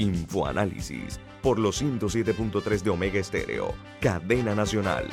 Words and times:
Infoanálisis 0.00 1.20
por 1.42 1.58
los 1.58 1.82
107.3 1.82 2.80
de 2.80 2.88
Omega 2.88 3.20
Estéreo, 3.20 3.74
cadena 4.00 4.54
nacional. 4.54 5.06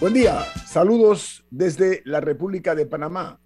Buen 0.00 0.12
día, 0.12 0.40
saludos 0.66 1.46
desde 1.52 2.02
la 2.04 2.20
República 2.20 2.74
de 2.74 2.86
Panamá. 2.86 3.40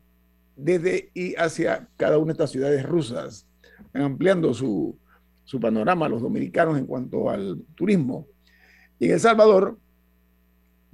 desde 0.55 1.11
y 1.13 1.35
hacia 1.35 1.87
cada 1.97 2.17
una 2.17 2.27
de 2.27 2.31
estas 2.33 2.51
ciudades 2.51 2.83
rusas, 2.83 3.47
ampliando 3.93 4.53
su, 4.53 4.97
su 5.43 5.59
panorama 5.59 6.07
a 6.07 6.09
los 6.09 6.21
dominicanos 6.21 6.77
en 6.77 6.85
cuanto 6.85 7.29
al 7.29 7.63
turismo. 7.75 8.27
Y 8.99 9.05
en 9.05 9.11
El 9.13 9.19
Salvador, 9.19 9.77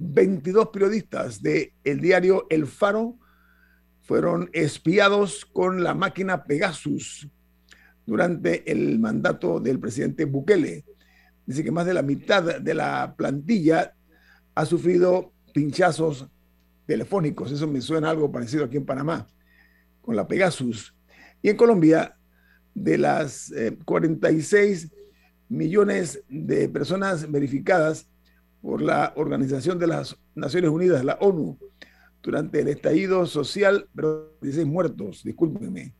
22 0.02 0.68
periodistas 0.68 1.42
del 1.42 1.72
el 1.84 2.00
diario 2.00 2.46
El 2.50 2.66
Faro 2.66 3.16
fueron 4.02 4.50
espiados 4.52 5.44
con 5.44 5.82
la 5.82 5.94
máquina 5.94 6.44
Pegasus 6.44 7.28
durante 8.04 8.70
el 8.70 8.98
mandato 8.98 9.60
del 9.60 9.78
presidente 9.78 10.24
Bukele. 10.24 10.84
Dice 11.46 11.62
que 11.62 11.70
más 11.70 11.86
de 11.86 11.94
la 11.94 12.02
mitad 12.02 12.60
de 12.60 12.74
la 12.74 13.14
plantilla 13.16 13.94
ha 14.54 14.66
sufrido 14.66 15.32
pinchazos 15.54 16.28
telefónicos. 16.86 17.52
Eso 17.52 17.66
me 17.68 17.80
suena 17.80 18.10
algo 18.10 18.30
parecido 18.30 18.64
aquí 18.64 18.76
en 18.76 18.86
Panamá, 18.86 19.28
con 20.00 20.16
la 20.16 20.26
Pegasus. 20.26 20.94
Y 21.40 21.48
en 21.48 21.56
Colombia, 21.56 22.16
de 22.74 22.98
las 22.98 23.52
46 23.84 24.84
eh, 24.84 24.90
millones 25.48 26.22
de 26.28 26.68
personas 26.68 27.30
verificadas, 27.30 28.11
por 28.62 28.80
la 28.80 29.12
Organización 29.16 29.78
de 29.78 29.88
las 29.88 30.16
Naciones 30.34 30.70
Unidas, 30.70 31.04
la 31.04 31.18
ONU, 31.20 31.58
durante 32.22 32.60
el 32.60 32.68
estallido 32.68 33.26
social, 33.26 33.88
pero 33.94 34.36
46 34.38 34.66
muertos, 34.66 35.22
discúlpenme, 35.24 35.92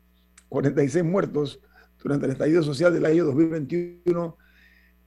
46 0.48 1.04
muertos 1.04 1.60
durante 2.00 2.26
el 2.26 2.32
estallido 2.32 2.62
social 2.62 2.94
del 2.94 3.04
año 3.04 3.24
2021, 3.24 4.36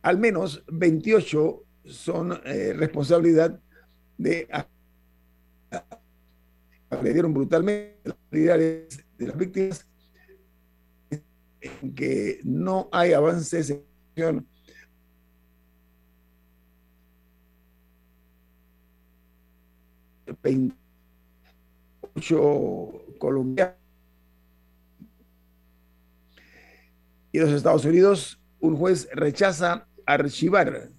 al 0.01 0.19
menos 0.19 0.63
28 0.67 1.63
son 1.85 2.39
eh, 2.45 2.73
responsabilidad 2.73 3.59
de 4.17 4.47
agredieron 6.89 7.33
brutalmente 7.33 7.97
las 8.05 8.59
de 8.59 8.87
las 9.19 9.37
víctimas, 9.37 9.87
en 11.09 11.95
que 11.95 12.39
no 12.43 12.89
hay 12.91 13.13
avances 13.13 13.69
en 14.15 14.45
28 20.43 23.05
colombianos. 23.19 23.75
Y 27.31 27.39
los 27.39 27.51
Estados 27.51 27.85
Unidos, 27.85 28.39
un 28.59 28.77
juez 28.77 29.09
rechaza 29.13 29.87
archivar 30.05 30.89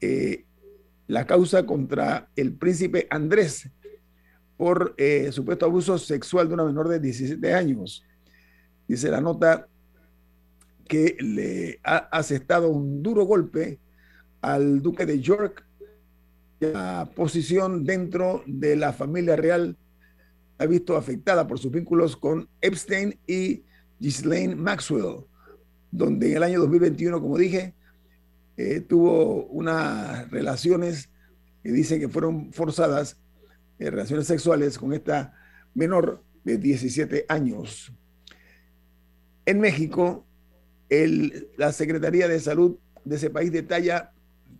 eh, 0.00 0.44
la 1.06 1.26
causa 1.26 1.66
contra 1.66 2.30
el 2.36 2.54
príncipe 2.54 3.06
Andrés 3.10 3.68
por 4.56 4.94
eh, 4.96 5.30
supuesto 5.32 5.66
abuso 5.66 5.98
sexual 5.98 6.48
de 6.48 6.54
una 6.54 6.64
menor 6.64 6.88
de 6.88 7.00
17 7.00 7.52
años. 7.52 8.04
Dice 8.88 9.10
la 9.10 9.20
nota 9.20 9.68
que 10.86 11.16
le 11.20 11.80
ha 11.84 11.96
asestado 11.96 12.68
un 12.68 13.02
duro 13.02 13.24
golpe 13.24 13.80
al 14.40 14.80
duque 14.80 15.06
de 15.06 15.20
York 15.20 15.64
posición 17.14 17.84
dentro 17.84 18.42
de 18.46 18.76
la 18.76 18.92
familia 18.92 19.36
real 19.36 19.76
ha 20.58 20.66
visto 20.66 20.96
afectada 20.96 21.46
por 21.46 21.58
sus 21.58 21.72
vínculos 21.72 22.16
con 22.16 22.48
Epstein 22.60 23.18
y 23.26 23.64
Ghislaine 23.98 24.54
Maxwell, 24.54 25.24
donde 25.90 26.30
en 26.30 26.36
el 26.36 26.42
año 26.42 26.60
2021, 26.60 27.20
como 27.20 27.36
dije, 27.36 27.74
eh, 28.56 28.80
tuvo 28.80 29.46
unas 29.46 30.30
relaciones 30.30 31.08
que 31.62 31.72
dicen 31.72 32.00
que 32.00 32.08
fueron 32.08 32.52
forzadas, 32.52 33.18
eh, 33.78 33.90
relaciones 33.90 34.26
sexuales 34.26 34.78
con 34.78 34.92
esta 34.92 35.34
menor 35.74 36.22
de 36.44 36.58
17 36.58 37.24
años. 37.28 37.92
En 39.46 39.60
México, 39.60 40.26
la 41.56 41.72
Secretaría 41.72 42.28
de 42.28 42.38
Salud 42.38 42.78
de 43.04 43.16
ese 43.16 43.30
país 43.30 43.50
detalla 43.50 44.11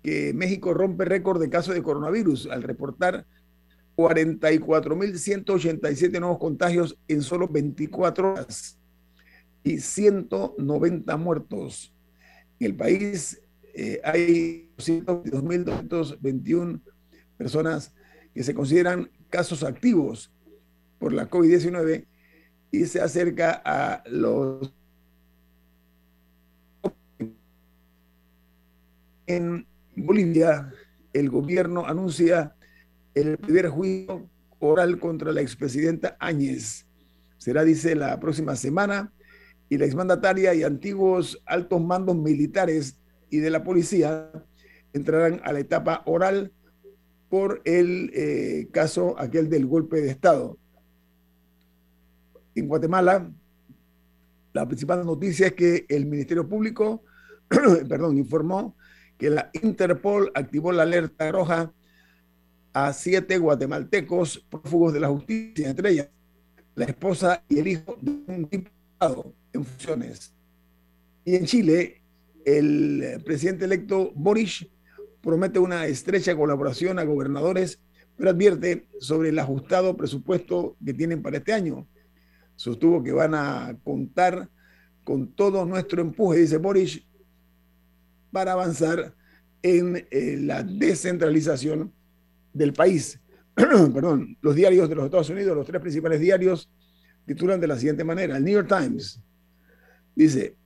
que 0.02 0.34
México 0.34 0.74
rompe 0.74 1.04
récord 1.04 1.40
de 1.40 1.48
casos 1.48 1.74
de 1.74 1.82
coronavirus 1.82 2.48
al 2.48 2.62
reportar 2.62 3.24
44.187 3.96 6.18
nuevos 6.18 6.38
contagios 6.38 6.98
en 7.08 7.22
solo 7.22 7.48
24 7.48 8.32
horas 8.32 8.78
y 9.62 9.78
190 9.78 11.16
muertos. 11.16 11.94
En 12.58 12.66
el 12.66 12.74
país 12.74 13.40
eh, 13.74 14.00
hay 14.04 14.68
222.221 14.76 16.80
personas 17.36 17.94
que 18.34 18.42
se 18.42 18.54
consideran 18.54 19.08
casos 19.30 19.62
activos 19.62 20.32
por 20.98 21.12
la 21.12 21.30
COVID-19 21.30 22.06
y 22.70 22.86
se 22.86 23.00
acerca 23.00 23.62
a 23.64 24.02
los... 24.08 24.72
Bolivia, 29.96 30.72
el 31.12 31.28
gobierno 31.30 31.86
anuncia 31.86 32.54
el 33.14 33.36
primer 33.36 33.68
juicio 33.68 34.28
oral 34.58 34.98
contra 34.98 35.32
la 35.32 35.40
expresidenta 35.40 36.16
Áñez. 36.18 36.86
Será, 37.36 37.64
dice, 37.64 37.94
la 37.94 38.18
próxima 38.20 38.56
semana 38.56 39.12
y 39.68 39.78
la 39.78 39.86
exmandataria 39.86 40.54
y 40.54 40.62
antiguos 40.62 41.42
altos 41.46 41.82
mandos 41.82 42.16
militares 42.16 42.98
y 43.30 43.38
de 43.38 43.50
la 43.50 43.64
policía 43.64 44.30
entrarán 44.92 45.40
a 45.44 45.52
la 45.52 45.60
etapa 45.60 46.02
oral 46.06 46.52
por 47.28 47.62
el 47.64 48.10
eh, 48.14 48.68
caso 48.70 49.18
aquel 49.18 49.48
del 49.48 49.66
golpe 49.66 50.00
de 50.00 50.10
Estado. 50.10 50.58
En 52.54 52.68
Guatemala, 52.68 53.32
la 54.52 54.66
principal 54.66 55.04
noticia 55.04 55.46
es 55.46 55.54
que 55.54 55.86
el 55.88 56.04
Ministerio 56.04 56.46
Público, 56.46 57.02
perdón, 57.48 58.18
informó 58.18 58.76
que 59.22 59.30
la 59.30 59.50
Interpol 59.52 60.32
activó 60.34 60.72
la 60.72 60.82
alerta 60.82 61.30
roja 61.30 61.72
a 62.72 62.92
siete 62.92 63.38
guatemaltecos 63.38 64.44
prófugos 64.50 64.92
de 64.92 64.98
la 64.98 65.06
justicia, 65.10 65.70
entre 65.70 65.90
ellas 65.90 66.08
la 66.74 66.86
esposa 66.86 67.44
y 67.48 67.60
el 67.60 67.68
hijo 67.68 67.96
de 68.00 68.10
un 68.10 68.48
diputado 68.50 69.32
en 69.52 69.64
funciones. 69.64 70.34
Y 71.24 71.36
en 71.36 71.44
Chile, 71.44 72.02
el 72.44 73.22
presidente 73.24 73.66
electo 73.66 74.10
Boris 74.16 74.66
promete 75.20 75.60
una 75.60 75.86
estrecha 75.86 76.34
colaboración 76.34 76.98
a 76.98 77.04
gobernadores, 77.04 77.80
pero 78.16 78.30
advierte 78.30 78.88
sobre 78.98 79.28
el 79.28 79.38
ajustado 79.38 79.96
presupuesto 79.96 80.76
que 80.84 80.94
tienen 80.94 81.22
para 81.22 81.36
este 81.36 81.52
año. 81.52 81.86
Sostuvo 82.56 83.04
que 83.04 83.12
van 83.12 83.36
a 83.36 83.78
contar 83.84 84.48
con 85.04 85.28
todo 85.28 85.64
nuestro 85.64 86.02
empuje, 86.02 86.40
dice 86.40 86.56
Boris, 86.56 87.04
para 88.32 88.52
avanzar 88.52 89.14
en 89.62 90.06
eh, 90.10 90.38
la 90.40 90.62
descentralización 90.62 91.92
del 92.52 92.72
país. 92.72 93.20
Perdón, 93.54 94.36
los 94.40 94.56
diarios 94.56 94.88
de 94.88 94.94
los 94.94 95.04
Estados 95.04 95.30
Unidos, 95.30 95.56
los 95.56 95.66
tres 95.66 95.80
principales 95.80 96.20
diarios, 96.20 96.70
titulan 97.26 97.60
de 97.60 97.68
la 97.68 97.76
siguiente 97.76 98.04
manera. 98.04 98.36
El 98.36 98.44
New 98.44 98.54
York 98.54 98.68
Times 98.68 99.20
dice, 100.14 100.56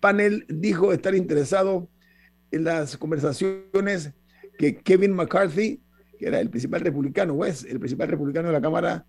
panel 0.00 0.46
dijo 0.48 0.92
estar 0.92 1.14
interesado 1.14 1.88
en 2.50 2.64
las 2.64 2.96
conversaciones 2.96 4.12
que 4.58 4.76
Kevin 4.76 5.12
McCarthy, 5.12 5.82
que 6.18 6.26
era 6.26 6.40
el 6.40 6.48
principal 6.48 6.80
republicano, 6.80 7.34
o 7.34 7.44
el 7.44 7.78
principal 7.78 8.08
republicano 8.08 8.48
de 8.48 8.54
la 8.54 8.60
Cámara, 8.60 9.04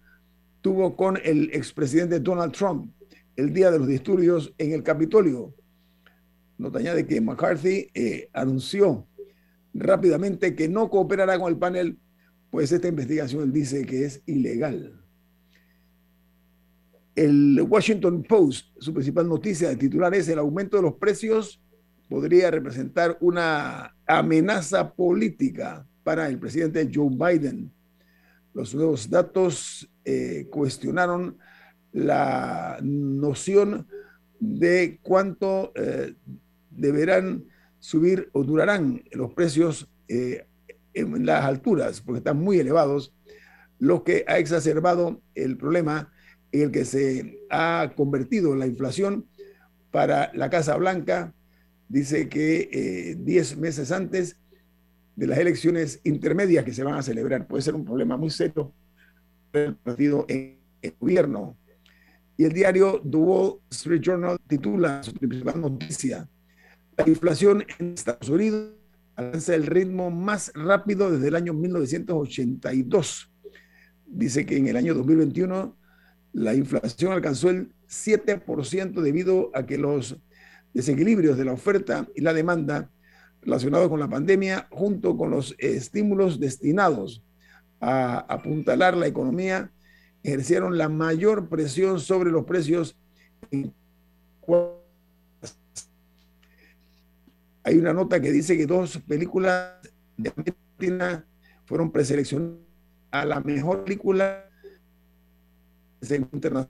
tuvo 0.61 0.95
con 0.97 1.17
el 1.23 1.49
expresidente 1.53 2.19
Donald 2.19 2.51
Trump 2.51 2.91
el 3.35 3.53
día 3.53 3.71
de 3.71 3.79
los 3.79 3.87
disturbios 3.87 4.53
en 4.57 4.73
el 4.73 4.83
Capitolio. 4.83 5.53
Nota 6.57 6.79
añade 6.79 7.05
que 7.05 7.21
McCarthy 7.21 7.89
eh, 7.93 8.29
anunció 8.33 9.07
rápidamente 9.73 10.55
que 10.55 10.67
no 10.67 10.89
cooperará 10.89 11.37
con 11.37 11.51
el 11.51 11.57
panel, 11.57 11.99
pues 12.49 12.71
esta 12.71 12.87
investigación 12.87 13.51
dice 13.53 13.85
que 13.85 14.05
es 14.05 14.23
ilegal. 14.25 14.99
El 17.15 17.61
Washington 17.67 18.23
Post, 18.23 18.75
su 18.79 18.93
principal 18.93 19.27
noticia 19.27 19.69
de 19.69 19.75
titular 19.75 20.13
es 20.15 20.27
el 20.29 20.39
aumento 20.39 20.77
de 20.77 20.83
los 20.83 20.95
precios 20.95 21.61
podría 22.09 22.51
representar 22.51 23.17
una 23.19 23.95
amenaza 24.05 24.93
política 24.93 25.85
para 26.03 26.27
el 26.27 26.39
presidente 26.39 26.89
Joe 26.93 27.09
Biden. 27.09 27.71
Los 28.53 28.73
nuevos 28.73 29.09
datos 29.09 29.89
eh, 30.05 30.47
cuestionaron 30.49 31.37
la 31.91 32.79
noción 32.81 33.87
de 34.39 34.99
cuánto 35.01 35.71
eh, 35.75 36.13
deberán 36.77 37.45
subir 37.79 38.29
o 38.31 38.43
durarán 38.43 39.03
los 39.11 39.33
precios 39.33 39.89
eh, 40.07 40.45
en 40.93 41.25
las 41.25 41.43
alturas, 41.43 42.01
porque 42.01 42.19
están 42.19 42.37
muy 42.37 42.59
elevados, 42.59 43.13
lo 43.79 44.03
que 44.03 44.23
ha 44.27 44.39
exacerbado 44.39 45.21
el 45.35 45.57
problema 45.57 46.11
en 46.51 46.61
el 46.61 46.71
que 46.71 46.85
se 46.85 47.39
ha 47.49 47.91
convertido 47.95 48.55
la 48.55 48.65
inflación 48.65 49.27
para 49.91 50.31
la 50.33 50.49
Casa 50.49 50.75
Blanca, 50.77 51.33
dice 51.87 52.29
que 52.29 53.15
10 53.19 53.51
eh, 53.51 53.55
meses 53.57 53.91
antes 53.91 54.37
de 55.15 55.27
las 55.27 55.37
elecciones 55.39 55.99
intermedias 56.03 56.63
que 56.63 56.73
se 56.73 56.83
van 56.83 56.95
a 56.95 57.03
celebrar. 57.03 57.47
Puede 57.47 57.63
ser 57.63 57.75
un 57.75 57.85
problema 57.85 58.17
muy 58.17 58.29
serio 58.29 58.73
el 59.53 59.75
partido 59.75 60.25
en 60.27 60.59
el 60.81 60.93
gobierno. 60.99 61.57
Y 62.37 62.45
el 62.45 62.53
diario 62.53 63.01
The 63.01 63.17
Wall 63.17 63.59
Street 63.71 64.01
Journal 64.01 64.37
titula 64.47 65.01
su 65.01 65.13
principal 65.13 65.59
noticia, 65.59 66.29
la 66.97 67.07
inflación 67.07 67.65
en 67.79 67.93
Estados 67.93 68.29
Unidos 68.29 68.73
alcanza 69.15 69.55
el 69.55 69.65
ritmo 69.65 70.09
más 70.11 70.51
rápido 70.53 71.11
desde 71.11 71.27
el 71.27 71.35
año 71.35 71.53
1982. 71.53 73.31
Dice 74.05 74.45
que 74.45 74.57
en 74.57 74.67
el 74.67 74.77
año 74.77 74.93
2021 74.93 75.75
la 76.33 76.53
inflación 76.53 77.11
alcanzó 77.11 77.49
el 77.49 77.71
7% 77.87 79.01
debido 79.01 79.51
a 79.53 79.65
que 79.65 79.77
los 79.77 80.17
desequilibrios 80.73 81.37
de 81.37 81.45
la 81.45 81.53
oferta 81.53 82.07
y 82.15 82.21
la 82.21 82.33
demanda 82.33 82.89
relacionados 83.41 83.89
con 83.89 83.99
la 83.99 84.09
pandemia, 84.09 84.67
junto 84.69 85.17
con 85.17 85.31
los 85.31 85.55
estímulos 85.57 86.39
destinados 86.39 87.23
a 87.79 88.19
apuntalar 88.19 88.97
la 88.97 89.07
economía, 89.07 89.71
ejercieron 90.23 90.77
la 90.77 90.89
mayor 90.89 91.47
presión 91.47 91.99
sobre 91.99 92.31
los 92.31 92.45
precios. 92.45 92.97
Hay 97.67 97.77
una 97.77 97.91
nota 97.91 98.21
que 98.21 98.31
dice 98.31 98.55
que 98.55 98.65
dos 98.65 98.97
películas 98.99 99.73
de 100.15 100.29
Argentina 100.29 101.27
fueron 101.65 101.91
preseleccionadas 101.91 102.61
a 103.11 103.25
la 103.25 103.41
mejor 103.41 103.83
película 103.83 104.49
internacional. 105.99 106.69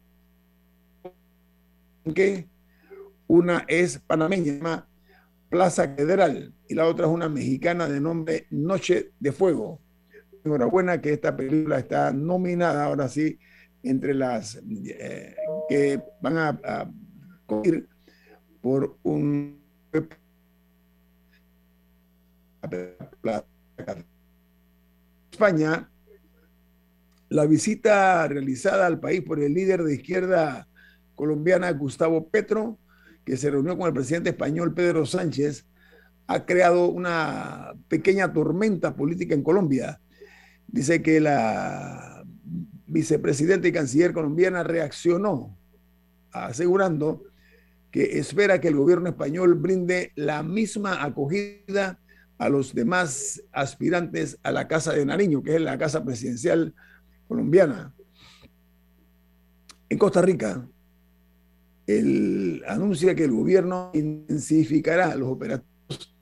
¿Qué? 2.16 2.48
Una 3.28 3.64
es 3.68 4.00
panameña, 4.00 4.88
Plaza 5.52 5.88
Federal, 5.96 6.52
y 6.68 6.74
la 6.74 6.88
otra 6.88 7.06
es 7.06 7.12
una 7.12 7.30
mexicana 7.30 7.88
de 7.88 8.02
nombre 8.02 8.48
Noche 8.50 9.12
de 9.20 9.32
Fuego. 9.32 9.80
Enhorabuena 10.44 11.00
que 11.00 11.14
esta 11.14 11.38
película 11.38 11.78
está 11.78 12.12
nominada 12.12 12.86
ahora 12.86 13.08
sí 13.08 13.38
entre 13.84 14.16
las 14.16 14.60
eh, 14.66 15.36
que 15.70 16.02
van 16.24 16.38
a, 16.40 16.60
a 16.64 16.92
por 18.62 18.98
un 19.04 19.62
España, 25.32 25.90
la 27.30 27.46
visita 27.46 28.28
realizada 28.28 28.86
al 28.86 29.00
país 29.00 29.22
por 29.22 29.40
el 29.40 29.54
líder 29.54 29.84
de 29.84 29.96
izquierda 29.96 30.68
colombiana 31.16 31.72
Gustavo 31.72 32.30
Petro 32.30 32.78
que 33.28 33.36
se 33.36 33.52
reunió 33.52 33.78
con 33.78 33.88
el 33.88 33.94
presidente 33.94 34.30
español 34.30 34.74
Pedro 34.74 35.06
Sánchez, 35.06 35.66
ha 36.28 36.46
creado 36.46 36.88
una 36.88 37.74
pequeña 37.90 38.32
tormenta 38.32 38.96
política 38.96 39.36
en 39.36 39.44
Colombia. 39.44 40.00
Dice 40.66 41.02
que 41.02 41.20
la 41.20 42.24
vicepresidenta 42.88 43.68
y 43.68 43.74
canciller 43.74 44.14
colombiana 44.14 44.64
reaccionó 44.64 45.58
asegurando 46.32 47.26
que 47.92 48.18
espera 48.18 48.62
que 48.62 48.70
el 48.70 48.78
gobierno 48.78 49.10
español 49.10 49.56
brinde 49.56 50.14
la 50.16 50.42
misma 50.42 51.04
acogida 51.04 52.00
a 52.38 52.50
los 52.50 52.74
demás 52.74 53.42
aspirantes 53.52 54.38
a 54.44 54.52
la 54.52 54.68
Casa 54.68 54.94
de 54.94 55.06
Nariño, 55.06 55.42
que 55.42 55.56
es 55.56 55.62
la 55.62 55.78
casa 55.78 56.04
presidencial 56.04 56.74
colombiana. 57.28 57.94
En 59.90 59.98
Costa 59.98 60.22
Rica, 60.22 60.68
el, 61.88 62.64
anuncia 62.68 63.16
que 63.16 63.24
el 63.24 63.32
gobierno 63.32 63.92
intensificará 63.94 65.16
los 65.16 65.30
operativos 65.30 66.16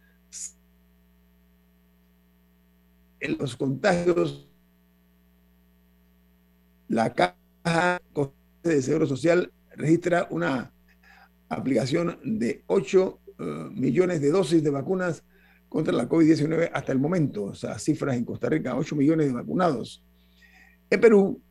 en 3.20 3.38
los 3.38 3.56
contagios. 3.58 4.48
La 6.88 7.14
Caja 7.14 8.00
de 8.64 8.82
Seguro 8.82 9.08
Social 9.08 9.52
registra 9.76 10.28
una 10.30 10.72
aplicación 11.50 12.20
de 12.24 12.64
8 12.68 13.20
eh, 13.38 13.44
millones 13.74 14.22
de 14.22 14.30
dosis 14.30 14.64
de 14.64 14.70
vacunas 14.70 15.24
contra 15.70 15.94
la 15.94 16.08
COVID-19 16.08 16.70
hasta 16.74 16.92
el 16.92 17.00
momento. 17.00 17.46
O 17.46 17.56
sea, 17.56 17.78
cifras 17.80 18.16
en 18.16 18.26
Costa 18.26 18.50
Rica, 18.50 18.76
8 18.76 18.96
millones 18.96 19.28
de 19.28 19.34
vacunados. 19.34 20.04
En 20.90 21.02
Perú, 21.02 21.42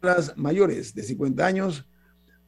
las 0.00 0.36
mayores 0.36 0.94
de 0.94 1.02
50 1.02 1.44
años 1.46 1.86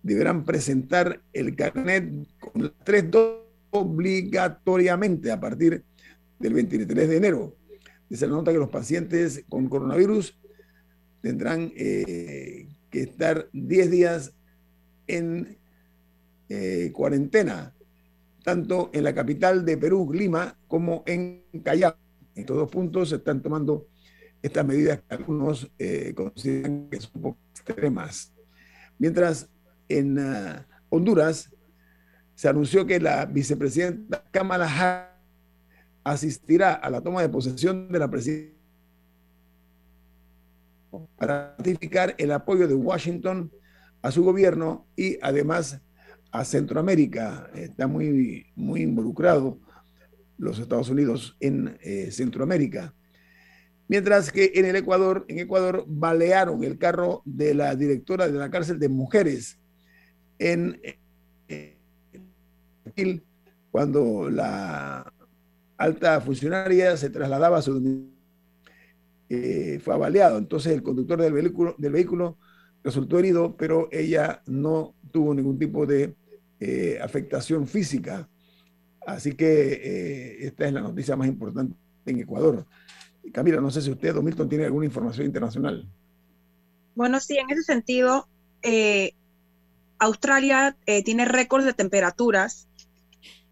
deberán 0.03 0.45
presentar 0.45 1.23
el 1.33 1.55
carnet 1.57 2.11
con 2.39 2.73
tres 2.85 3.11
dosis 3.11 3.51
obligatoriamente 3.71 5.31
a 5.31 5.41
partir 5.41 5.85
del 6.39 6.55
23 6.55 7.09
de 7.09 7.17
enero. 7.17 7.57
Se 8.11 8.27
nota 8.27 8.53
que 8.53 8.59
los 8.59 8.71
pacientes 8.71 9.45
con 9.49 9.69
coronavirus 9.69 10.37
tendrán 11.23 11.73
eh, 11.77 12.69
que 12.91 13.03
estar 13.03 13.49
10 13.53 13.91
días 13.91 14.35
en 15.07 15.59
eh, 16.49 16.91
cuarentena, 16.93 17.75
tanto 18.42 18.90
en 18.92 19.04
la 19.04 19.14
capital 19.14 19.64
de 19.64 19.76
Perú, 19.76 20.11
Lima, 20.12 20.56
como 20.66 21.02
en 21.06 21.44
Callao. 21.62 21.97
En 22.35 22.42
estos 22.42 22.56
dos 22.56 22.70
puntos 22.70 23.11
se 23.11 23.16
están 23.16 23.42
tomando 23.42 23.87
estas 24.42 24.64
medidas 24.64 25.00
que 25.00 25.14
algunos 25.14 25.70
eh, 25.78 26.14
consideran 26.14 26.88
que 26.88 27.00
son 27.00 27.11
un 27.16 27.23
poco 27.23 27.38
extremas. 27.50 28.32
Mientras 28.99 29.49
en 29.88 30.18
ah, 30.18 30.66
Honduras 30.88 31.50
se 32.35 32.49
anunció 32.49 32.87
que 32.87 33.00
la 33.00 33.26
vicepresidenta 33.26 34.25
Kamala 34.30 34.66
Harris 34.66 35.11
asistirá 36.04 36.75
a 36.75 36.88
la 36.90 37.02
toma 37.02 37.23
de 37.23 37.28
posesión 37.28 37.90
de 37.90 37.99
la 37.99 38.11
presidencia 38.11 38.54
para 41.16 41.54
ratificar 41.56 42.14
el 42.18 42.32
apoyo 42.32 42.66
de 42.66 42.75
Washington 42.75 43.52
a 44.02 44.11
su 44.11 44.25
gobierno 44.25 44.87
y 44.97 45.18
además 45.23 45.80
a 46.33 46.45
Centroamérica. 46.45 47.51
Está 47.55 47.87
muy, 47.87 48.47
muy 48.55 48.83
involucrado 48.83 49.59
los 50.39 50.59
Estados 50.59 50.89
Unidos 50.89 51.37
en 51.41 51.79
eh, 51.83 52.11
Centroamérica. 52.11 52.95
Mientras 53.89 54.31
que 54.31 54.53
en 54.55 54.65
el 54.67 54.77
Ecuador, 54.77 55.25
en 55.29 55.41
Ecuador, 55.41 55.85
balearon 55.87 56.63
el 56.65 56.79
carro 56.79 57.23
de 57.25 57.55
la 57.55 57.75
directora 57.75 58.29
de 58.29 58.39
la 58.39 58.51
cárcel 58.51 58.79
de 58.79 58.89
mujeres 58.89 59.59
en 60.39 60.81
eh, 61.49 61.77
cuando 63.71 64.31
la 64.31 65.13
alta 65.77 66.21
funcionaria 66.21 66.97
se 66.97 67.11
trasladaba 67.11 67.59
a 67.59 67.63
su 67.63 68.11
eh, 69.29 69.81
fue 69.83 69.97
baleado. 69.97 70.39
Entonces 70.39 70.73
el 70.73 70.83
conductor 70.83 71.21
del 71.21 71.33
vehículo, 71.33 71.75
del 71.79 71.93
vehículo 71.93 72.39
resultó 72.83 73.19
herido, 73.19 73.57
pero 73.57 73.89
ella 73.93 74.43
no 74.47 74.95
tuvo 75.11 75.35
ningún 75.35 75.59
tipo 75.59 75.87
de 75.87 76.15
eh, 76.61 76.99
afectación 77.02 77.67
física. 77.67 78.29
Así 79.07 79.33
que 79.33 79.73
eh, 79.73 80.47
esta 80.47 80.67
es 80.67 80.73
la 80.73 80.83
noticia 80.83 81.17
más 81.17 81.29
importante 81.29 81.75
en 82.07 82.21
Ecuador. 82.21 82.67
Camila, 83.33 83.61
no 83.61 83.71
sé 83.71 83.83
si 83.83 83.90
usted, 83.90 84.14
Don 84.14 84.25
Milton, 84.25 84.49
tiene 84.49 84.64
alguna 84.64 84.87
información 84.87 85.26
internacional. 85.26 85.88
Bueno, 86.95 87.21
sí, 87.21 87.37
en 87.37 87.50
ese 87.50 87.62
sentido, 87.62 88.29
Australia 89.99 90.76
tiene 91.05 91.25
récords 91.25 91.64
de 91.64 91.75
temperaturas. 91.75 92.67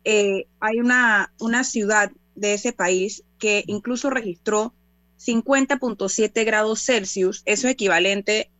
hay 0.04 0.80
una, 0.80 1.32
una 1.38 1.64
ciudad 1.64 2.10
de 2.34 2.54
ese 2.54 2.72
país 2.72 3.24
que 3.38 3.62
incluso 3.66 4.10
registró 4.10 4.74
50.7 5.18 6.44
grados 6.44 6.84
Celsius, 6.84 7.42
eso 7.44 7.66
es 7.66 7.72
equivalente 7.72 8.50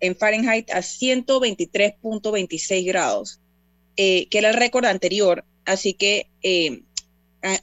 en 0.00 0.16
Fahrenheit 0.16 0.68
a 0.70 0.78
123.26 0.78 2.86
grados, 2.86 3.40
eh, 4.00 4.28
que 4.28 4.38
era 4.38 4.50
el 4.50 4.54
récord 4.54 4.84
anterior, 4.84 5.44
así 5.64 5.92
que 5.92 6.30
eh, 6.44 6.84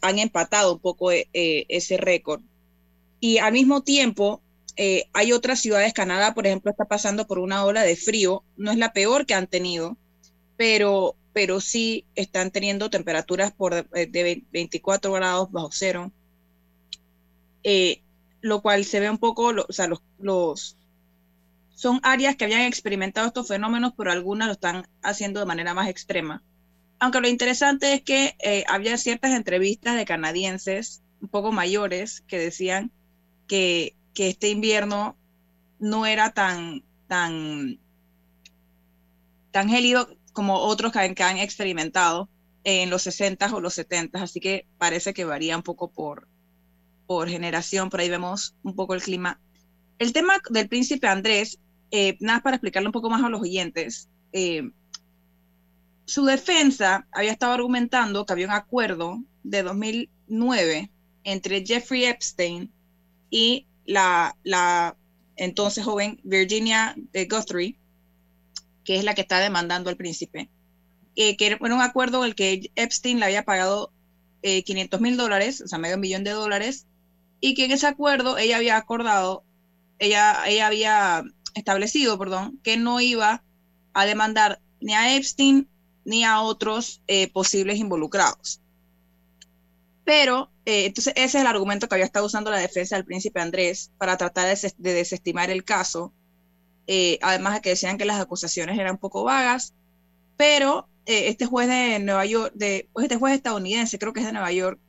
han 0.02 0.20
empatado 0.20 0.74
un 0.74 0.80
poco 0.80 1.14
eh, 1.14 1.28
ese 1.34 1.96
récord. 1.96 2.42
Y 3.22 3.38
al 3.38 3.54
mismo 3.54 3.84
tiempo, 3.84 4.42
hay 5.14 5.32
otras 5.32 5.62
ciudades, 5.62 5.94
Canadá, 5.94 6.34
por 6.34 6.46
ejemplo, 6.46 6.70
está 6.70 6.84
pasando 6.84 7.26
por 7.26 7.40
una 7.40 7.64
ola 7.64 7.84
de 7.84 7.96
frío, 7.96 8.44
no 8.58 8.72
es 8.72 8.78
la 8.78 8.92
peor 8.92 9.26
que 9.26 9.34
han 9.34 9.48
tenido, 9.48 9.96
pero, 10.58 11.16
pero 11.32 11.62
sí 11.62 12.04
están 12.16 12.52
teniendo 12.52 12.90
temperaturas 12.90 13.54
por 13.54 13.90
de, 13.90 14.44
24 14.52 15.14
grados 15.14 15.50
bajo 15.54 15.70
cero 15.72 16.12
lo 18.42 18.62
cual 18.62 18.84
se 18.84 19.00
ve 19.00 19.10
un 19.10 19.18
poco, 19.18 19.54
o 19.68 19.74
sea, 19.74 19.88
los, 19.88 20.02
los, 20.20 20.78
son 21.76 22.00
áreas 22.04 22.36
que 22.36 22.46
habían 22.46 22.62
experimentado 22.62 23.28
estos 23.28 23.50
fenómenos, 23.50 23.94
pero 23.96 24.12
algunas 24.12 24.48
lo 24.48 24.54
están 24.54 24.88
haciendo 25.04 25.42
de 25.42 25.46
manera 25.46 25.74
más 25.74 25.90
extrema. 25.90 26.42
Aunque 27.00 27.20
lo 27.20 27.28
interesante 27.28 27.94
es 27.94 28.02
que 28.02 28.36
eh, 28.40 28.64
había 28.68 28.98
ciertas 28.98 29.34
entrevistas 29.36 29.96
de 29.96 30.06
canadienses 30.06 31.04
un 31.22 31.28
poco 31.28 31.52
mayores 31.52 32.22
que 32.22 32.40
decían 32.40 32.92
que, 33.48 33.96
que 34.14 34.30
este 34.30 34.50
invierno 34.50 35.18
no 35.78 36.06
era 36.06 36.32
tan, 36.32 36.84
tan, 37.08 37.78
tan 39.52 39.70
gélido 39.70 40.08
como 40.32 40.56
otros 40.60 40.94
que 40.94 41.00
han, 41.00 41.14
que 41.16 41.24
han 41.24 41.38
experimentado 41.38 42.30
en 42.64 42.90
los 42.90 43.04
60 43.04 43.54
o 43.54 43.60
los 43.60 43.74
70, 43.74 44.22
así 44.24 44.40
que 44.40 44.66
parece 44.78 45.14
que 45.14 45.26
varía 45.26 45.58
un 45.58 45.64
poco 45.64 45.92
por, 45.92 46.28
por 47.06 47.30
generación, 47.30 47.90
por 47.90 48.00
ahí 48.00 48.10
vemos 48.10 48.56
un 48.64 48.76
poco 48.76 48.96
el 48.96 49.04
clima. 49.04 49.40
El 50.00 50.14
tema 50.14 50.42
del 50.50 50.68
príncipe 50.68 51.08
Andrés, 51.08 51.60
eh, 51.98 52.18
nada 52.20 52.42
para 52.42 52.58
explicarlo 52.58 52.90
un 52.90 52.92
poco 52.92 53.10
más 53.10 53.24
a 53.24 53.30
los 53.30 53.40
oyentes, 53.40 54.10
eh, 54.34 54.70
su 56.04 56.26
defensa 56.26 57.08
había 57.14 57.32
estado 57.32 57.54
argumentando 57.54 58.26
que 58.26 58.34
había 58.34 58.48
un 58.48 58.52
acuerdo 58.52 59.24
de 59.44 59.64
2009 59.64 60.92
entre 61.24 61.66
Jeffrey 61.66 62.04
Epstein 62.04 62.70
y 63.30 63.66
la, 63.86 64.36
la 64.44 64.98
entonces 65.38 65.86
joven 65.86 66.20
Virginia 66.26 66.98
Guthrie, 67.30 67.78
que 68.84 68.98
es 68.98 69.06
la 69.06 69.16
que 69.16 69.22
está 69.22 69.40
demandando 69.40 69.90
al 69.90 69.96
príncipe, 69.96 70.50
eh, 71.16 71.38
que 71.38 71.46
era 71.46 71.58
un 71.62 71.82
acuerdo 71.82 72.26
en 72.26 72.26
el 72.26 72.36
que 72.36 72.72
Epstein 72.76 73.22
le 73.22 73.26
había 73.28 73.46
pagado 73.46 73.94
500 74.44 75.00
mil 75.00 75.16
dólares, 75.16 75.62
o 75.62 75.68
sea, 75.70 75.80
medio 75.80 75.98
millón 75.98 76.26
de 76.26 76.32
dólares, 76.32 76.88
y 77.40 77.54
que 77.54 77.66
en 77.66 77.72
ese 77.72 77.88
acuerdo 77.88 78.38
ella 78.38 78.58
había 78.58 78.76
acordado, 78.76 79.46
ella, 79.98 80.44
ella 80.46 80.68
había 80.68 81.24
establecido, 81.56 82.18
perdón, 82.18 82.60
que 82.64 82.78
no 82.78 83.02
iba 83.02 83.44
a 83.94 84.06
demandar 84.06 84.62
ni 84.82 84.94
a 84.94 85.16
Epstein 85.16 85.68
ni 86.04 86.24
a 86.24 86.42
otros 86.42 87.02
eh, 87.08 87.32
posibles 87.32 87.80
involucrados. 87.80 88.62
Pero, 90.04 90.52
eh, 90.66 90.86
entonces, 90.86 91.14
ese 91.16 91.38
es 91.38 91.42
el 91.42 91.48
argumento 91.48 91.88
que 91.88 91.96
había 91.96 92.06
estado 92.06 92.28
usando 92.28 92.52
la 92.52 92.60
defensa 92.60 92.96
del 92.96 93.06
príncipe 93.06 93.42
Andrés 93.42 93.92
para 93.98 94.18
tratar 94.18 94.56
de, 94.56 94.94
desestimar 94.94 95.50
el 95.50 95.64
caso, 95.64 96.14
eh, 96.86 97.18
además 97.24 97.56
de 97.56 97.62
que 97.62 97.70
decían 97.70 97.98
que 97.98 98.06
las 98.06 98.22
acusaciones 98.22 98.78
eran 98.78 98.94
un 98.94 99.00
poco 99.00 99.24
vagas, 99.24 99.74
pero 100.38 100.88
este 101.08 101.46
juez 101.46 101.68
de 101.68 102.00
Nueva 102.00 102.26
York, 102.26 102.52
de, 102.56 102.90
este 103.00 103.16
juez 103.16 103.34
estadounidense, 103.36 104.00
creo 104.00 104.12
que 104.12 104.20
es 104.22 104.26
de 104.26 104.32
Nueva 104.32 104.52
York, 104.52 104.80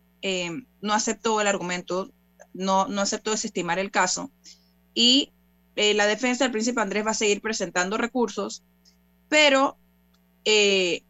no 0.80 0.94
aceptó 0.94 1.40
el 1.40 1.46
argumento 1.46 2.11
no, 2.56 2.88
no 2.88 3.02
aceptó 3.02 3.30
desestimar 3.30 3.78
el 3.78 3.90
caso. 3.90 4.30
Y 4.94 5.32
eh, 5.76 5.95
la 5.95 6.06
defensa 6.06 6.45
del 6.45 6.52
príncipe 6.52 6.80
Andrés 6.80 7.06
va 7.06 7.11
a 7.11 7.14
seguir 7.14 7.40
presentando 7.42 7.99
recursos, 7.99 8.64
pero 9.28 9.76
eh, 10.45 11.04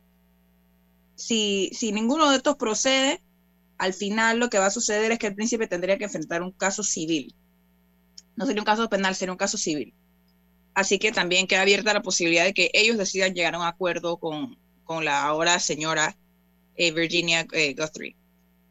si, 1.15 1.71
si 1.73 1.93
ninguno 1.93 2.31
de 2.31 2.37
estos 2.37 2.57
procede, 2.57 3.23
al 3.79 3.95
final 3.95 4.39
lo 4.39 4.51
que 4.51 4.59
va 4.59 4.67
a 4.67 4.71
suceder 4.71 5.13
es 5.13 5.19
que 5.19 5.29
el 5.29 5.35
príncipe 5.35 5.69
tendría 5.69 5.99
que 5.99 6.05
enfrentar 6.05 6.43
un 6.43 6.51
caso 6.51 6.83
civil. 6.83 7.35
No 8.35 8.45
sería 8.45 8.61
un 8.61 8.67
caso 8.67 8.89
penal, 8.89 9.15
sería 9.15 9.33
un 9.33 9.39
caso 9.39 9.57
civil. 9.57 9.95
Así 10.75 10.99
que 10.99 11.13
también 11.13 11.47
queda 11.47 11.63
abierta 11.63 11.95
la 11.95 12.03
posibilidad 12.03 12.45
de 12.45 12.53
que 12.53 12.71
ellos 12.75 12.99
decidan 12.99 13.35
llegar 13.35 13.55
a 13.55 13.59
un 13.59 13.65
acuerdo 13.65 14.19
con, 14.19 14.59
la 15.05 15.25
ahora 15.25 15.59
señora 15.59 16.17
eh, 16.77 16.93
Virginia 16.93 17.45
Guthrie. 17.45 18.17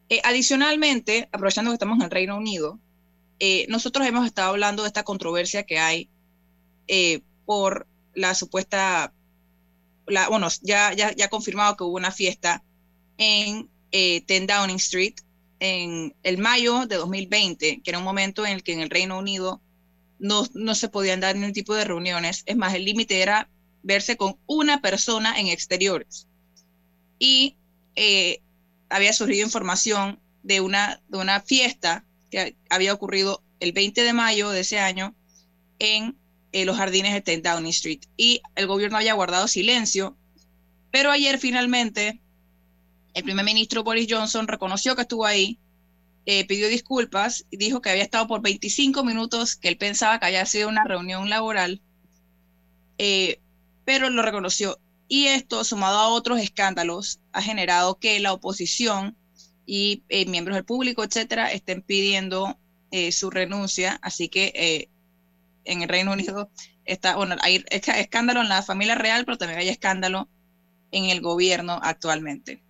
Eh, 0.10 0.22
adicionalmente, 0.24 1.28
aprovechando 1.32 1.72
que 1.72 1.76
estamos 1.76 1.98
en 1.98 2.04
el 2.04 2.12
Reino 2.12 2.38
Unido, 2.38 2.80
eh, 3.40 3.66
nosotros 3.70 4.08
hemos 4.08 4.26
estado 4.26 4.50
hablando 4.50 4.84
de 4.84 4.88
esta 4.88 5.04
controversia 5.04 5.64
que 5.64 5.80
hay 5.80 6.10
eh, 6.88 7.22
por 7.46 7.88
la 8.14 8.34
supuesta, 8.34 9.14
la, 10.08 10.30
bueno, 10.30 10.48
ya, 10.62 10.94
ya, 10.94 11.14
ya 11.14 11.30
confirmado 11.30 11.76
que 11.76 11.84
hubo 11.84 11.96
una 11.96 12.12
fiesta 12.12 12.64
en 13.18 13.70
10 13.92 14.48
Downing 14.48 14.78
Street 14.78 15.16
en 15.60 16.16
el 16.24 16.38
mayo 16.38 16.86
de 16.86 16.96
2020, 16.96 17.82
que 17.82 17.90
era 17.90 18.00
un 18.00 18.06
momento 18.06 18.46
en 18.46 18.54
el 18.54 18.64
que 18.64 18.74
en 18.74 18.82
el 18.82 18.90
Reino 18.90 19.18
Unido 19.18 19.62
no, 20.20 20.46
no 20.54 20.76
se 20.76 20.90
podían 20.90 21.20
dar 21.20 21.36
ningún 21.36 21.54
tipo 21.54 21.74
de 21.76 21.86
reuniones. 21.86 22.44
Es 22.46 22.56
más, 22.56 22.74
el 22.74 22.86
límite 22.86 23.22
era 23.22 23.50
verse 23.84 24.18
con 24.18 24.38
una 24.48 24.82
persona 24.82 25.40
en 25.40 25.48
exteriores. 25.48 26.28
Y 27.20 27.56
había 28.90 29.14
surgido 29.14 29.46
información 29.46 30.20
de 30.44 30.62
una, 30.62 31.02
de 31.08 31.18
una 31.18 31.42
fiesta 31.42 32.06
había 32.70 32.94
ocurrido 32.94 33.44
el 33.60 33.72
20 33.72 34.04
de 34.04 34.14
mayo 34.14 34.50
de 34.50 34.62
ese 34.62 34.80
año 34.80 35.16
en 35.80 36.18
eh, 36.52 36.66
los 36.66 36.78
jardines 36.78 37.14
de 37.14 37.22
10 37.22 37.44
Downing 37.44 37.70
Street. 37.70 38.02
Y 38.18 38.42
el 38.56 38.68
gobierno 38.68 38.98
había 38.98 39.14
guardado 39.14 39.48
silencio, 39.48 40.18
pero 40.92 41.12
ayer 41.12 41.38
finalmente 41.38 42.22
el 43.14 43.24
primer 43.24 43.46
ministro 43.46 43.84
Boris 43.84 44.08
Johnson 44.10 44.48
reconoció 44.48 44.96
que 44.96 45.04
estuvo 45.04 45.26
ahí, 45.26 45.58
eh, 46.26 46.46
pidió 46.46 46.68
disculpas 46.68 47.46
y 47.50 47.58
dijo 47.58 47.82
que 47.82 47.90
había 47.90 48.04
estado 48.04 48.28
por 48.28 48.42
25 48.42 49.04
minutos, 49.04 49.56
que 49.56 49.70
él 49.70 49.78
pensaba 49.78 50.20
que 50.20 50.26
había 50.26 50.46
sido 50.46 50.68
una 50.68 50.84
reunión 50.84 51.30
laboral, 51.30 51.82
eh, 52.98 53.40
pero 53.86 54.10
lo 54.10 54.22
reconoció. 54.22 54.80
Y 55.08 55.28
esto, 55.28 55.64
sumado 55.64 56.00
a 56.00 56.10
otros 56.10 56.40
escándalos, 56.40 57.20
ha 57.32 57.42
generado 57.42 58.00
que 58.00 58.20
la 58.20 58.34
oposición 58.34 59.16
y 59.66 60.04
eh, 60.10 60.26
miembros 60.26 60.56
del 60.56 60.66
público, 60.66 61.04
etcétera, 61.04 61.52
estén 61.52 61.82
pidiendo 61.82 62.60
eh, 62.92 63.12
su 63.12 63.30
renuncia. 63.30 64.00
Así 64.02 64.30
que 64.30 64.52
eh, 64.56 64.90
en 65.64 65.82
el 65.82 65.90
Reino 65.90 66.14
Unido 66.14 66.50
está, 66.86 67.16
bueno, 67.16 67.36
hay 67.42 67.64
escándalo 67.72 68.42
en 68.42 68.50
la 68.50 68.62
familia 68.62 68.96
real, 68.96 69.26
pero 69.26 69.38
también 69.38 69.60
hay 69.60 69.70
escándalo 69.70 70.30
en 70.92 71.06
el 71.06 71.22
gobierno 71.22 71.80
actualmente. 71.82 72.64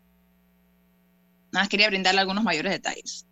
Nada 1.51 1.63
más 1.63 1.69
quería 1.69 1.89
brindarle 1.89 2.21
algunos 2.21 2.43
mayores 2.43 2.71
detalles. 2.71 3.25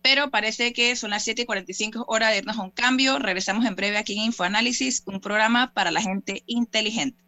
Pero 0.00 0.30
parece 0.30 0.72
que 0.72 0.96
son 0.96 1.10
las 1.10 1.24
7 1.24 1.42
y 1.42 1.44
45 1.44 2.04
horas 2.08 2.30
de 2.30 2.38
irnos 2.38 2.56
a 2.56 2.62
un 2.62 2.70
cambio. 2.70 3.18
Regresamos 3.18 3.66
en 3.66 3.74
breve 3.74 3.98
aquí 3.98 4.14
en 4.14 4.24
InfoAnálisis, 4.26 5.02
un 5.06 5.20
programa 5.20 5.74
para 5.74 5.90
la 5.90 6.00
gente 6.00 6.44
inteligente. 6.46 7.27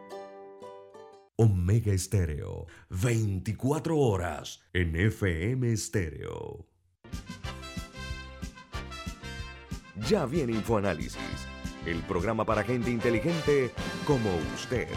Omega 1.43 1.91
Estéreo, 1.91 2.67
24 2.91 3.97
horas 3.97 4.61
en 4.73 4.95
FM 4.95 5.73
Estéreo. 5.73 6.67
Ya 10.07 10.27
viene 10.27 10.53
InfoAnálisis, 10.53 11.17
el 11.87 11.97
programa 12.03 12.45
para 12.45 12.61
gente 12.61 12.91
inteligente 12.91 13.71
como 14.05 14.29
usted. 14.53 14.87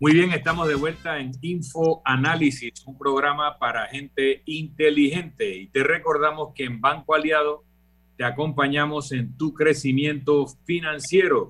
Muy 0.00 0.12
bien, 0.12 0.30
estamos 0.30 0.68
de 0.68 0.76
vuelta 0.76 1.18
en 1.18 1.32
Info 1.42 2.02
Análisis, 2.04 2.86
un 2.86 2.96
programa 2.96 3.58
para 3.58 3.88
gente 3.88 4.44
inteligente. 4.46 5.56
Y 5.56 5.66
te 5.66 5.82
recordamos 5.82 6.54
que 6.54 6.66
en 6.66 6.80
Banco 6.80 7.16
Aliado 7.16 7.64
te 8.16 8.22
acompañamos 8.22 9.10
en 9.10 9.36
tu 9.36 9.52
crecimiento 9.54 10.46
financiero. 10.64 11.48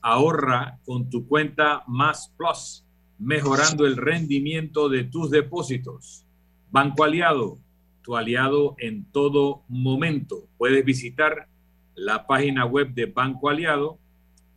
Ahorra 0.00 0.78
con 0.84 1.10
tu 1.10 1.26
cuenta 1.26 1.82
Más 1.88 2.32
Plus, 2.36 2.84
mejorando 3.18 3.84
el 3.84 3.96
rendimiento 3.96 4.88
de 4.88 5.02
tus 5.02 5.32
depósitos. 5.32 6.24
Banco 6.70 7.02
Aliado, 7.02 7.58
tu 8.00 8.14
aliado 8.14 8.76
en 8.78 9.10
todo 9.10 9.64
momento. 9.66 10.46
Puedes 10.56 10.84
visitar 10.84 11.48
la 11.96 12.28
página 12.28 12.64
web 12.64 12.94
de 12.94 13.06
Banco 13.06 13.50
Aliado 13.50 13.98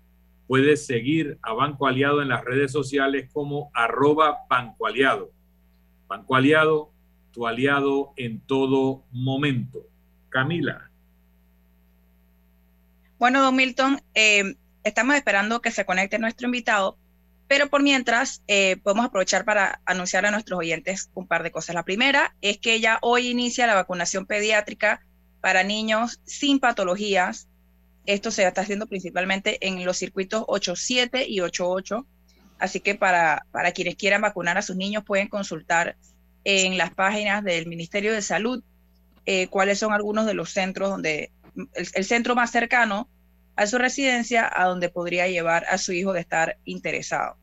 puedes 0.46 0.86
seguir 0.86 1.40
a 1.42 1.54
Banco 1.54 1.88
Aliado 1.88 2.22
en 2.22 2.28
las 2.28 2.44
redes 2.44 2.74
sociales 2.74 3.30
como 3.32 3.72
arroba 3.74 4.40
Banco 4.50 4.86
Aliado. 4.86 5.32
Banco 6.10 6.36
Aliado, 6.36 6.92
tu 7.32 7.48
aliado 7.48 8.12
en 8.18 8.42
todo 8.42 9.06
momento. 9.14 9.88
Camila. 10.28 10.92
Bueno, 13.20 13.42
don 13.42 13.56
Milton, 13.56 14.02
eh, 14.16 14.58
estamos 14.84 15.16
esperando 15.16 15.62
que 15.62 15.72
se 15.72 15.86
conecte 15.86 16.20
nuestro 16.20 16.48
invitado, 16.48 16.98
pero 17.48 17.70
por 17.70 17.82
mientras, 17.82 18.44
eh, 18.48 18.78
podemos 18.84 19.06
aprovechar 19.06 19.46
para 19.46 19.82
anunciar 19.86 20.26
a 20.26 20.32
nuestros 20.32 20.60
oyentes 20.60 21.10
un 21.14 21.28
par 21.28 21.44
de 21.44 21.52
cosas. 21.52 21.76
La 21.76 21.84
primera 21.84 22.36
es 22.42 22.58
que 22.58 22.80
ya 22.80 23.00
hoy 23.02 23.28
inicia 23.28 23.68
la 23.68 23.76
vacunación 23.76 24.26
pediátrica 24.26 25.06
para 25.40 25.64
niños 25.64 26.20
sin 26.26 26.60
patologías. 26.60 27.48
Esto 28.06 28.32
se 28.32 28.46
está 28.46 28.62
haciendo 28.62 28.88
principalmente 28.88 29.66
en 29.66 29.84
los 29.86 29.98
circuitos 29.98 30.44
8.7 30.44 31.26
y 31.28 31.40
8.8. 31.40 32.06
Así 32.60 32.80
que 32.82 32.96
para, 32.96 33.46
para 33.52 33.72
quienes 33.72 33.96
quieran 33.96 34.22
vacunar 34.22 34.58
a 34.58 34.62
sus 34.62 34.76
niños 34.76 35.04
pueden 35.06 35.30
consultar 35.30 35.96
en 36.44 36.78
las 36.78 36.94
páginas 36.94 37.44
del 37.44 37.68
Ministerio 37.68 38.14
de 38.14 38.22
Salud 38.22 38.64
eh, 39.26 39.48
cuáles 39.48 39.80
son 39.80 39.94
algunos 39.94 40.26
de 40.26 40.34
los 40.34 40.52
centros 40.52 40.90
donde 40.90 41.32
el 41.74 42.06
centro 42.06 42.36
más 42.36 42.52
cercano 42.52 43.10
a 43.58 43.66
su 43.66 43.78
residencia 43.80 44.50
a 44.54 44.66
donde 44.66 44.90
podría 44.90 45.28
llevar 45.28 45.66
a 45.66 45.78
su 45.80 45.92
hijo 45.92 46.14
de 46.14 46.22
estar 46.22 46.58
interesado. 46.64 47.36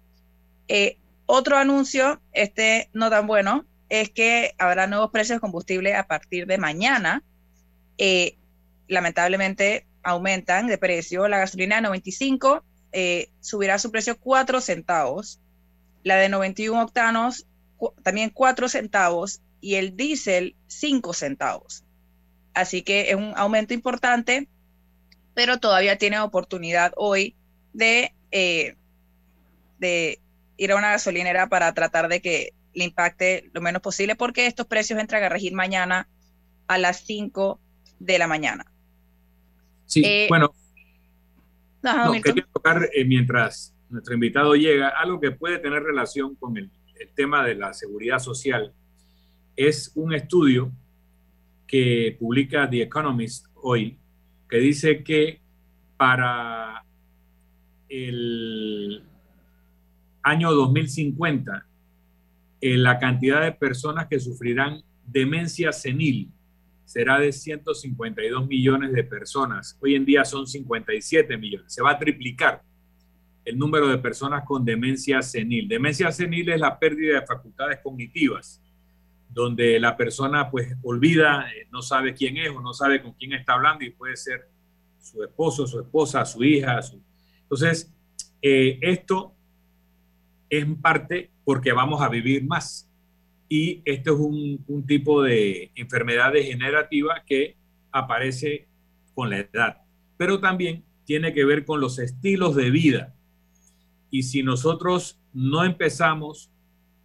Eh, 0.69 0.97
otro 1.27 1.59
anuncio, 1.59 2.23
este 2.33 2.89
no 2.93 3.11
tan 3.11 3.27
bueno, 3.27 3.67
es 3.89 4.11
que 4.11 4.55
habrá 4.59 4.87
nuevos 4.87 5.11
precios 5.11 5.37
de 5.37 5.41
combustible 5.41 5.95
a 5.95 6.07
partir 6.07 6.47
de 6.47 6.57
mañana. 6.57 7.23
Eh, 7.99 8.37
lamentablemente 8.87 9.87
aumentan 10.05 10.69
de 10.69 10.79
precio. 10.79 11.27
La 11.27 11.39
gasolina 11.39 11.77
de 11.77 11.83
95 11.83 12.65
eh, 12.93 13.31
subirá 13.41 13.79
su 13.79 13.91
precio 13.91 14.17
4 14.19 14.61
centavos. 14.61 15.41
La 16.05 16.17
de 16.17 16.29
91 16.29 16.81
octanos 16.81 17.47
también 18.05 18.31
4 18.31 18.69
centavos 18.69 19.41
y 19.61 19.75
el 19.75 19.97
diésel 19.97 20.55
5 20.69 21.13
centavos. 21.13 21.85
Así 22.53 22.83
que 22.83 23.11
es 23.11 23.17
un 23.17 23.33
aumento 23.37 23.75
importante 23.75 24.49
pero 25.35 25.59
todavía 25.59 25.99
tiene 25.99 26.21
oportunidad 26.21 26.93
hoy 26.97 27.35
de, 27.73 28.15
eh, 28.31 28.77
de 29.79 30.21
ir 30.57 30.73
a 30.73 30.77
una 30.77 30.93
gasolinera 30.93 31.49
para 31.49 31.73
tratar 31.75 32.09
de 32.09 32.21
que 32.21 32.51
le 32.73 32.85
impacte 32.85 33.51
lo 33.53 33.61
menos 33.61 33.83
posible, 33.83 34.17
porque 34.17 34.47
estos 34.47 34.67
precios 34.67 34.99
entran 34.99 35.23
a 35.23 35.29
regir 35.29 35.53
mañana 35.53 36.09
a 36.67 36.79
las 36.79 37.05
5 37.05 37.61
de 37.99 38.19
la 38.19 38.27
mañana. 38.27 38.65
Sí, 39.87 40.03
eh, 40.05 40.27
bueno. 40.29 40.55
No, 41.83 42.13
quería 42.23 42.47
tocar 42.53 42.89
eh, 42.95 43.05
mientras 43.05 43.75
nuestro 43.91 44.15
invitado 44.15 44.55
llega 44.55 44.89
algo 44.89 45.21
que 45.21 45.33
puede 45.33 45.59
tener 45.59 45.83
relación 45.83 46.35
con 46.35 46.57
el, 46.57 46.71
el 46.99 47.11
tema 47.15 47.45
de 47.45 47.55
la 47.55 47.75
seguridad 47.75 48.19
social. 48.19 48.73
Es 49.55 49.93
un 49.95 50.15
estudio 50.15 50.73
que 51.67 52.17
publica 52.19 52.69
The 52.69 52.83
Economist 52.83 53.47
hoy, 53.55 53.99
que 54.49 54.59
dice 54.59 55.03
que 55.03 55.41
para 55.97 56.85
el 57.89 59.03
año 60.23 60.53
2050, 60.53 61.67
eh, 62.61 62.77
la 62.77 62.99
cantidad 62.99 63.43
de 63.43 63.53
personas 63.53 64.07
que 64.07 64.19
sufrirán 64.19 64.83
demencia 65.07 65.73
senil 65.73 66.31
será 66.85 67.19
de 67.19 67.33
152 67.33 68.47
millones 68.47 68.93
de 68.93 69.05
personas. 69.05 69.79
Hoy 69.81 69.95
en 69.95 70.05
día 70.05 70.25
son 70.25 70.47
57 70.47 71.37
millones. 71.37 71.73
Se 71.73 71.83
va 71.83 71.93
a 71.93 71.99
triplicar 71.99 72.63
el 73.45 73.59
número 73.59 73.89
de 73.89 73.99
personas 73.99 74.45
con 74.45 74.65
demencia 74.65 75.21
senil. 75.23 75.69
Demencia 75.69 76.11
senil 76.11 76.49
es 76.49 76.61
la 76.61 76.79
pérdida 76.79 77.21
de 77.21 77.27
facultades 77.27 77.81
cognitivas 77.83 78.64
donde 79.35 79.81
la 79.81 79.97
persona 79.97 80.51
pues 80.51 80.77
olvida, 80.83 81.49
eh, 81.51 81.67
no 81.73 81.83
sabe 81.83 82.15
quién 82.15 82.37
es 82.37 82.51
o 82.51 82.61
no 82.61 82.73
sabe 82.73 83.03
con 83.03 83.13
quién 83.15 83.33
está 83.33 83.55
hablando 83.55 83.85
y 83.85 83.91
puede 83.91 84.17
ser 84.17 84.49
su 85.01 85.23
esposo, 85.23 85.67
su 85.67 85.81
esposa, 85.81 86.25
su 86.25 86.43
hija. 86.45 86.81
Entonces, 87.43 87.93
eh, 88.41 88.79
esto 88.81 89.35
es 90.49 90.63
en 90.63 90.81
parte 90.81 91.33
porque 91.45 91.73
vamos 91.73 92.01
a 92.01 92.09
vivir 92.09 92.45
más. 92.45 92.89
Y 93.49 93.83
esto 93.85 94.15
es 94.15 94.21
un, 94.21 94.65
un 94.69 94.87
tipo 94.87 95.23
de 95.23 95.73
enfermedad 95.75 96.33
degenerativa 96.33 97.23
que 97.27 97.57
aparece 97.91 98.69
con 99.15 99.31
la 99.31 99.39
edad, 99.39 99.83
pero 100.17 100.41
también 100.41 100.85
tiene 101.05 101.33
que 101.33 101.45
ver 101.45 101.65
con 101.65 101.81
los 101.81 101.99
estilos 101.99 102.55
de 102.55 102.71
vida. 102.71 103.15
Y 104.11 104.23
si 104.23 104.43
nosotros 104.43 105.21
no 105.33 105.65
empezamos 105.65 106.51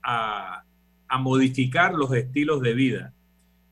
a 0.01 0.63
a 1.10 1.17
modificar 1.17 1.93
los 1.95 2.13
estilos 2.13 2.62
de 2.62 2.74
vida, 2.74 3.13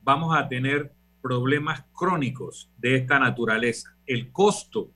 vamos 0.04 0.36
a 0.36 0.50
tener 0.50 0.91
problemas 1.21 1.86
crónicos 1.93 2.69
de 2.78 2.95
esta 2.95 3.19
naturaleza. 3.19 3.95
El 4.06 4.32
costo 4.32 4.89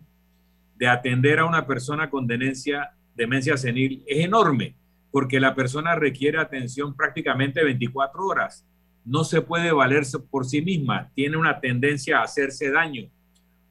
de 0.76 0.88
atender 0.88 1.40
a 1.40 1.46
una 1.46 1.68
persona 1.68 2.10
con 2.10 2.26
demencia, 2.26 2.92
demencia 3.16 3.58
senil 3.58 4.04
es 4.08 4.26
enorme, 4.26 4.76
porque 5.12 5.40
la 5.40 5.54
persona 5.54 5.96
requiere 5.96 6.40
atención 6.40 6.96
prácticamente 6.96 7.64
24 7.64 8.26
horas. 8.26 8.66
No 9.06 9.24
se 9.24 9.42
puede 9.42 9.72
valerse 9.72 10.20
por 10.20 10.46
sí 10.46 10.62
misma, 10.62 11.12
tiene 11.14 11.38
una 11.38 11.60
tendencia 11.60 12.20
a 12.20 12.24
hacerse 12.24 12.72
daño 12.72 13.10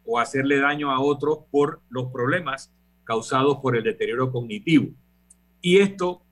o 0.05 0.19
hacerle 0.19 0.61
daño 0.61 0.91
a 0.91 1.01
otros 1.01 1.41
por 1.51 1.81
los 1.89 2.13
problemas 2.13 2.73
causados 3.05 3.59
por 3.59 3.77
el 3.77 3.83
deterioro 3.83 4.31
cognitivo. 4.31 4.91
Y 5.61 5.79
esto 5.79 6.23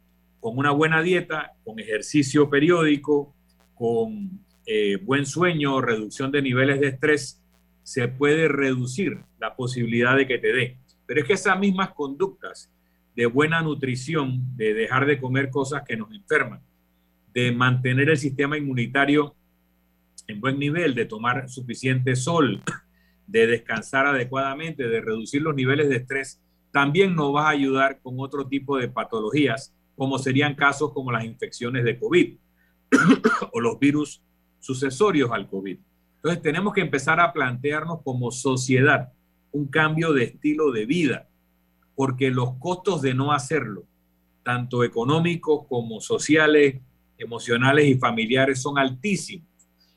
con 0.40 0.59
una 0.59 0.70
buena 0.70 1.03
dieta, 1.03 1.53
con 1.64 1.79
ejercicio 1.79 2.48
periódico, 2.48 3.35
con 3.74 4.40
eh, 4.66 4.96
buen 4.96 5.27
sueño, 5.27 5.81
reducción 5.81 6.31
de 6.31 6.42
niveles 6.42 6.81
de 6.81 6.88
estrés, 6.88 7.42
se 7.83 8.09
puede 8.09 8.48
reducir 8.48 9.18
la 9.40 9.57
posibilidad 9.57 10.16
de 10.16 10.27
que 10.27 10.38
te 10.38 10.53
dé. 10.53 10.77
Pero 11.07 11.20
es 11.20 11.27
que 11.27 11.33
esas 11.33 11.59
mismas 11.59 11.90
conductas 11.94 12.70
de 13.16 13.27
buena 13.27 13.62
nutrición, 13.62 14.57
de 14.57 14.74
dejar 14.74 15.07
de 15.07 15.18
comer 15.18 15.51
cosas 15.51 15.83
que 15.87 15.96
nos 15.96 16.12
enferman, 16.12 16.61
de 17.33 17.51
mantener 17.53 18.11
el 18.11 18.18
sistema 18.18 18.59
inmunitario 18.59 19.35
en 20.27 20.40
buen 20.40 20.59
nivel, 20.59 20.94
de 20.94 21.07
tomar 21.07 21.48
suficiente 21.48 22.14
sol, 22.14 22.62
de 23.27 23.46
descansar 23.46 24.07
adecuadamente, 24.07 24.87
de 24.87 25.01
reducir 25.01 25.42
los 25.42 25.55
niveles 25.55 25.88
de 25.88 25.96
estrés, 25.96 26.40
también 26.70 27.14
nos 27.14 27.35
va 27.35 27.46
a 27.46 27.51
ayudar 27.51 28.01
con 28.01 28.16
otro 28.18 28.46
tipo 28.46 28.77
de 28.77 28.88
patologías 28.88 29.74
como 29.98 30.18
serían 30.18 30.54
casos 30.54 30.92
como 30.92 31.11
las 31.11 31.24
infecciones 31.24 31.84
de 31.84 31.98
COVID 31.98 32.37
o 33.52 33.61
los 33.61 33.78
virus 33.80 34.22
sucesorios 34.61 35.30
al 35.32 35.48
COVID. 35.48 35.76
Entonces 36.16 36.40
tenemos 36.40 36.72
que 36.72 36.80
empezar 36.80 37.20
a 37.20 37.32
plantearnos 37.32 38.02
como 38.02 38.30
sociedad 38.30 39.12
un 39.50 39.66
cambio 39.66 40.12
de 40.12 40.24
estilo 40.24 40.70
de 40.70 40.87
vida, 40.87 41.28
porque 41.96 42.30
los 42.30 42.54
costos 42.58 43.02
de 43.02 43.12
no 43.12 43.32
hacerlo, 43.32 43.84
tanto 44.44 44.84
económicos 44.84 45.66
como 45.68 46.00
sociales, 46.00 46.80
emocionales 47.18 47.87
y 47.87 47.96
familiares, 47.96 48.62
son 48.62 48.78
altísimos. 48.78 49.48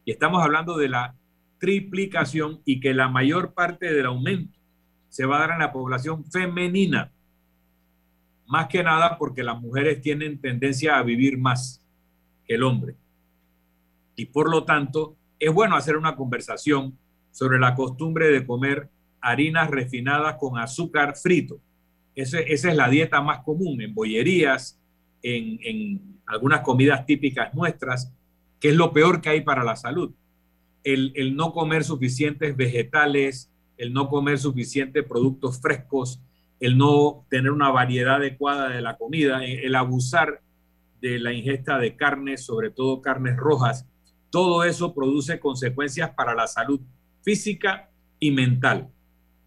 Y 0.04 0.12
estamos 0.12 0.44
hablando 0.44 0.78
de 0.78 0.90
la 0.90 1.16
triplicación 1.60 2.62
y 2.66 2.80
que 2.80 2.96
la 2.96 3.08
mayor 3.08 3.54
parte 3.54 3.94
del 3.94 4.08
aumento 4.08 4.58
se 5.10 5.26
va 5.26 5.38
a 5.38 5.40
dar 5.42 5.52
en 5.52 5.60
la 5.60 5.72
población 5.72 6.26
femenina 6.26 7.12
más 8.52 8.68
que 8.68 8.84
nada 8.84 9.18
porque 9.18 9.44
las 9.44 9.62
mujeres 9.62 10.02
tienen 10.02 10.38
tendencia 10.38 10.98
a 10.98 11.04
vivir 11.04 11.38
más 11.38 11.82
que 12.46 12.56
el 12.56 12.64
hombre. 12.64 12.96
Y 14.18 14.26
por 14.26 14.52
lo 14.52 14.66
tanto, 14.66 15.16
es 15.40 15.54
bueno 15.54 15.78
hacer 15.78 15.96
una 15.96 16.18
conversación 16.18 16.98
sobre 17.32 17.60
la 17.60 17.76
costumbre 17.76 18.30
de 18.30 18.46
comer 18.46 18.90
harinas 19.22 19.70
refinadas 19.70 20.36
con 20.38 20.60
azúcar 20.60 21.16
frito. 21.16 21.62
esa 22.14 22.42
es 22.42 22.76
la 22.76 22.90
dieta 22.90 23.22
más 23.22 23.40
común 23.40 23.82
en 23.82 23.96
bollerías, 23.96 24.78
en, 25.24 25.58
en, 25.64 26.20
algunas 26.26 26.60
comidas 26.60 27.06
típicas 27.06 27.54
nuestras, 27.54 28.12
que 28.60 28.70
es 28.70 28.76
lo 28.76 28.92
peor 28.92 29.22
que 29.22 29.30
hay 29.30 29.42
para 29.42 29.64
la 29.64 29.78
salud. 29.78 30.12
El, 30.84 31.14
el 31.16 31.38
no 31.38 31.54
comer 31.54 31.86
suficientes 31.86 32.58
vegetales, 32.58 33.50
el 33.78 33.94
no 33.94 34.10
comer 34.10 34.40
suficientes 34.40 35.06
productos 35.06 35.62
frescos, 35.62 36.20
el 36.62 36.78
no 36.78 37.26
tener 37.30 37.52
una 37.52 37.71
variedad 37.71 38.15
adecuada 38.15 38.69
de 38.69 38.82
la 38.82 38.95
comida, 38.95 39.43
el 39.43 39.76
abusar 39.76 40.41
de 41.02 41.19
la 41.19 41.34
ingesta 41.34 41.80
de 41.80 41.95
carnes, 41.95 42.45
sobre 42.45 42.69
todo 42.69 43.02
carnes 43.02 43.36
rojas, 43.36 43.88
todo 44.30 44.63
eso 44.63 44.93
produce 44.93 45.39
consecuencias 45.39 46.12
para 46.12 46.36
la 46.36 46.45
salud 46.45 46.80
física 47.24 47.89
y 48.19 48.30
mental. 48.30 48.89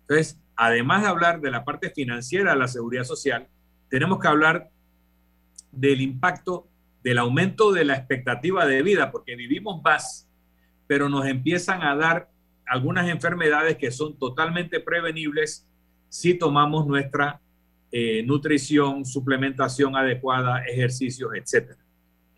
Entonces, 0.02 0.40
además 0.56 1.02
de 1.02 1.08
hablar 1.08 1.40
de 1.40 1.52
la 1.52 1.64
parte 1.64 1.90
financiera 1.90 2.52
de 2.52 2.58
la 2.58 2.68
seguridad 2.68 3.04
social, 3.04 3.46
tenemos 3.88 4.18
que 4.18 4.28
hablar 4.28 4.70
del 5.70 6.00
impacto 6.00 6.68
del 7.04 7.18
aumento 7.18 7.70
de 7.70 7.84
la 7.84 7.94
expectativa 7.94 8.66
de 8.66 8.82
vida, 8.82 9.12
porque 9.12 9.36
vivimos 9.36 9.80
más, 9.82 10.26
pero 10.86 11.08
nos 11.08 11.26
empiezan 11.26 11.82
a 11.82 11.94
dar 11.94 12.30
algunas 12.66 13.08
enfermedades 13.08 13.76
que 13.76 13.92
son 13.92 14.18
totalmente 14.18 14.80
prevenibles 14.80 15.68
si 16.14 16.34
tomamos 16.34 16.86
nuestra 16.86 17.40
eh, 17.90 18.22
nutrición, 18.22 19.04
suplementación 19.04 19.96
adecuada, 19.96 20.64
ejercicios, 20.64 21.32
etc. 21.34 21.72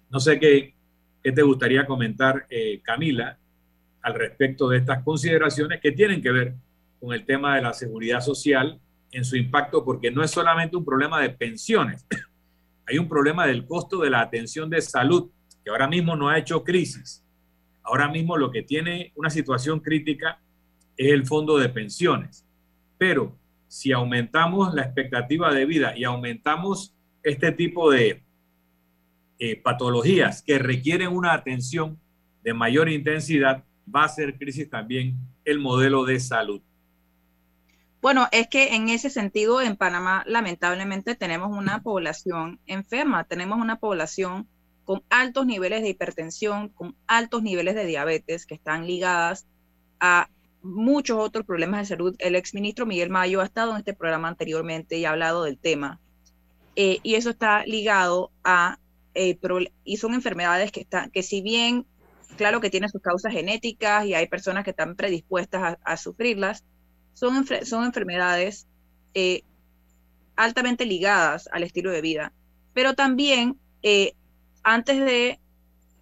No 0.08 0.18
sé 0.18 0.40
qué, 0.40 0.74
qué 1.22 1.30
te 1.30 1.42
gustaría 1.42 1.84
comentar, 1.84 2.46
eh, 2.48 2.80
Camila, 2.82 3.36
al 4.00 4.14
respecto 4.14 4.70
de 4.70 4.78
estas 4.78 5.04
consideraciones 5.04 5.78
que 5.82 5.92
tienen 5.92 6.22
que 6.22 6.30
ver 6.30 6.54
con 6.98 7.12
el 7.12 7.26
tema 7.26 7.54
de 7.56 7.60
la 7.60 7.74
seguridad 7.74 8.22
social 8.22 8.80
en 9.12 9.26
su 9.26 9.36
impacto, 9.36 9.84
porque 9.84 10.10
no 10.10 10.22
es 10.22 10.30
solamente 10.30 10.74
un 10.74 10.84
problema 10.84 11.20
de 11.20 11.28
pensiones, 11.28 12.06
hay 12.86 12.96
un 12.96 13.10
problema 13.10 13.46
del 13.46 13.66
costo 13.66 13.98
de 13.98 14.08
la 14.08 14.22
atención 14.22 14.70
de 14.70 14.80
salud, 14.80 15.28
que 15.62 15.68
ahora 15.68 15.86
mismo 15.86 16.16
no 16.16 16.30
ha 16.30 16.38
hecho 16.38 16.64
crisis. 16.64 17.22
Ahora 17.82 18.08
mismo 18.08 18.38
lo 18.38 18.50
que 18.50 18.62
tiene 18.62 19.12
una 19.16 19.28
situación 19.28 19.80
crítica 19.80 20.40
es 20.96 21.12
el 21.12 21.26
fondo 21.26 21.58
de 21.58 21.68
pensiones. 21.68 22.46
Pero 22.96 23.36
si 23.76 23.92
aumentamos 23.92 24.72
la 24.72 24.84
expectativa 24.84 25.52
de 25.52 25.66
vida 25.66 25.92
y 25.94 26.04
aumentamos 26.04 26.94
este 27.22 27.52
tipo 27.52 27.90
de 27.90 28.22
eh, 29.38 29.56
patologías 29.56 30.40
que 30.40 30.58
requieren 30.58 31.14
una 31.14 31.34
atención 31.34 32.00
de 32.42 32.54
mayor 32.54 32.88
intensidad, 32.88 33.64
va 33.94 34.04
a 34.04 34.08
ser 34.08 34.38
crisis 34.38 34.70
también 34.70 35.18
el 35.44 35.58
modelo 35.58 36.06
de 36.06 36.18
salud. 36.20 36.62
Bueno, 38.00 38.28
es 38.32 38.48
que 38.48 38.74
en 38.74 38.88
ese 38.88 39.10
sentido 39.10 39.60
en 39.60 39.76
Panamá 39.76 40.24
lamentablemente 40.26 41.14
tenemos 41.14 41.54
una 41.54 41.82
población 41.82 42.58
enferma, 42.66 43.24
tenemos 43.24 43.58
una 43.58 43.76
población 43.76 44.48
con 44.84 45.02
altos 45.10 45.44
niveles 45.44 45.82
de 45.82 45.90
hipertensión, 45.90 46.70
con 46.70 46.96
altos 47.06 47.42
niveles 47.42 47.74
de 47.74 47.84
diabetes 47.84 48.46
que 48.46 48.54
están 48.54 48.86
ligadas 48.86 49.46
a 50.00 50.30
muchos 50.66 51.18
otros 51.18 51.46
problemas 51.46 51.81
de 51.81 51.87
salud. 51.87 52.16
El 52.18 52.35
exministro 52.35 52.87
Miguel 52.87 53.11
Mayo 53.11 53.40
ha 53.40 53.44
estado 53.44 53.72
en 53.72 53.79
este 53.79 53.94
programa 53.94 54.29
anteriormente 54.29 54.98
y 54.98 55.05
ha 55.05 55.11
hablado 55.11 55.44
del 55.44 55.59
tema. 55.59 56.00
Eh, 56.74 56.98
y 57.02 57.14
eso 57.14 57.31
está 57.31 57.64
ligado 57.64 58.31
a, 58.44 58.79
eh, 59.14 59.38
y 59.85 59.96
son 59.96 60.14
enfermedades 60.14 60.72
que, 60.72 60.81
están, 60.81 61.11
que 61.11 61.22
si 61.22 61.40
bien, 61.40 61.87
claro 62.37 62.61
que 62.61 62.70
tienen 62.70 62.90
sus 62.90 63.00
causas 63.00 63.33
genéticas 63.33 64.05
y 64.05 64.14
hay 64.14 64.29
personas 64.29 64.64
que 64.64 64.70
están 64.70 64.96
predispuestas 64.96 65.79
a, 65.83 65.96
sufrirlas, 65.96 66.64
son, 67.14 67.46
son 67.64 67.85
enfermedades 67.85 68.66
eh, 69.14 69.42
altamente 70.37 70.85
ligadas 70.85 71.48
al 71.50 71.62
estilo 71.62 71.90
de 71.90 72.02
vida. 72.02 72.33
Pero 72.74 72.94
también, 72.94 73.59
antes 74.62 74.98
de 75.00 75.40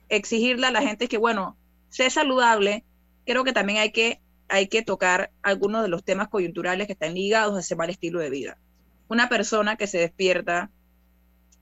exigirle 0.09 0.66
a 0.66 0.72
la 0.72 0.83
gente 0.83 1.07
que, 1.07 1.18
bueno, 1.18 1.57
sea 1.88 2.11
saludable, 2.11 2.85
creo 3.24 3.44
que 3.44 3.53
también 3.53 3.79
hay 3.79 3.92
que 3.92 4.20
hay 4.55 4.69
que 4.69 4.83
tocar 4.83 5.33
algunos 5.43 5.83
de 5.83 5.88
los 5.88 6.05
temas 6.05 6.29
coyunturales 6.29 6.87
que 6.87 6.93
están 6.93 7.14
ligados 7.14 7.57
a 7.57 7.61
ese 7.61 7.75
mal 7.75 7.90
estilo 7.90 8.21
de 8.21 8.31
vida. 8.31 8.57
Una 9.09 9.29
persona 9.29 9.75
que 9.75 9.88
se 9.88 9.99
despierta 9.99 10.71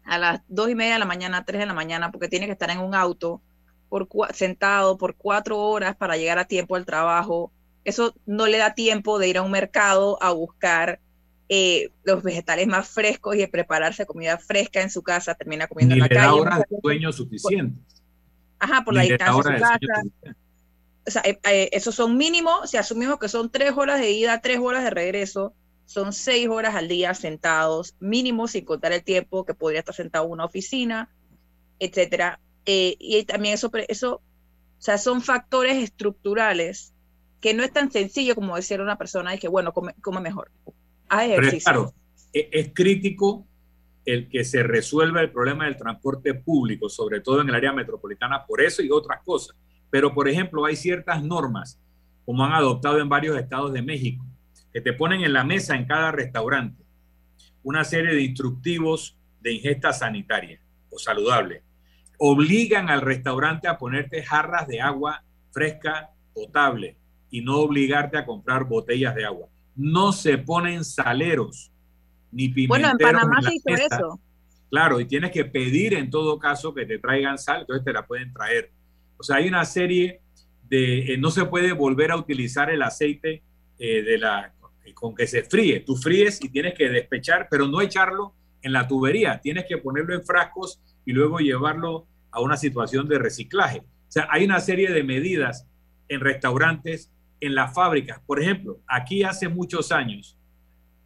a 0.05 0.19
las 0.19 0.43
dos 0.49 0.69
y 0.69 0.75
media 0.75 0.95
de 0.95 0.99
la 0.99 1.07
mañana, 1.07 1.43
tres 1.47 1.61
de 1.61 1.67
la 1.67 1.73
mañana, 1.73 2.13
porque 2.13 2.29
tiene 2.29 2.45
que 2.45 2.53
estar 2.53 2.69
en 2.69 2.81
un 2.81 2.95
auto 2.95 3.41
por 3.89 4.09
sentado 4.35 4.99
por 4.99 5.17
cuatro 5.17 5.59
horas 5.59 5.97
para 5.97 6.19
llegar 6.19 6.39
a 6.39 6.45
tiempo 6.45 6.77
al 6.77 6.85
trabajo, 6.85 7.51
eso 7.85 8.15
no 8.27 8.47
le 8.47 8.59
da 8.59 8.75
tiempo 8.75 9.19
de 9.19 9.29
ir 9.29 9.39
a 9.39 9.43
un 9.43 9.51
mercado 9.51 10.23
a 10.23 10.31
buscar 10.33 11.01
eh, 11.49 11.93
los 12.05 12.23
vegetales 12.23 12.67
más 12.67 12.91
frescos 12.91 13.37
y 13.37 13.39
de 13.39 13.49
prepararse 13.49 14.05
comida 14.05 14.37
fresca 14.37 14.83
en 14.83 14.91
su 14.91 15.03
casa, 15.03 15.35
termina 15.35 15.67
comiendo 15.67 15.95
en 15.95 16.01
la 16.01 16.09
calle. 16.11 16.41
horas 16.41 16.59
de 16.69 16.79
sueño 16.83 17.11
suficientes. 17.11 18.03
Ajá, 18.59 18.85
por 18.85 18.93
la 18.93 19.03
distancia 19.03 19.51
de 19.51 19.59
su 19.59 19.65
casa 19.65 20.37
o 21.07 21.11
sea, 21.11 21.23
eh, 21.25 21.38
eh, 21.45 21.69
esos 21.73 21.95
son 21.95 22.17
mínimos, 22.17 22.71
si 22.71 22.77
asumimos 22.77 23.19
que 23.19 23.29
son 23.29 23.51
tres 23.51 23.73
horas 23.77 24.01
de 24.01 24.12
ida, 24.12 24.41
tres 24.41 24.59
horas 24.61 24.85
de 24.85 24.91
regreso, 24.91 25.55
son 25.85 26.12
seis 26.12 26.49
horas 26.49 26.75
al 26.75 26.88
día 26.88 27.12
sentados, 27.15 27.97
mínimo 28.01 28.49
sin 28.49 28.65
contar 28.65 28.93
el 28.93 29.03
tiempo 29.03 29.45
que 29.45 29.55
podría 29.55 29.81
estar 29.81 29.95
sentado 29.95 30.27
en 30.27 30.33
una 30.33 30.45
oficina, 30.45 31.11
etcétera. 31.79 32.41
Eh, 32.67 32.97
y 32.99 33.25
también 33.25 33.55
eso, 33.55 33.71
eso, 33.88 34.15
o 34.17 34.23
sea, 34.79 34.97
son 34.97 35.23
factores 35.23 35.83
estructurales 35.83 36.95
que 37.41 37.55
no 37.55 37.65
es 37.65 37.73
tan 37.73 37.91
sencillo 37.91 38.37
como 38.37 38.55
decir 38.55 38.79
a 38.79 38.85
una 38.85 38.97
persona 38.97 39.35
y 39.35 39.38
que, 39.38 39.49
bueno, 39.49 39.73
come, 39.73 39.95
come 40.01 40.21
mejor. 40.21 40.51
Haz 41.09 41.29
Pero 41.29 41.49
es, 41.49 41.65
claro, 41.65 41.95
es, 42.33 42.47
es 42.53 42.71
crítico 42.73 43.45
el 44.05 44.29
que 44.29 44.45
se 44.45 44.62
resuelva 44.62 45.21
el 45.21 45.31
problema 45.33 45.65
del 45.65 45.77
transporte 45.77 46.35
público, 46.35 46.88
sobre 46.88 47.21
todo 47.21 47.41
en 47.41 47.49
el 47.49 47.55
área 47.55 47.73
metropolitana, 47.73 48.47
por 48.47 48.61
eso 48.61 48.83
y 48.83 48.91
otras 48.91 49.21
cosas. 49.25 49.57
Pero, 49.93 50.15
por 50.15 50.27
ejemplo, 50.27 50.65
hay 50.65 50.75
ciertas 50.75 51.23
normas, 51.23 51.79
como 52.25 52.43
han 52.47 52.53
adoptado 52.55 52.99
en 52.99 53.11
varios 53.11 53.37
estados 53.37 53.75
de 53.75 53.83
México, 53.83 54.25
que 54.73 54.81
te 54.81 54.95
ponen 54.95 55.21
en 55.21 55.35
la 55.35 55.45
mesa 55.45 55.77
en 55.77 55.85
cada 55.85 56.11
restaurante 56.11 56.83
una 57.63 57.85
serie 57.85 58.15
de 58.15 58.23
instructivos 58.23 59.19
de 59.43 59.53
ingesta 59.53 59.93
sanitaria 59.93 60.59
o 60.89 60.99
saludable. 60.99 61.63
Obligan 62.17 62.89
al 62.89 63.03
restaurante 63.03 63.69
a 63.69 63.77
ponerte 63.77 64.23
jarras 64.23 64.67
de 64.67 64.81
agua 64.81 65.25
fresca, 65.51 66.11
potable, 66.33 66.97
y 67.31 67.43
no 67.43 67.59
obligarte 67.59 68.17
a 68.17 68.25
comprar 68.25 68.65
botellas 68.65 69.15
de 69.15 69.27
agua. 69.27 69.49
No 69.77 70.13
se 70.13 70.39
ponen 70.39 70.87
saleros 70.87 71.71
ni 72.31 72.49
pimenteros. 72.49 72.69
Bueno, 72.69 72.91
en 72.93 72.99
Panamá 72.99 73.37
en 73.41 73.45
se 73.45 73.55
hizo 73.57 73.71
mesa. 73.71 73.97
eso. 73.97 74.21
Claro, 74.71 75.01
y 75.01 75.05
tienes 75.05 75.33
que 75.33 75.45
pedir 75.45 75.93
en 75.93 76.09
todo 76.09 76.39
caso 76.39 76.73
que 76.73 76.87
te 76.87 76.99
traigan 76.99 77.37
sal, 77.37 77.61
entonces 77.61 77.85
te 77.85 77.93
la 77.93 78.07
pueden 78.07 78.33
traer. 78.33 78.73
O 79.23 79.25
sea, 79.25 79.37
hay 79.37 79.47
una 79.47 79.65
serie 79.65 80.21
de, 80.65 81.15
eh, 81.15 81.17
no 81.17 81.31
se 81.31 81.45
puede 81.45 81.71
volver 81.71 82.11
a 82.11 82.17
utilizar 82.17 82.71
el 82.71 82.83
aceite 82.83 83.45
eh, 83.79 84.03
de 84.03 84.19
la, 84.19 84.53
con 84.95 85.15
que 85.15 85.29
se 85.29 85.45
fríe. 85.45 85.79
Tú 85.79 85.95
fríes 85.95 86.43
y 86.43 86.49
tienes 86.49 86.75
que 86.75 86.89
despechar, 86.89 87.47
pero 87.49 87.69
no 87.69 87.81
echarlo 87.81 88.35
en 88.63 88.73
la 88.73 88.89
tubería. 88.89 89.41
Tienes 89.41 89.67
que 89.69 89.79
ponerlo 89.79 90.13
en 90.13 90.25
frascos 90.25 90.81
y 91.07 91.13
luego 91.13 91.39
llevarlo 91.39 92.09
a 92.33 92.41
una 92.41 92.57
situación 92.57 93.07
de 93.07 93.21
reciclaje. 93.21 93.79
O 93.79 94.11
sea, 94.11 94.27
hay 94.29 94.45
una 94.45 94.59
serie 94.59 94.91
de 94.91 95.05
medidas 95.05 95.69
en 96.09 96.19
restaurantes, 96.19 97.13
en 97.39 97.55
las 97.55 97.73
fábricas. 97.73 98.19
Por 98.27 98.43
ejemplo, 98.43 98.81
aquí 98.89 99.23
hace 99.23 99.49
muchos 99.49 99.93
años, 99.93 100.37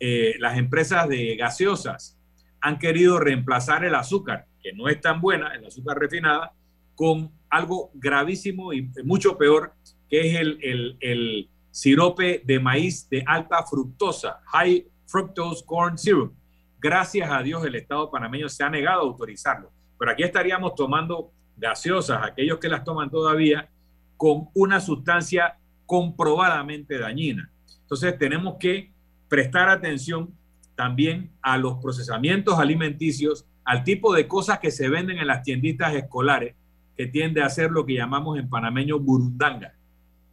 eh, 0.01 0.37
las 0.39 0.57
empresas 0.57 1.07
de 1.07 1.37
gaseosas 1.37 2.19
han 2.63 2.79
querido 2.79 3.21
reemplazar 3.21 3.85
el 3.85 3.95
azúcar, 3.95 4.47
que 4.63 4.73
no 4.73 4.89
es 4.89 5.03
tan 5.03 5.21
buena, 5.21 5.55
el 5.55 5.67
azúcar 5.67 5.99
refinada, 5.99 6.55
con 6.95 7.36
algo 7.51 7.91
gravísimo 7.95 8.73
y 8.73 8.91
mucho 9.05 9.37
peor, 9.37 9.75
que 10.09 10.21
es 10.21 10.41
el, 10.41 10.59
el, 10.63 10.97
el 11.01 11.51
sirope 11.71 12.43
de 12.45 12.59
maíz 12.59 13.09
de 13.09 13.23
alta 13.27 13.63
fructosa, 13.63 14.41
high 14.47 14.87
fructose 15.07 15.65
corn 15.65 15.99
syrup. 15.99 16.35
Gracias 16.79 17.31
a 17.31 17.43
Dios 17.43 17.65
el 17.65 17.75
Estado 17.75 18.11
panameño 18.11 18.49
se 18.49 18.65
ha 18.65 18.71
negado 18.71 19.01
a 19.01 19.05
autorizarlo. 19.05 19.71
Pero 19.99 20.11
aquí 20.11 20.23
estaríamos 20.23 20.75
tomando 20.75 21.33
gaseosas, 21.57 22.21
aquellos 22.23 22.59
que 22.59 22.69
las 22.69 22.85
toman 22.85 23.11
todavía, 23.11 23.69
con 24.17 24.49
una 24.55 24.81
sustancia 24.81 25.59
comprobadamente 25.87 26.99
dañina. 26.99 27.51
Entonces 27.83 28.19
tenemos 28.19 28.57
que 28.59 28.93
prestar 29.29 29.69
atención 29.69 30.35
también 30.75 31.31
a 31.41 31.57
los 31.57 31.79
procesamientos 31.79 32.59
alimenticios, 32.59 33.47
al 33.65 33.85
tipo 33.85 34.15
de 34.15 34.29
cosas 34.29 34.59
que 34.59 34.71
se 34.71 34.89
venden 34.89 35.19
en 35.19 35.27
las 35.27 35.43
tienditas 35.43 35.95
escolares, 35.95 36.55
que 36.97 37.07
tiende 37.07 37.43
a 37.43 37.51
ser 37.51 37.71
lo 37.71 37.85
que 37.85 37.95
llamamos 37.95 38.39
en 38.39 38.49
panameño 38.49 38.99
burundanga 38.99 39.75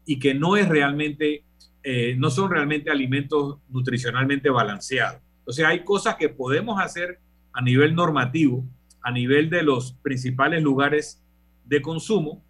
y 0.06 0.20
que 0.20 0.34
no 0.34 0.56
es 0.56 0.68
realmente, 0.68 1.44
eh, 1.84 2.16
no 2.18 2.30
son 2.30 2.52
realmente 2.52 2.90
alimentos 2.90 3.60
nutricionalmente 3.70 4.50
balanceados. 4.50 5.22
Entonces 5.40 5.66
hay 5.66 5.84
cosas 5.84 6.16
que 6.16 6.30
podemos 6.30 6.82
hacer 6.82 7.20
a 7.52 7.62
nivel 7.62 7.96
normativo, 7.96 8.66
a 9.02 9.12
nivel 9.12 9.50
de 9.50 9.64
los 9.64 9.94
principales 9.94 10.64
lugares 10.64 11.22
de 11.66 11.82
consumo, 11.82 12.44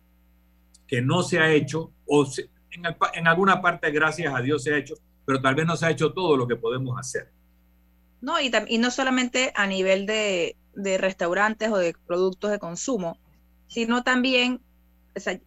que 0.88 1.02
no 1.02 1.24
se 1.24 1.40
ha 1.40 1.52
hecho, 1.52 1.92
o 2.06 2.28
en, 2.72 2.84
en 3.14 3.28
alguna 3.28 3.62
parte, 3.62 3.92
gracias 3.92 4.34
a 4.34 4.42
Dios, 4.42 4.64
se 4.64 4.74
ha 4.74 4.78
hecho, 4.78 4.96
pero 5.26 5.42
tal 5.42 5.56
vez 5.56 5.66
no 5.66 5.76
se 5.76 5.86
ha 5.86 5.92
hecho 5.92 6.14
todo 6.14 6.38
lo 6.38 6.48
que 6.48 6.56
podemos 6.56 6.98
hacer. 7.00 7.32
No, 8.22 8.40
y, 8.40 8.52
y 8.68 8.78
no 8.78 8.92
solamente 8.92 9.52
a 9.56 9.68
nivel 9.68 10.06
de, 10.06 10.56
de, 10.76 10.98
restaurantes 10.98 11.70
o 11.72 11.78
de 11.78 11.94
productos 12.06 12.52
de 12.52 12.60
consumo, 12.60 13.18
sino 13.68 14.04
también, 14.04 14.62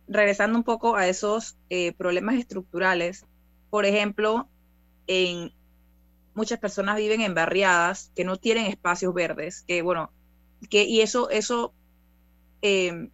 regresando 0.08 0.58
un 0.58 0.64
poco 0.64 0.96
a 0.96 1.08
esos 1.08 1.56
eh, 1.70 1.92
problemas 1.92 2.36
estructurales, 2.36 3.24
por 3.70 3.84
ejemplo, 3.84 4.48
en 5.06 5.52
muchas 6.34 6.58
personas 6.58 6.96
viven 6.96 7.20
en 7.20 7.34
barriadas 7.34 8.12
que 8.14 8.24
no 8.24 8.36
tienen 8.36 8.66
espacios 8.66 9.14
verdes, 9.14 9.64
que 9.66 9.82
bueno, 9.82 10.12
que 10.70 10.84
y 10.84 11.00
eso, 11.00 11.30
eso, 11.30 11.74
eh, 12.62 13.08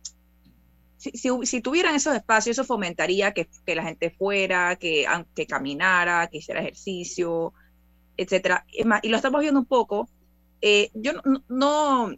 si, 0.96 1.10
si, 1.42 1.60
tuvieran 1.60 1.94
esos 1.94 2.14
espacios, 2.14 2.58
eso 2.58 2.64
fomentaría 2.64 3.32
que, 3.32 3.48
que 3.66 3.74
la 3.74 3.82
gente 3.82 4.10
fuera, 4.10 4.76
que, 4.76 5.06
que, 5.34 5.46
caminara, 5.46 6.28
que 6.28 6.38
hiciera 6.38 6.60
ejercicio, 6.60 7.52
etcétera. 8.16 8.64
Y 8.70 9.08
lo 9.08 9.16
estamos 9.16 9.40
viendo 9.40 9.60
un 9.60 9.66
poco. 9.66 10.08
Eh, 10.60 10.90
yo 10.94 11.12
no, 11.48 12.12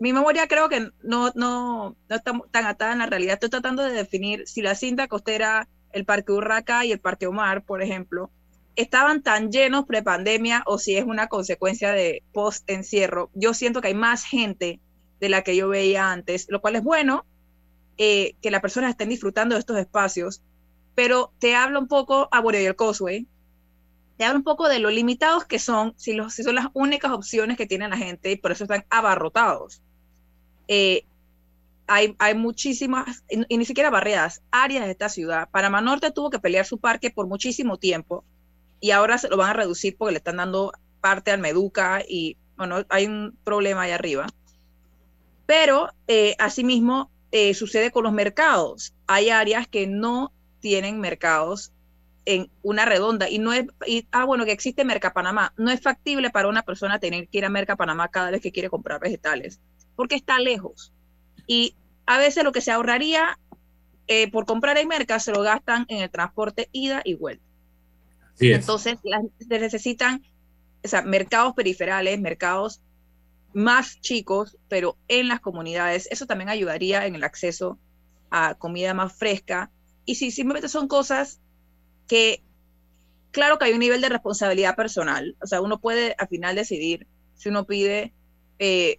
mi 0.00 0.14
memoria 0.14 0.48
creo 0.48 0.70
que 0.70 0.90
no, 1.02 1.30
no, 1.34 1.94
no 2.08 2.16
está 2.16 2.32
tan 2.50 2.64
atada 2.64 2.92
en 2.94 3.00
la 3.00 3.06
realidad. 3.06 3.34
Estoy 3.34 3.50
tratando 3.50 3.84
de 3.84 3.92
definir 3.92 4.48
si 4.48 4.62
la 4.62 4.74
cinta 4.74 5.08
costera, 5.08 5.68
el 5.92 6.06
Parque 6.06 6.32
Urraca 6.32 6.86
y 6.86 6.92
el 6.92 7.00
Parque 7.00 7.26
Omar, 7.26 7.64
por 7.64 7.82
ejemplo, 7.82 8.30
estaban 8.76 9.22
tan 9.22 9.52
llenos 9.52 9.84
prepandemia 9.84 10.62
o 10.64 10.78
si 10.78 10.96
es 10.96 11.04
una 11.04 11.26
consecuencia 11.28 11.92
de 11.92 12.22
post-encierro. 12.32 13.30
Yo 13.34 13.52
siento 13.52 13.82
que 13.82 13.88
hay 13.88 13.94
más 13.94 14.24
gente 14.24 14.80
de 15.20 15.28
la 15.28 15.42
que 15.42 15.54
yo 15.54 15.68
veía 15.68 16.10
antes, 16.10 16.46
lo 16.48 16.62
cual 16.62 16.76
es 16.76 16.82
bueno, 16.82 17.26
eh, 17.98 18.36
que 18.40 18.50
las 18.50 18.62
personas 18.62 18.90
estén 18.90 19.10
disfrutando 19.10 19.54
de 19.54 19.58
estos 19.58 19.76
espacios, 19.76 20.40
pero 20.94 21.30
te 21.38 21.54
habla 21.54 21.78
un 21.78 21.88
poco, 21.88 22.30
a 22.32 22.42
y 22.54 22.64
el 22.64 22.74
Causeway, 22.74 23.26
te 24.16 24.24
habla 24.24 24.38
un 24.38 24.44
poco 24.44 24.66
de 24.70 24.78
lo 24.78 24.88
limitados 24.88 25.44
que 25.44 25.58
son, 25.58 25.92
si, 25.98 26.14
los, 26.14 26.32
si 26.32 26.42
son 26.42 26.54
las 26.54 26.68
únicas 26.72 27.12
opciones 27.12 27.58
que 27.58 27.66
tiene 27.66 27.86
la 27.86 27.98
gente 27.98 28.30
y 28.30 28.36
por 28.36 28.52
eso 28.52 28.64
están 28.64 28.86
abarrotados 28.88 29.82
eh, 30.68 31.04
hay, 31.86 32.14
hay, 32.18 32.34
muchísimas, 32.34 33.24
y, 33.28 33.42
y, 33.48 33.58
ni 33.58 33.64
siquiera 33.64 33.90
barriadas, 33.90 34.42
áreas 34.50 34.84
de 34.84 34.92
esta 34.92 35.08
ciudad. 35.08 35.48
Panamá 35.50 35.80
Norte 35.80 36.12
tuvo 36.12 36.30
que 36.30 36.38
pelear 36.38 36.64
su 36.64 36.78
parque 36.78 37.10
por 37.10 37.26
muchísimo 37.26 37.78
tiempo 37.78 38.24
y 38.80 38.92
ahora 38.92 39.18
se 39.18 39.28
lo 39.28 39.36
van 39.36 39.50
a 39.50 39.54
reducir 39.54 39.96
porque 39.96 40.12
le 40.12 40.18
están 40.18 40.36
dando 40.36 40.72
parte 41.00 41.30
al 41.30 41.40
Meduca 41.40 42.02
y, 42.06 42.36
bueno, 42.56 42.84
hay 42.88 43.06
un 43.06 43.36
problema 43.44 43.82
ahí 43.82 43.90
arriba. 43.90 44.26
Pero, 45.46 45.88
eh, 46.06 46.34
asimismo, 46.38 47.10
eh, 47.32 47.54
sucede 47.54 47.90
con 47.90 48.04
los 48.04 48.12
mercados. 48.12 48.94
Hay 49.06 49.30
áreas 49.30 49.68
que 49.68 49.86
no 49.86 50.32
tienen 50.60 51.00
mercados 51.00 51.72
en 52.24 52.50
una 52.62 52.84
redonda 52.84 53.28
y 53.28 53.38
no 53.38 53.52
es, 53.52 53.66
y, 53.86 54.06
ah, 54.12 54.24
bueno, 54.24 54.44
que 54.44 54.52
existe 54.52 54.84
Merca 54.84 55.12
Panamá. 55.12 55.52
No 55.56 55.70
es 55.70 55.80
factible 55.80 56.30
para 56.30 56.48
una 56.48 56.62
persona 56.62 56.98
tener 56.98 57.28
que 57.28 57.38
ir 57.38 57.44
a 57.44 57.50
Merca 57.50 57.76
Panamá 57.76 58.08
cada 58.08 58.30
vez 58.30 58.40
que 58.40 58.52
quiere 58.52 58.70
comprar 58.70 59.00
vegetales 59.00 59.60
porque 60.00 60.14
está 60.14 60.38
lejos. 60.38 60.94
Y 61.46 61.76
a 62.06 62.16
veces 62.16 62.42
lo 62.42 62.52
que 62.52 62.62
se 62.62 62.70
ahorraría 62.70 63.38
eh, 64.06 64.30
por 64.30 64.46
comprar 64.46 64.78
en 64.78 64.88
merca 64.88 65.20
se 65.20 65.30
lo 65.30 65.42
gastan 65.42 65.84
en 65.88 65.98
el 65.98 66.08
transporte 66.08 66.70
ida 66.72 67.02
y 67.04 67.16
vuelta. 67.16 67.44
Entonces, 68.38 68.96
se 69.46 69.58
necesitan 69.58 70.22
o 70.82 70.88
sea, 70.88 71.02
mercados 71.02 71.52
periferales, 71.52 72.18
mercados 72.18 72.80
más 73.52 74.00
chicos, 74.00 74.56
pero 74.70 74.96
en 75.06 75.28
las 75.28 75.40
comunidades. 75.40 76.08
Eso 76.10 76.24
también 76.24 76.48
ayudaría 76.48 77.04
en 77.04 77.14
el 77.14 77.22
acceso 77.22 77.78
a 78.30 78.54
comida 78.54 78.94
más 78.94 79.12
fresca. 79.12 79.70
Y 80.06 80.14
si 80.14 80.30
simplemente 80.30 80.70
son 80.70 80.88
cosas 80.88 81.40
que, 82.08 82.42
claro 83.32 83.58
que 83.58 83.66
hay 83.66 83.74
un 83.74 83.80
nivel 83.80 84.00
de 84.00 84.08
responsabilidad 84.08 84.76
personal. 84.76 85.36
O 85.42 85.46
sea, 85.46 85.60
uno 85.60 85.78
puede 85.78 86.14
al 86.16 86.28
final 86.28 86.56
decidir 86.56 87.06
si 87.34 87.50
uno 87.50 87.66
pide 87.66 88.14
eh, 88.58 88.98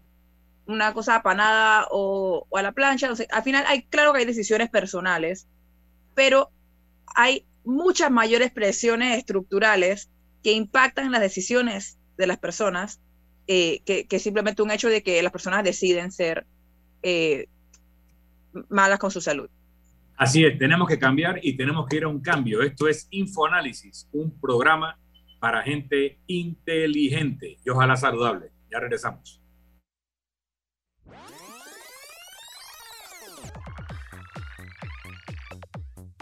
una 0.71 0.93
cosa 0.93 1.15
apanada 1.15 1.87
o, 1.91 2.45
o 2.49 2.57
a 2.57 2.61
la 2.61 2.71
plancha. 2.71 3.07
Entonces, 3.07 3.27
al 3.31 3.43
final, 3.43 3.65
hay, 3.67 3.83
claro 3.83 4.13
que 4.13 4.19
hay 4.19 4.25
decisiones 4.25 4.69
personales, 4.69 5.47
pero 6.15 6.49
hay 7.15 7.45
muchas 7.63 8.11
mayores 8.11 8.51
presiones 8.51 9.17
estructurales 9.17 10.09
que 10.43 10.53
impactan 10.53 11.11
las 11.11 11.21
decisiones 11.21 11.97
de 12.17 12.27
las 12.27 12.37
personas 12.37 12.99
eh, 13.47 13.81
que, 13.85 14.07
que, 14.07 14.19
simplemente 14.19 14.61
un 14.61 14.71
hecho 14.71 14.89
de 14.89 15.03
que 15.03 15.21
las 15.21 15.31
personas 15.31 15.63
deciden 15.63 16.11
ser 16.11 16.45
eh, 17.03 17.47
malas 18.69 18.99
con 18.99 19.11
su 19.11 19.21
salud. 19.21 19.49
Así 20.15 20.45
es, 20.45 20.57
tenemos 20.57 20.87
que 20.87 20.99
cambiar 20.99 21.39
y 21.41 21.57
tenemos 21.57 21.87
que 21.87 21.97
ir 21.97 22.03
a 22.03 22.07
un 22.07 22.21
cambio. 22.21 22.61
Esto 22.61 22.87
es 22.87 23.07
Infoanálisis, 23.09 24.07
un 24.11 24.39
programa 24.39 24.97
para 25.39 25.63
gente 25.63 26.19
inteligente 26.27 27.57
y 27.65 27.69
ojalá 27.69 27.95
saludable. 27.97 28.51
Ya 28.71 28.79
regresamos. 28.79 29.40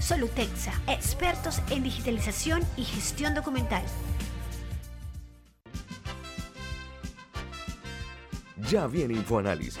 Solutexa, 0.00 0.72
expertos 0.86 1.60
en 1.70 1.82
digitalización 1.82 2.62
y 2.76 2.84
gestión 2.84 3.34
documental. 3.34 3.82
Ya 8.70 8.86
viene 8.86 9.14
InfoAnálisis, 9.14 9.78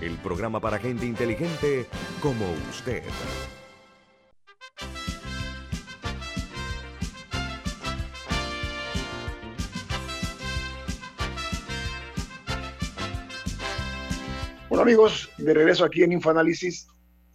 el 0.00 0.16
programa 0.18 0.60
para 0.60 0.78
gente 0.78 1.06
inteligente 1.06 1.86
como 2.20 2.44
usted. 2.70 3.02
Bueno 14.68 14.82
amigos, 14.82 15.30
de 15.36 15.52
regreso 15.52 15.84
aquí 15.84 16.02
en 16.02 16.12
InfoAnálisis, 16.12 16.86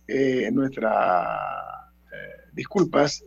eh, 0.07 0.49
nuestra 0.51 1.84
disculpas, 2.53 3.23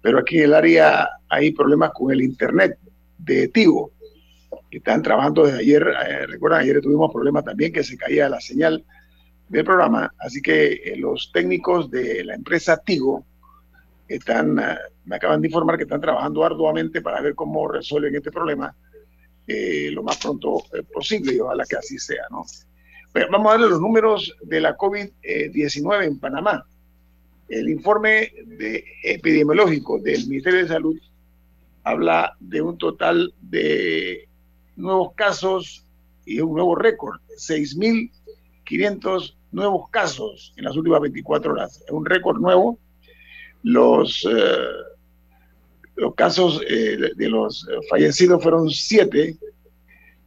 pero 0.00 0.18
aquí 0.18 0.38
en 0.38 0.44
el 0.44 0.54
área 0.54 1.08
hay 1.28 1.52
problemas 1.52 1.90
con 1.92 2.12
el 2.12 2.22
internet 2.22 2.78
de 3.18 3.48
Tigo, 3.48 3.92
que 4.70 4.78
están 4.78 5.02
trabajando 5.02 5.44
desde 5.44 5.60
ayer. 5.60 5.82
Eh, 5.82 6.26
recuerdan, 6.26 6.60
ayer 6.60 6.80
tuvimos 6.80 7.12
problemas 7.12 7.44
también 7.44 7.72
que 7.72 7.84
se 7.84 7.96
caía 7.96 8.28
la 8.28 8.40
señal 8.40 8.84
del 9.48 9.64
programa, 9.64 10.12
así 10.18 10.42
que 10.42 10.72
eh, 10.72 10.96
los 10.96 11.30
técnicos 11.32 11.90
de 11.90 12.24
la 12.24 12.34
empresa 12.34 12.76
Tigo 12.78 13.24
están, 14.06 14.58
eh, 14.58 14.76
me 15.04 15.16
acaban 15.16 15.40
de 15.40 15.48
informar 15.48 15.76
que 15.76 15.84
están 15.84 16.00
trabajando 16.00 16.44
arduamente 16.44 17.00
para 17.00 17.20
ver 17.20 17.34
cómo 17.34 17.66
resuelven 17.68 18.14
este 18.14 18.30
problema 18.30 18.74
lo 19.50 20.02
más 20.02 20.18
pronto 20.18 20.62
posible 20.92 21.32
y 21.32 21.40
ojalá 21.40 21.64
que 21.64 21.76
así 21.76 21.98
sea, 21.98 22.24
¿no? 22.30 22.44
vamos 23.32 23.48
a 23.48 23.52
darle 23.52 23.70
los 23.70 23.80
números 23.80 24.36
de 24.42 24.60
la 24.60 24.76
COVID-19 24.76 26.04
en 26.04 26.18
Panamá. 26.20 26.66
El 27.48 27.70
informe 27.70 28.32
epidemiológico 29.02 29.98
del 29.98 30.26
Ministerio 30.26 30.60
de 30.60 30.68
Salud 30.68 30.96
habla 31.82 32.36
de 32.40 32.60
un 32.60 32.76
total 32.76 33.32
de 33.40 34.28
nuevos 34.76 35.14
casos 35.14 35.84
y 36.26 36.40
un 36.40 36.52
nuevo 36.52 36.74
récord, 36.74 37.20
6.500 37.38 39.34
nuevos 39.52 39.88
casos 39.88 40.52
en 40.56 40.64
las 40.64 40.76
últimas 40.76 41.00
24 41.00 41.52
horas. 41.52 41.82
Es 41.86 41.90
un 41.90 42.04
récord 42.04 42.38
nuevo. 42.38 42.78
Los, 43.62 44.28
eh, 44.30 44.56
los 45.96 46.14
casos 46.14 46.60
eh, 46.68 46.98
de 47.16 47.28
los 47.28 47.66
fallecidos 47.88 48.42
fueron 48.42 48.68
7 48.68 49.38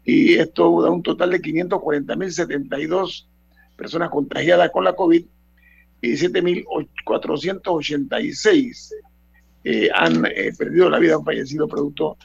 y 0.03 0.34
esto 0.34 0.81
da 0.81 0.89
un 0.89 1.03
total 1.03 1.29
de 1.29 1.39
540.072 1.39 3.27
personas 3.77 4.10
contagiadas 4.10 4.71
con 4.71 4.84
la 4.84 4.95
COVID 4.95 5.23
y 6.01 6.17
7.486 7.19 8.93
eh, 9.63 9.89
han 9.93 10.26
eh, 10.26 10.52
perdido 10.58 10.89
la 10.89 11.00
vida, 11.00 11.15
han 11.15 11.24
fallecido 11.26 11.67
producto 11.67 12.17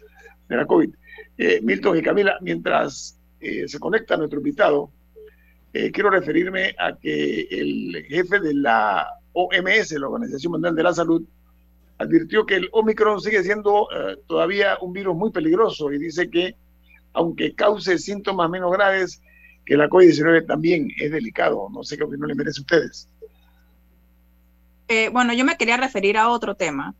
de 0.48 0.56
la 0.56 0.66
COVID. 0.66 0.90
Eh, 1.38 1.60
Milton 1.62 1.98
y 1.98 2.02
Camila, 2.02 2.38
mientras 2.40 3.18
se 3.38 3.78
conecta 3.78 4.16
nuestro 4.16 4.40
invitado, 4.40 4.90
quiero 5.70 6.10
referirme 6.10 6.74
a 6.78 6.96
que 6.96 7.42
el 7.42 8.04
jefe 8.08 8.40
de 8.40 8.54
la 8.54 9.06
OMS, 9.34 9.92
la 9.92 10.08
Organización 10.08 10.52
Mundial 10.52 10.74
de 10.74 10.82
la 10.82 10.92
Salud, 10.92 11.22
advirtió 11.98 12.44
que 12.44 12.56
el 12.56 12.68
Omicron 12.72 13.20
sigue 13.20 13.44
siendo 13.44 13.86
todavía 14.26 14.78
un 14.80 14.92
virus 14.92 15.14
muy 15.14 15.30
peligroso 15.30 15.92
y 15.92 15.98
dice 15.98 16.28
que 16.28 16.56
aunque 17.12 17.54
cause 17.54 17.98
síntomas 17.98 18.50
menos 18.50 18.72
graves 18.72 19.22
que 19.66 19.76
la 19.76 19.88
COVID-19 19.88 20.46
también 20.46 20.88
es 20.96 21.10
delicado. 21.10 21.68
No 21.70 21.82
sé 21.82 21.98
qué 21.98 22.04
opinión 22.04 22.28
le 22.28 22.34
merece 22.36 22.60
a 22.60 22.62
ustedes. 22.62 23.08
Eh, 24.88 25.08
bueno, 25.08 25.32
yo 25.32 25.44
me 25.44 25.56
quería 25.56 25.76
referir 25.76 26.16
a 26.16 26.28
otro 26.28 26.54
tema 26.54 26.94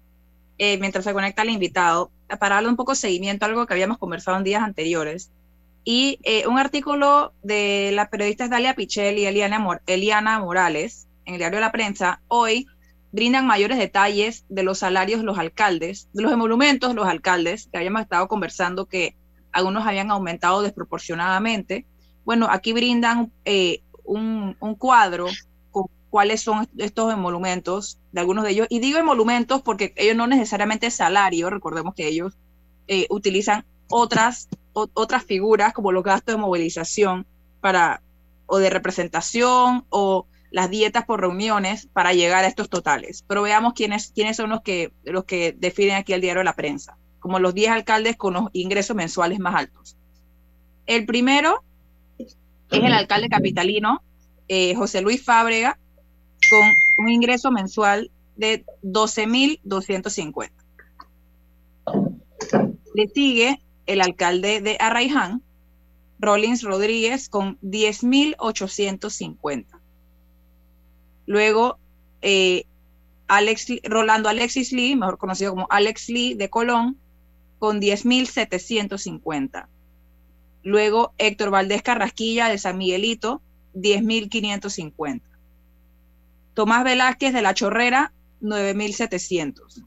eh, 0.59 0.79
mientras 0.79 1.05
se 1.05 1.13
conecta 1.13 1.43
el 1.43 1.51
invitado, 1.51 2.11
para 2.41 2.57
darle 2.57 2.71
un 2.71 2.77
poco 2.77 2.93
de 2.93 2.97
seguimiento 2.97 3.45
a 3.45 3.49
algo 3.49 3.67
que 3.67 3.75
habíamos 3.75 3.99
conversado 3.99 4.37
en 4.39 4.45
días 4.45 4.63
anteriores. 4.63 5.31
Y 5.85 6.19
eh, 6.25 6.47
un 6.49 6.59
artículo 6.59 7.33
de 7.43 7.91
las 7.93 8.09
periodistas 8.09 8.51
Dalia 8.51 8.75
Pichel 8.75 9.19
y 9.19 9.27
Eliana, 9.27 10.39
Morales 10.41 11.07
en 11.25 11.35
el 11.35 11.39
diario 11.39 11.61
La 11.61 11.71
Prensa, 11.73 12.21
hoy 12.29 12.67
brindan 13.13 13.47
mayores 13.47 13.79
detalles 13.79 14.45
de 14.49 14.63
los 14.63 14.79
salarios 14.79 15.21
de 15.21 15.27
los 15.27 15.39
alcaldes, 15.39 16.09
de 16.13 16.23
los 16.23 16.33
emolumentos 16.33 16.91
de 16.91 16.97
los 16.97 17.07
alcaldes, 17.07 17.69
que 17.71 17.79
habíamos 17.79 18.03
estado 18.03 18.27
conversando 18.27 18.87
que 18.87 19.15
algunos 19.53 19.87
habían 19.87 20.11
aumentado 20.11 20.63
desproporcionadamente. 20.63 21.87
Bueno, 22.25 22.49
aquí 22.51 22.73
brindan 22.73 23.33
un, 24.05 24.57
cuadro 24.79 25.27
cuáles 26.17 26.41
son 26.41 26.67
estos 26.79 27.13
emolumentos 27.13 27.99
de 28.11 28.21
algunos 28.21 28.43
de 28.43 28.53
ellos. 28.53 28.67
Y 28.71 28.79
digo 28.79 28.99
emolumentos 28.99 29.61
porque 29.61 29.93
ellos 29.97 30.17
no 30.17 30.27
necesariamente 30.27 30.91
salario, 30.91 31.51
recordemos 31.51 31.95
que 31.95 32.09
ellos 32.09 32.33
eh, 32.89 33.07
utilizan 33.11 33.67
otras, 33.91 34.49
otras 34.73 35.25
figuras 35.25 35.75
como 35.75 35.93
los 35.93 36.03
gastos 36.03 36.35
de 36.35 36.41
movilización 36.41 37.27
para, 37.61 38.01
o 38.47 38.57
de 38.57 38.71
representación 38.71 39.85
o 39.91 40.25
las 40.51 40.71
dietas 40.71 41.05
por 41.05 41.21
reuniones 41.21 41.87
para 41.93 42.15
llegar 42.15 42.47
a 42.47 42.49
estos 42.49 42.71
totales. 42.71 43.23
Pero 43.29 43.43
veamos 43.43 43.75
quiénes, 43.75 44.13
quiénes 44.15 44.39
son 44.39 44.49
los 44.49 44.63
que, 44.63 44.95
los 45.05 45.27
que 45.27 45.53
definen 45.53 45.97
aquí 45.97 46.15
el 46.15 46.23
diario 46.23 46.41
de 46.41 46.45
la 46.47 46.57
prensa, 46.57 46.97
como 47.21 47.41
los 47.41 47.53
10 47.53 47.73
alcaldes 47.73 48.17
con 48.17 48.33
los 48.33 48.45
ingresos 48.55 48.97
mensuales 48.97 49.39
más 49.39 49.55
altos. 49.55 49.99
El 50.87 51.05
primero 51.05 51.63
es 52.19 52.39
el 52.71 52.95
alcalde 52.95 53.29
capitalino, 53.29 54.03
eh, 54.49 54.75
José 54.77 55.03
Luis 55.03 55.23
Fábrega, 55.23 55.79
con 56.51 56.75
un 56.99 57.09
ingreso 57.09 57.51
mensual 57.51 58.11
de 58.37 58.65
12.250. 58.83 60.51
Le 62.95 63.09
sigue 63.09 63.61
el 63.87 64.01
alcalde 64.01 64.61
de 64.61 64.77
Arraiján, 64.81 65.43
Rollins 66.19 66.63
Rodríguez, 66.63 67.29
con 67.29 67.59
10.850. 67.61 69.67
Luego, 71.27 71.79
eh, 72.23 72.65
Alex, 73.29 73.67
Rolando 73.85 74.29
Alexis 74.29 74.73
Lee, 74.73 74.97
mejor 74.97 75.19
conocido 75.19 75.53
como 75.53 75.69
Alex 75.71 76.09
Lee 76.09 76.35
de 76.35 76.49
Colón, 76.49 76.97
con 77.59 77.81
10.750. 77.81 79.69
Luego, 80.63 81.13
Héctor 81.19 81.51
Valdés 81.51 81.83
Carrasquilla 81.83 82.49
de 82.49 82.59
San 82.59 82.79
Miguelito, 82.79 83.43
10.550. 83.75 85.21
Tomás 86.57 86.85
Velázquez 86.85 87.35
de 87.35 87.43
la 87.43 87.53
Chorrera, 87.53 88.15
9700. 88.41 89.83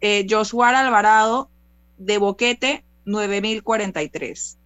Eh, 0.00 0.26
Josuar 0.28 0.74
Alvarado 0.74 1.48
de 1.98 2.18
Boquete, 2.18 2.82
9043. 3.04 4.58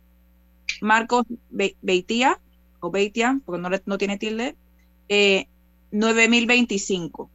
Marcos 0.81 1.27
Beitía, 1.51 2.41
o 2.81 2.91
Beitia, 2.91 3.39
porque 3.45 3.61
no, 3.61 3.69
no 3.85 3.99
tiene 3.99 4.17
tilde, 4.17 4.57
eh, 5.11 5.49
9025. 5.91 7.29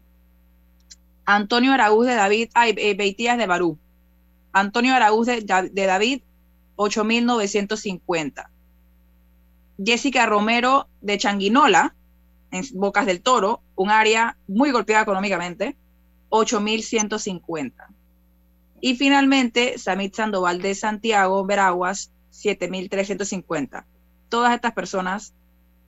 Antonio 1.26 1.72
Araúz 1.72 2.08
de 2.08 2.16
David, 2.16 2.50
ay, 2.56 2.74
eh, 2.78 2.96
Beitías 2.96 3.38
de 3.38 3.46
Barú. 3.46 3.78
Antonio 4.54 4.96
Araúz 4.96 5.28
de, 5.28 5.41
de 5.72 5.86
David, 5.86 6.24
8950. 6.78 8.50
Jessica 9.78 10.26
Romero 10.26 10.88
de 11.02 11.20
Changuinola, 11.20 11.93
en 12.56 12.66
Bocas 12.74 13.06
del 13.06 13.22
Toro, 13.22 13.62
un 13.76 13.89
área 13.89 14.38
muy 14.47 14.72
golpeada 14.72 15.03
económicamente, 15.03 15.76
8.150. 16.30 17.74
Y 18.82 18.95
finalmente, 18.95 19.78
Samit 19.78 20.16
Sandoval 20.16 20.62
de 20.62 20.76
Santiago, 20.76 21.45
Veraguas, 21.45 22.12
7.350. 22.32 23.86
Todas 24.30 24.53
estas 24.53 24.74
personas 24.74 25.34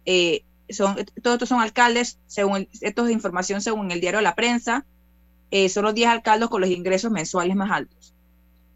eh, 0.05 0.43
son, 0.69 0.95
todos 1.21 1.35
estos 1.35 1.49
son 1.49 1.61
alcaldes, 1.61 2.19
según 2.27 2.67
esto 2.81 3.05
es 3.05 3.11
información 3.11 3.61
según 3.61 3.91
el 3.91 4.01
diario 4.01 4.21
La 4.21 4.35
Prensa, 4.35 4.85
eh, 5.51 5.69
son 5.69 5.85
los 5.85 5.95
10 5.95 6.09
alcaldes 6.09 6.49
con 6.49 6.61
los 6.61 6.69
ingresos 6.69 7.11
mensuales 7.11 7.55
más 7.55 7.71
altos. 7.71 8.13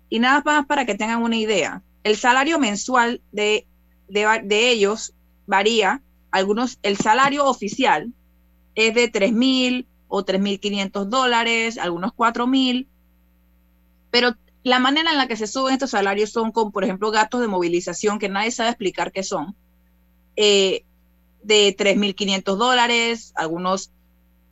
Y 0.10 0.20
nada 0.20 0.42
más 0.46 0.66
para 0.66 0.86
que 0.86 0.96
tengan 0.96 1.22
una 1.22 1.38
idea, 1.38 1.82
el 2.04 2.18
salario 2.18 2.60
mensual 2.60 3.22
de, 3.32 3.66
de 4.08 4.70
ellos 4.70 5.14
varía 5.48 6.02
algunos, 6.32 6.80
el 6.84 6.98
salario 6.98 7.46
oficial 7.46 8.14
es 8.76 8.96
de 8.96 9.08
3 9.10 9.34
mil 9.34 9.88
o 10.08 10.24
3.500 10.26 11.06
dólares, 11.06 11.78
algunos 11.78 12.14
4 12.14 12.48
mil, 12.48 12.88
Pero 14.12 14.36
la 14.64 14.80
manera 14.80 15.12
en 15.12 15.18
la 15.18 15.28
que 15.28 15.38
se 15.38 15.48
suben 15.48 15.74
estos 15.74 15.92
salarios 15.92 16.32
son 16.32 16.52
con, 16.52 16.72
por 16.72 16.84
ejemplo, 16.84 17.12
gastos 17.12 17.42
de 17.42 17.48
movilización 17.48 18.20
que 18.20 18.30
nadie 18.30 18.52
sabe 18.52 18.70
explicar 18.70 19.12
qué 19.12 19.24
son, 19.24 19.56
eh, 20.36 20.84
de 21.44 21.76
3.500 21.76 22.58
dólares, 22.58 23.34
algunos 23.36 23.92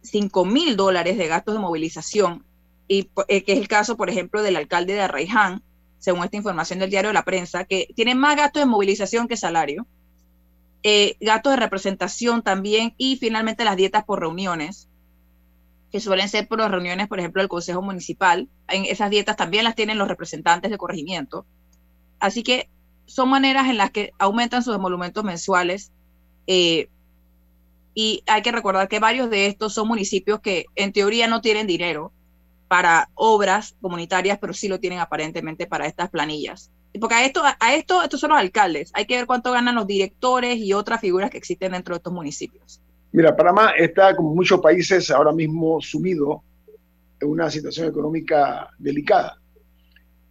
5.000 0.03 0.75
dólares 0.75 1.17
de 1.17 1.27
gastos 1.27 1.53
de 1.53 1.59
movilización, 1.59 2.45
y 2.87 3.09
eh, 3.27 3.43
que 3.43 3.53
es 3.53 3.59
el 3.59 3.67
caso, 3.67 3.97
por 3.97 4.09
ejemplo, 4.09 4.41
del 4.41 4.55
alcalde 4.55 4.93
de 4.93 5.01
Arraiján, 5.01 5.61
según 5.99 6.23
esta 6.23 6.37
información 6.37 6.79
del 6.79 6.89
diario 6.89 7.09
de 7.09 7.13
la 7.13 7.25
prensa, 7.25 7.65
que 7.65 7.87
tiene 7.95 8.15
más 8.15 8.35
gastos 8.37 8.61
de 8.61 8.65
movilización 8.65 9.27
que 9.27 9.37
salario, 9.37 9.85
eh, 10.83 11.17
gastos 11.19 11.53
de 11.53 11.57
representación 11.57 12.41
también, 12.41 12.93
y 12.97 13.17
finalmente 13.17 13.65
las 13.65 13.77
dietas 13.77 14.05
por 14.05 14.19
reuniones, 14.19 14.89
que 15.91 15.99
suelen 15.99 16.29
ser 16.29 16.47
por 16.47 16.59
las 16.59 16.71
reuniones, 16.71 17.07
por 17.07 17.19
ejemplo, 17.19 17.41
del 17.41 17.49
Consejo 17.49 17.81
Municipal. 17.81 18.47
En 18.67 18.85
esas 18.85 19.09
dietas 19.09 19.35
también 19.35 19.63
las 19.63 19.75
tienen 19.75 19.97
los 19.97 20.07
representantes 20.07 20.69
de 20.69 20.77
corregimiento. 20.77 21.45
Así 22.19 22.43
que 22.43 22.69
son 23.05 23.29
maneras 23.29 23.67
en 23.69 23.77
las 23.77 23.91
que 23.91 24.11
aumentan 24.19 24.63
sus 24.63 24.75
emolumentos 24.75 25.23
mensuales. 25.23 25.91
Eh, 26.45 26.89
y 27.95 28.23
hay 28.27 28.41
que 28.43 28.51
recordar 28.51 28.87
que 28.87 28.99
varios 28.99 29.29
de 29.29 29.47
estos 29.47 29.73
son 29.73 29.87
municipios 29.87 30.39
que 30.41 30.65
en 30.75 30.93
teoría 30.93 31.27
no 31.27 31.41
tienen 31.41 31.65
dinero 31.65 32.13
para 32.67 33.09
obras 33.15 33.75
comunitarias, 33.81 34.37
pero 34.39 34.53
sí 34.53 34.67
lo 34.67 34.79
tienen 34.79 34.99
aparentemente 34.99 35.65
para 35.65 35.87
estas 35.87 36.09
planillas. 36.09 36.71
Porque 36.99 37.15
a 37.15 37.25
esto, 37.25 37.41
a 37.43 37.75
esto, 37.75 38.01
estos 38.03 38.19
son 38.19 38.31
los 38.31 38.39
alcaldes. 38.39 38.91
Hay 38.93 39.05
que 39.05 39.15
ver 39.15 39.25
cuánto 39.25 39.51
ganan 39.51 39.75
los 39.75 39.87
directores 39.87 40.57
y 40.57 40.73
otras 40.73 41.01
figuras 41.01 41.29
que 41.29 41.37
existen 41.37 41.71
dentro 41.71 41.93
de 41.93 41.97
estos 41.97 42.13
municipios. 42.13 42.81
Mira, 43.11 43.35
Panamá 43.35 43.71
está, 43.77 44.15
como 44.15 44.35
muchos 44.35 44.59
países, 44.59 45.09
ahora 45.09 45.31
mismo 45.31 45.81
sumido 45.81 46.43
en 47.19 47.29
una 47.29 47.49
situación 47.49 47.87
económica 47.87 48.69
delicada. 48.77 49.37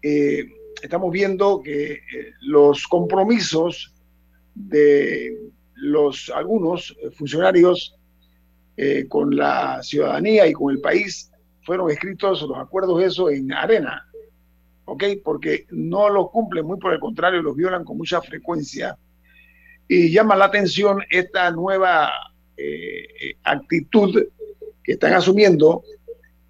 Eh, 0.02 0.44
estamos 0.82 1.12
viendo 1.12 1.60
que 1.60 1.92
eh, 1.92 2.00
los 2.42 2.86
compromisos 2.86 3.92
de 4.54 5.36
los 5.74 6.30
algunos 6.34 6.96
funcionarios 7.16 7.94
eh, 8.76 9.06
con 9.08 9.36
la 9.36 9.82
ciudadanía 9.82 10.46
y 10.46 10.52
con 10.52 10.72
el 10.72 10.80
país 10.80 11.30
fueron 11.64 11.90
escritos 11.90 12.42
los 12.42 12.58
acuerdos 12.58 13.02
eso 13.02 13.30
en 13.30 13.52
arena, 13.52 14.07
¿ok? 14.88 15.04
Porque 15.22 15.66
no 15.70 16.08
los 16.08 16.30
cumplen, 16.30 16.64
muy 16.64 16.78
por 16.78 16.94
el 16.94 16.98
contrario, 16.98 17.42
los 17.42 17.54
violan 17.54 17.84
con 17.84 17.98
mucha 17.98 18.22
frecuencia. 18.22 18.96
Y 19.86 20.10
llama 20.10 20.34
la 20.34 20.46
atención 20.46 21.02
esta 21.10 21.50
nueva 21.50 22.10
eh, 22.56 23.36
actitud 23.44 24.24
que 24.82 24.92
están 24.92 25.12
asumiendo 25.12 25.82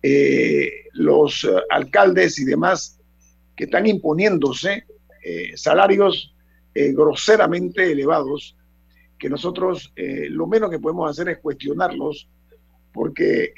eh, 0.02 0.70
los 0.92 1.44
eh, 1.44 1.48
alcaldes 1.70 2.38
y 2.38 2.44
demás 2.44 3.00
que 3.56 3.64
están 3.64 3.86
imponiéndose 3.86 4.84
salarios 5.56 6.34
groseramente 6.72 7.92
elevados, 7.92 8.56
que 9.18 9.28
nosotros 9.28 9.92
lo 9.96 10.46
menos 10.46 10.70
que 10.70 10.78
podemos 10.78 11.10
hacer 11.10 11.28
es 11.28 11.38
cuestionarlos, 11.38 12.30
porque 12.94 13.52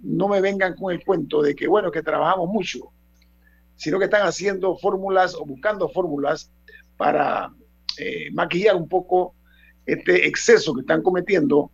no 0.00 0.28
me 0.28 0.40
vengan 0.40 0.76
con 0.76 0.92
el 0.92 1.02
cuento 1.02 1.42
de 1.42 1.56
que, 1.56 1.66
bueno, 1.66 1.90
que 1.90 2.02
trabajamos 2.02 2.48
mucho, 2.48 2.92
sino 3.78 3.98
que 3.98 4.04
están 4.04 4.26
haciendo 4.26 4.76
fórmulas 4.76 5.34
o 5.34 5.46
buscando 5.46 5.88
fórmulas 5.88 6.52
para 6.98 7.50
maquillar 8.32 8.76
un 8.76 8.88
poco 8.88 9.34
este 9.86 10.28
exceso 10.28 10.74
que 10.74 10.82
están 10.82 11.02
cometiendo 11.02 11.72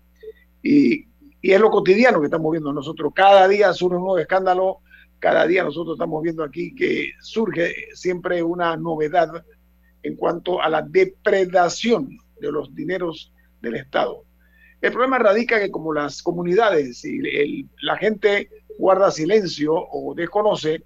y, 0.63 1.09
es 1.43 1.61
lo 1.61 1.69
cotidiano 1.69 2.21
que 2.21 2.27
estamos 2.29 2.51
viendo 2.53 2.73
nosotros. 2.73 3.13
Cada 3.15 3.47
día 3.47 3.71
surge 3.75 3.97
un 3.97 4.05
nuevo 4.05 4.19
escándalo, 4.19 4.79
cada 5.19 5.47
día 5.47 5.63
nosotros 5.63 5.97
estamos 5.97 6.23
viendo 6.23 6.43
aquí 6.43 6.75
que 6.75 7.11
surge 7.21 7.75
siempre 7.93 8.43
una 8.43 8.75
novedad 8.79 9.45
en 10.03 10.17
cuanto 10.17 10.63
a 10.63 10.71
la 10.71 10.81
depredación 10.81 12.17
de 12.41 12.51
los 12.51 12.75
dineros 12.75 13.31
del 13.61 13.75
Estado. 13.75 14.25
El 14.81 14.93
problema 14.93 15.19
radica 15.19 15.61
que 15.61 15.71
como 15.71 15.93
las 15.93 16.23
comunidades 16.23 17.05
y 17.05 17.69
la 17.83 17.97
gente 17.99 18.49
guarda 18.79 19.11
silencio 19.11 19.75
o 19.75 20.15
desconoce, 20.15 20.83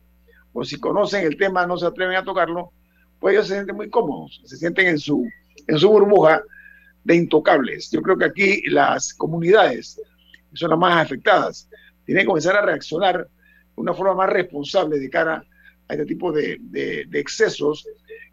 o 0.59 0.65
si 0.65 0.81
conocen 0.81 1.25
el 1.25 1.37
tema 1.37 1.67
no 1.67 1.77
se 1.77 1.87
atreven 1.87 2.17
a 2.17 2.25
tocarlo, 2.25 2.73
pues 3.21 3.35
ellos 3.35 3.47
se 3.47 3.55
sienten 3.55 3.77
muy 3.77 3.89
cómodos, 3.91 4.41
se 4.45 4.57
sienten 4.57 4.89
en 4.89 4.99
su, 4.99 5.25
en 5.67 5.79
su 5.79 5.89
burbuja 5.89 6.43
de 7.05 7.15
intocables. 7.15 7.91
Yo 7.91 8.03
creo 8.03 8.19
que 8.19 8.25
aquí 8.25 8.63
las 8.69 9.15
comunidades, 9.15 10.01
son 10.55 10.71
las 10.71 10.79
más 10.79 11.05
afectadas, 11.05 11.69
tienen 12.05 12.23
que 12.23 12.27
comenzar 12.27 12.57
a 12.57 12.63
reaccionar 12.63 13.19
de 13.19 13.29
una 13.77 13.95
forma 13.95 14.15
más 14.15 14.31
responsable 14.31 14.99
de 14.99 15.09
cara 15.09 15.45
a 15.89 15.93
este 15.93 16.07
tipo 16.07 16.33
de, 16.33 16.59
excesos 17.13 17.87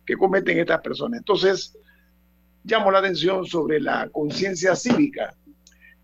que 0.04 0.18
cometen 0.18 0.58
estas 0.58 0.82
personas. 0.82 1.20
Entonces, 1.20 1.78
llamo 2.64 2.90
la 2.90 3.00
atención 3.00 3.46
sobre 3.46 3.80
la 3.80 4.10
conciencia 4.10 4.76
cívica, 4.76 5.36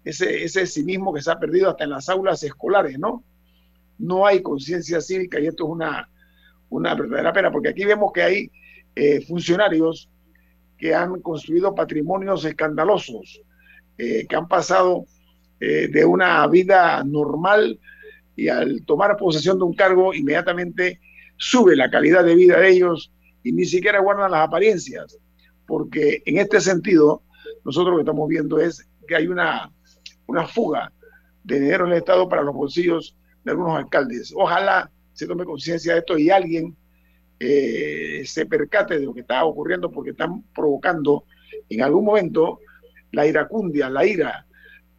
ese, 0.03 0.43
ese 0.43 0.67
civismo 0.67 1.13
que 1.13 1.21
se 1.21 1.31
ha 1.31 1.39
perdido 1.39 1.69
hasta 1.69 1.83
en 1.83 1.91
las 1.91 2.09
aulas 2.09 2.43
escolares, 2.43 2.99
¿no? 2.99 3.23
No 3.97 4.25
hay 4.25 4.41
conciencia 4.41 5.01
cívica 5.01 5.39
y 5.39 5.47
esto 5.47 5.65
es 5.65 5.69
una, 5.69 6.10
una 6.71 6.95
verdadera 6.95 7.33
pena, 7.33 7.51
porque 7.51 7.69
aquí 7.69 7.85
vemos 7.85 8.11
que 8.11 8.23
hay 8.23 8.51
eh, 8.95 9.21
funcionarios 9.21 10.09
que 10.77 10.95
han 10.95 11.21
construido 11.21 11.75
patrimonios 11.75 12.43
escandalosos, 12.43 13.41
eh, 13.97 14.25
que 14.27 14.35
han 14.35 14.47
pasado 14.47 15.05
eh, 15.59 15.87
de 15.89 16.05
una 16.05 16.47
vida 16.47 17.03
normal 17.03 17.79
y 18.35 18.47
al 18.47 18.83
tomar 18.85 19.15
posesión 19.17 19.59
de 19.59 19.65
un 19.65 19.75
cargo 19.75 20.13
inmediatamente 20.13 20.99
sube 21.37 21.75
la 21.75 21.91
calidad 21.91 22.23
de 22.23 22.35
vida 22.35 22.59
de 22.59 22.69
ellos 22.69 23.11
y 23.43 23.51
ni 23.51 23.65
siquiera 23.65 23.99
guardan 23.99 24.31
las 24.31 24.47
apariencias, 24.47 25.19
porque 25.67 26.23
en 26.25 26.37
este 26.37 26.61
sentido 26.61 27.21
nosotros 27.65 27.91
lo 27.91 27.97
que 27.97 28.03
estamos 28.03 28.27
viendo 28.29 28.59
es 28.59 28.87
que 29.07 29.15
hay 29.15 29.27
una, 29.27 29.71
una 30.25 30.47
fuga 30.47 30.91
de 31.43 31.59
dinero 31.59 31.85
en 31.85 31.91
el 31.91 31.97
Estado 31.97 32.29
para 32.29 32.43
los 32.43 32.55
bolsillos 32.55 33.15
de 33.43 33.51
algunos 33.51 33.77
alcaldes. 33.77 34.33
Ojalá 34.35 34.89
se 35.13 35.27
tome 35.27 35.45
conciencia 35.45 35.93
de 35.93 35.99
esto 35.99 36.17
y 36.17 36.29
alguien 36.29 36.75
eh, 37.39 38.23
se 38.25 38.45
percate 38.45 38.99
de 38.99 39.05
lo 39.05 39.13
que 39.13 39.21
está 39.21 39.43
ocurriendo 39.45 39.89
porque 39.89 40.11
están 40.11 40.43
provocando 40.53 41.25
en 41.69 41.81
algún 41.81 42.05
momento 42.05 42.59
la 43.11 43.25
iracundia, 43.25 43.89
la 43.89 44.05
ira, 44.05 44.45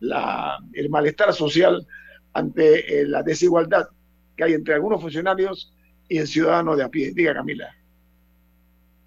la, 0.00 0.58
el 0.72 0.90
malestar 0.90 1.32
social 1.32 1.86
ante 2.32 3.00
eh, 3.00 3.06
la 3.06 3.22
desigualdad 3.22 3.88
que 4.36 4.44
hay 4.44 4.54
entre 4.54 4.74
algunos 4.74 5.00
funcionarios 5.00 5.72
y 6.08 6.18
el 6.18 6.26
ciudadano 6.26 6.76
de 6.76 6.84
a 6.84 6.88
pie. 6.88 7.12
Diga, 7.14 7.34
Camila. 7.34 7.74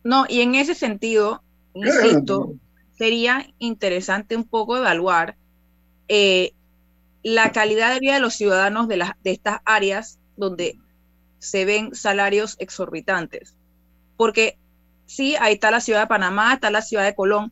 No, 0.04 0.26
y 0.30 0.42
en 0.42 0.56
ese 0.56 0.76
sentido, 0.76 1.44
insisto, 1.74 2.54
sería 2.98 3.48
interesante 3.60 4.36
un 4.36 4.44
poco 4.44 4.78
evaluar 4.78 5.36
eh, 6.08 6.54
la 7.24 7.52
calidad 7.52 7.94
de 7.94 8.00
vida 8.00 8.14
de 8.14 8.20
los 8.20 8.36
ciudadanos 8.36 8.88
de, 8.88 8.98
las 8.98 9.12
de 9.24 9.32
estas 9.32 9.60
áreas 9.66 10.20
donde 10.38 10.78
se 11.46 11.66
ven 11.66 11.96
salarios 11.96 12.56
exorbitantes. 12.60 13.56
Porque 14.18 14.58
sí, 15.06 15.36
ahí 15.40 15.54
está 15.54 15.72
la 15.72 15.82
ciudad 15.82 16.02
de 16.02 16.08
Panamá, 16.08 16.54
está 16.54 16.70
la 16.72 16.82
ciudad 16.82 17.06
de 17.06 17.16
Colón, 17.16 17.52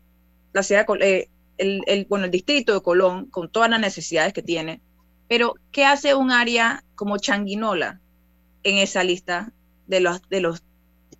la 0.54 0.64
ciudad 0.64 0.86
eh, 1.02 1.30
el, 1.58 2.06
bueno, 2.10 2.26
el 2.26 2.32
distrito 2.32 2.74
de 2.74 2.82
Colón, 2.82 3.28
con 3.28 3.50
todas 3.50 3.70
las 3.70 3.80
necesidades 3.80 4.34
que 4.34 4.42
tiene. 4.42 4.82
Pero, 5.28 5.56
¿qué 5.72 5.86
hace 5.86 6.16
un 6.16 6.32
área 6.32 6.84
como 6.96 7.18
Changuinola 7.18 8.00
en 8.64 8.78
esa 8.78 9.04
lista 9.04 9.52
de 9.88 10.00
los, 10.00 10.28
de 10.30 10.42
los, 10.42 10.64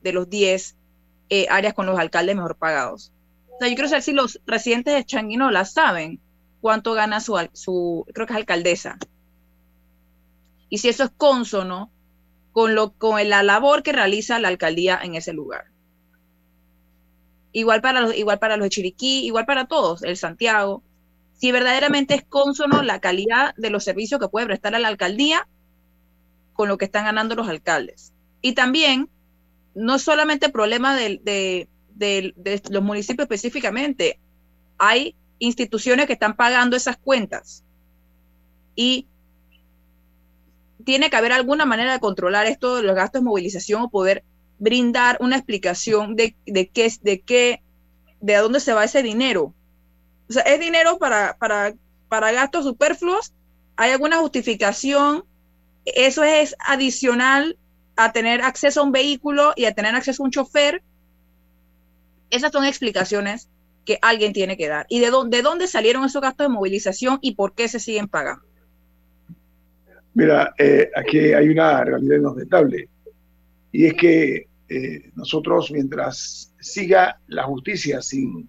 de 0.02 0.14
los 0.14 0.30
10 0.30 0.76
eh, 1.30 1.48
áreas 1.50 1.74
con 1.74 1.86
los 1.86 1.98
alcaldes 1.98 2.36
mejor 2.36 2.58
pagados? 2.58 3.12
Yo 3.62 3.68
quiero 3.68 3.88
saber 3.88 4.04
si 4.04 4.12
los 4.12 4.42
residentes 4.46 4.94
de 4.94 5.06
Changuinola 5.06 5.64
saben 5.64 6.20
cuánto 6.60 6.94
gana 6.94 7.22
su, 7.22 7.38
su 7.54 8.06
creo 8.14 8.28
que 8.28 8.34
es 8.34 8.38
alcaldesa. 8.38 8.98
Y 10.70 10.80
si 10.80 10.90
eso 10.90 11.04
es 11.04 11.12
consono 11.16 11.92
con, 12.54 12.76
lo, 12.76 12.94
con 12.94 13.28
la 13.28 13.44
labor 13.44 13.84
que 13.84 13.92
realiza 13.92 14.40
la 14.40 14.48
alcaldía 14.48 15.00
en 15.04 15.16
ese 15.16 15.34
lugar. 15.34 15.66
Igual 17.52 17.82
para, 17.82 18.02
los, 18.02 18.16
igual 18.16 18.40
para 18.40 18.56
los 18.58 18.66
de 18.66 18.70
Chiriquí, 18.70 19.26
igual 19.26 19.46
para 19.46 19.66
todos, 19.66 20.04
el 20.04 20.16
Santiago. 20.16 20.84
Si 21.34 21.52
verdaderamente 21.52 22.14
es 22.14 22.24
consono 22.24 22.82
la 22.84 23.02
calidad 23.02 23.54
de 23.58 23.70
los 23.70 23.84
servicios 23.84 24.20
que 24.20 24.30
puede 24.30 24.46
prestar 24.46 24.80
la 24.80 24.88
alcaldía 24.88 25.48
con 26.54 26.70
lo 26.70 26.78
que 26.78 26.86
están 26.86 27.06
ganando 27.06 27.36
los 27.36 27.50
alcaldes. 27.50 28.14
Y 28.42 28.54
también, 28.54 29.10
no 29.74 29.98
solamente 30.00 30.50
problema 30.50 30.96
de, 30.96 31.20
de, 31.24 31.68
de 32.36 32.62
los 32.70 32.84
municipios 32.84 33.26
específicamente, 33.26 34.20
hay 34.78 35.16
instituciones 35.40 36.06
que 36.06 36.14
están 36.14 36.36
pagando 36.36 36.76
esas 36.76 36.98
cuentas. 36.98 37.64
Y 38.76 39.08
tiene 40.84 41.10
que 41.10 41.16
haber 41.16 41.32
alguna 41.32 41.66
manera 41.66 41.94
de 41.94 42.00
controlar 42.00 42.46
esto 42.48 42.78
de 42.78 42.84
los 42.84 42.96
gastos 42.96 43.22
de 43.22 43.26
movilización 43.26 43.82
o 43.84 43.90
poder 43.90 44.24
brindar 44.60 45.18
una 45.20 45.38
explicación 45.38 46.16
de, 46.16 46.36
qué, 46.46 46.92
de 47.02 47.22
qué, 47.22 47.62
de 48.22 48.36
dónde 48.36 48.60
se 48.60 48.74
va 48.74 48.84
ese 48.84 49.04
dinero. 49.04 49.54
O 50.30 50.34
sea, 50.34 50.44
es 50.44 50.60
dinero 50.60 50.98
para, 50.98 51.36
para, 51.38 51.74
para 52.08 52.32
gastos 52.32 52.64
superfluos, 52.66 53.34
hay 53.76 53.92
alguna 53.92 54.20
justificación, 54.20 55.26
eso 55.86 56.24
es 56.24 56.56
adicional 56.60 57.58
a 57.96 58.12
tener 58.12 58.42
acceso 58.42 58.82
a 58.82 58.84
un 58.84 58.92
vehículo 58.92 59.54
y 59.56 59.66
a 59.66 59.74
tener 59.74 59.96
acceso 59.96 60.24
a 60.24 60.26
un 60.26 60.32
chofer. 60.32 60.84
Esas 62.30 62.52
son 62.52 62.66
explicaciones 62.66 63.50
que 63.86 64.00
alguien 64.02 64.34
tiene 64.34 64.58
que 64.58 64.68
dar. 64.68 64.86
¿Y 64.90 65.00
de 65.00 65.12
de 65.28 65.42
dónde 65.42 65.68
salieron 65.68 66.06
esos 66.06 66.22
gastos 66.22 66.46
de 66.46 66.54
movilización 66.54 67.20
y 67.22 67.36
por 67.36 67.54
qué 67.54 67.68
se 67.68 67.80
siguen 67.80 68.08
pagando? 68.08 68.46
Mira, 70.16 70.54
eh, 70.58 70.90
aquí 70.96 71.34
hay 71.34 71.50
una 71.50 71.84
realidad 71.84 72.18
inobjetable 72.18 72.90
y 73.72 73.86
es 73.88 73.94
que 73.96 74.48
eh, 74.70 75.12
nosotros 75.16 75.72
mientras 75.72 76.54
siga 76.60 77.20
la 77.28 77.44
justicia 77.44 78.02
sin, 78.02 78.48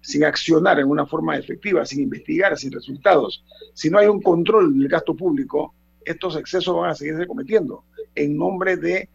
sin 0.00 0.24
accionar 0.24 0.80
en 0.80 0.86
una 0.86 1.06
forma 1.06 1.36
efectiva, 1.36 1.84
sin 1.84 2.02
investigar, 2.02 2.56
sin 2.56 2.72
resultados, 2.72 3.44
si 3.74 3.90
no 3.90 3.98
hay 3.98 4.06
un 4.06 4.20
control 4.22 4.78
del 4.78 4.88
gasto 4.88 5.14
público, 5.14 5.74
estos 6.04 6.36
excesos 6.36 6.74
van 6.74 6.90
a 6.90 6.94
seguirse 6.94 7.26
cometiendo 7.26 7.84
en 8.14 8.36
nombre 8.36 8.76
de 8.76 9.08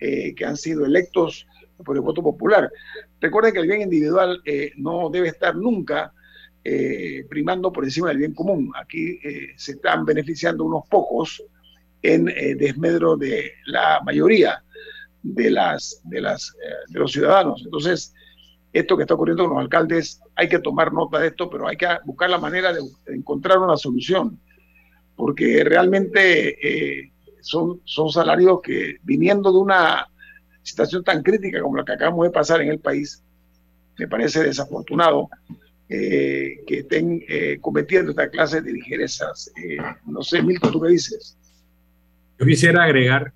eh, 0.00 0.34
que 0.34 0.44
han 0.44 0.56
sido 0.56 0.84
electos 0.84 1.46
por 1.84 1.96
el 1.96 2.02
voto 2.02 2.22
popular. 2.22 2.70
Recuerden 3.20 3.52
que 3.52 3.60
el 3.60 3.68
bien 3.68 3.82
individual 3.82 4.40
eh, 4.44 4.72
no 4.76 5.10
debe 5.10 5.28
estar 5.28 5.54
nunca 5.54 6.12
eh, 6.64 7.24
primando 7.28 7.72
por 7.72 7.84
encima 7.84 8.08
del 8.08 8.18
bien 8.18 8.34
común. 8.34 8.72
Aquí 8.80 9.18
se 9.56 9.72
están 9.72 10.04
beneficiando 10.04 10.64
unos 10.64 10.86
pocos 10.88 11.42
en 12.02 12.26
desmedro 12.58 13.16
de 13.16 13.52
la 13.66 14.00
mayoría 14.04 14.62
de, 15.22 15.50
las, 15.50 16.00
de, 16.04 16.20
las, 16.20 16.52
de 16.88 16.98
los 16.98 17.12
ciudadanos. 17.12 17.62
Entonces, 17.64 18.12
esto 18.72 18.96
que 18.96 19.02
está 19.02 19.14
ocurriendo 19.14 19.44
con 19.44 19.54
los 19.54 19.62
alcaldes, 19.62 20.20
hay 20.34 20.48
que 20.48 20.58
tomar 20.58 20.92
nota 20.92 21.20
de 21.20 21.28
esto, 21.28 21.48
pero 21.48 21.68
hay 21.68 21.76
que 21.76 21.86
buscar 22.04 22.28
la 22.28 22.38
manera 22.38 22.72
de 22.72 22.80
encontrar 23.06 23.58
una 23.58 23.76
solución, 23.76 24.40
porque 25.14 25.62
realmente 25.62 27.12
son, 27.40 27.80
son 27.84 28.10
salarios 28.10 28.60
que 28.62 28.96
viniendo 29.02 29.52
de 29.52 29.58
una 29.58 30.06
situación 30.62 31.04
tan 31.04 31.22
crítica 31.22 31.60
como 31.60 31.76
la 31.76 31.84
que 31.84 31.92
acabamos 31.92 32.24
de 32.24 32.30
pasar 32.30 32.60
en 32.62 32.68
el 32.68 32.78
país, 32.78 33.22
me 33.98 34.08
parece 34.08 34.42
desafortunado 34.42 35.28
eh, 35.94 36.64
que 36.66 36.78
estén 36.78 37.22
eh, 37.28 37.58
cometiendo 37.60 38.12
esta 38.12 38.30
clase 38.30 38.62
de 38.62 38.72
ligerezas. 38.72 39.52
Eh, 39.62 39.76
no 40.06 40.22
sé, 40.22 40.42
Milton, 40.42 40.72
¿tú 40.72 40.80
qué 40.80 40.88
dices? 40.88 41.36
Yo 42.38 42.46
quisiera 42.46 42.84
agregar 42.84 43.30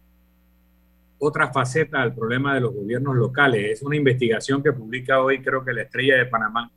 otra 1.19 1.53
faceta 1.53 2.01
al 2.01 2.15
problema 2.15 2.55
de 2.55 2.61
los 2.63 2.75
gobiernos 2.75 3.15
locales. 3.15 3.73
Es 3.73 3.83
una 3.83 3.97
investigación 3.97 4.63
que 4.63 4.73
publica 4.73 5.21
hoy, 5.21 5.43
creo 5.43 5.63
que 5.63 5.75
la 5.75 5.83
Estrella 5.83 6.17
de 6.17 6.25
Panamá, 6.25 6.71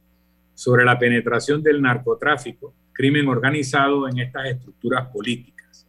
sobre 0.54 0.84
la 0.84 1.00
penetración 1.00 1.64
del 1.64 1.82
narcotráfico, 1.82 2.74
crimen 2.92 3.30
organizado 3.30 4.10
en 4.10 4.20
estas 4.20 4.48
estructuras 4.48 5.08
políticas. 5.08 5.88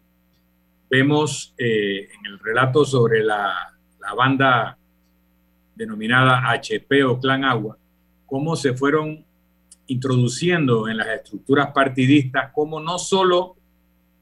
Vemos 0.88 1.52
eh, 1.58 2.08
en 2.16 2.26
el 2.26 2.38
relato 2.38 2.84
sobre 2.84 3.24
la, 3.24 3.76
la, 4.00 4.14
banda 4.14 4.78
denominada 5.74 6.48
HP 6.48 7.02
o 7.02 7.18
Clan 7.18 7.44
Agua, 7.44 7.76
cómo 8.26 8.54
se 8.54 8.72
fueron 8.72 9.24
introduciendo 9.90 10.88
en 10.88 10.96
las 10.98 11.08
estructuras 11.08 11.72
partidistas, 11.72 12.52
cómo 12.54 12.80
no 12.80 12.98
solo 12.98 13.56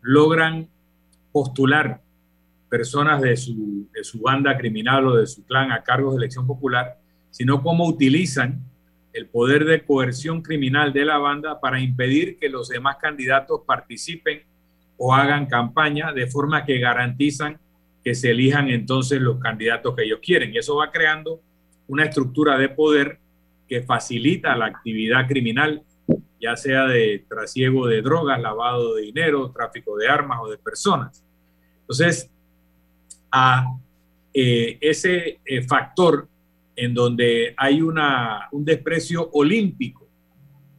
logran 0.01 0.69
postular 1.31 2.01
personas 2.71 3.21
de 3.21 3.37
su, 3.37 3.87
de 3.93 4.03
su 4.03 4.21
banda 4.21 4.57
criminal 4.57 5.07
o 5.07 5.17
de 5.17 5.27
su 5.27 5.45
clan 5.45 5.71
a 5.71 5.83
cargos 5.83 6.15
de 6.15 6.19
elección 6.19 6.47
popular, 6.47 6.99
sino 7.31 7.63
cómo 7.63 7.87
utilizan 7.87 8.63
el 9.13 9.27
poder 9.27 9.67
de 9.67 9.85
coerción 9.85 10.41
criminal 10.41 10.93
de 10.93 11.05
la 11.05 11.19
banda 11.19 11.61
para 11.61 11.81
impedir 11.81 12.39
que 12.39 12.49
los 12.49 12.69
demás 12.69 12.97
candidatos 12.97 13.61
participen 13.67 14.43
o 14.97 15.15
hagan 15.15 15.47
campaña 15.47 16.13
de 16.13 16.27
forma 16.27 16.65
que 16.65 16.79
garantizan 16.79 17.59
que 18.03 18.15
se 18.15 18.31
elijan 18.31 18.71
entonces 18.71 19.21
los 19.21 19.39
candidatos 19.39 19.95
que 19.95 20.05
ellos 20.05 20.21
quieren. 20.23 20.55
Y 20.55 20.59
eso 20.59 20.77
va 20.77 20.91
creando 20.91 21.41
una 21.89 22.05
estructura 22.05 22.57
de 22.57 22.71
poder 22.71 23.19
que 23.69 23.83
facilita 23.83 24.57
la 24.57 24.67
actividad 24.67 25.27
criminal, 25.27 25.83
ya 26.41 26.57
sea 26.57 26.85
de 26.85 27.25
trasiego 27.29 27.87
de 27.87 28.03
drogas, 28.03 28.41
lavado 28.41 28.95
de 28.95 29.03
dinero, 29.03 29.51
tráfico 29.51 29.97
de 29.97 30.09
armas 30.09 30.39
o 30.43 30.49
de 30.49 30.59
personas. 30.59 31.25
Entonces, 31.81 32.31
a 33.31 33.67
eh, 34.33 34.79
ese 34.81 35.41
eh, 35.45 35.63
factor 35.63 36.29
en 36.77 36.95
donde 36.95 37.55
hay 37.57 37.83
una, 37.83 38.49
un 38.53 38.65
desprecio 38.65 39.29
olímpico 39.33 40.07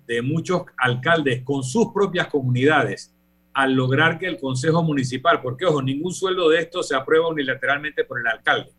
de 0.08 0.22
muchos 0.22 0.64
alcaldes 0.78 1.44
con 1.44 1.64
sus 1.64 1.92
propias 1.94 2.28
comunidades 2.28 3.14
al 3.54 3.74
lograr 3.74 4.18
que 4.18 4.28
el 4.28 4.40
Consejo 4.40 4.82
Municipal, 4.82 5.42
porque 5.42 5.66
ojo, 5.66 5.82
ningún 5.82 6.14
sueldo 6.14 6.50
de 6.50 6.60
esto 6.60 6.82
se 6.82 6.96
aprueba 6.96 7.28
unilateralmente 7.28 8.06
por 8.06 8.20
el 8.20 8.28
alcalde. 8.28 8.72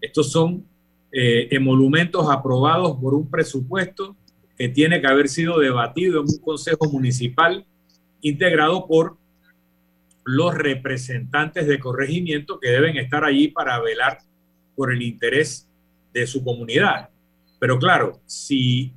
Estos 0.00 0.30
son 0.30 0.66
eh, 1.16 1.46
emolumentos 1.52 2.28
aprobados 2.28 2.96
por 3.00 3.14
un 3.14 3.30
presupuesto 3.30 4.16
que 4.58 4.68
tiene 4.68 5.00
que 5.00 5.06
haber 5.06 5.28
sido 5.28 5.60
debatido 5.60 6.20
en 6.20 6.26
un 6.28 6.38
Consejo 6.38 6.90
Municipal 6.90 7.64
integrado 8.20 8.88
por 8.88 9.16
los 10.24 10.54
representantes 10.54 11.68
de 11.68 11.78
corregimiento 11.78 12.58
que 12.58 12.70
deben 12.70 12.96
estar 12.96 13.24
allí 13.24 13.46
para 13.46 13.78
velar 13.80 14.18
por 14.74 14.92
el 14.92 15.02
interés 15.02 15.68
de 16.12 16.26
su 16.26 16.42
comunidad. 16.42 17.10
Pero 17.60 17.78
claro, 17.78 18.20
si 18.26 18.92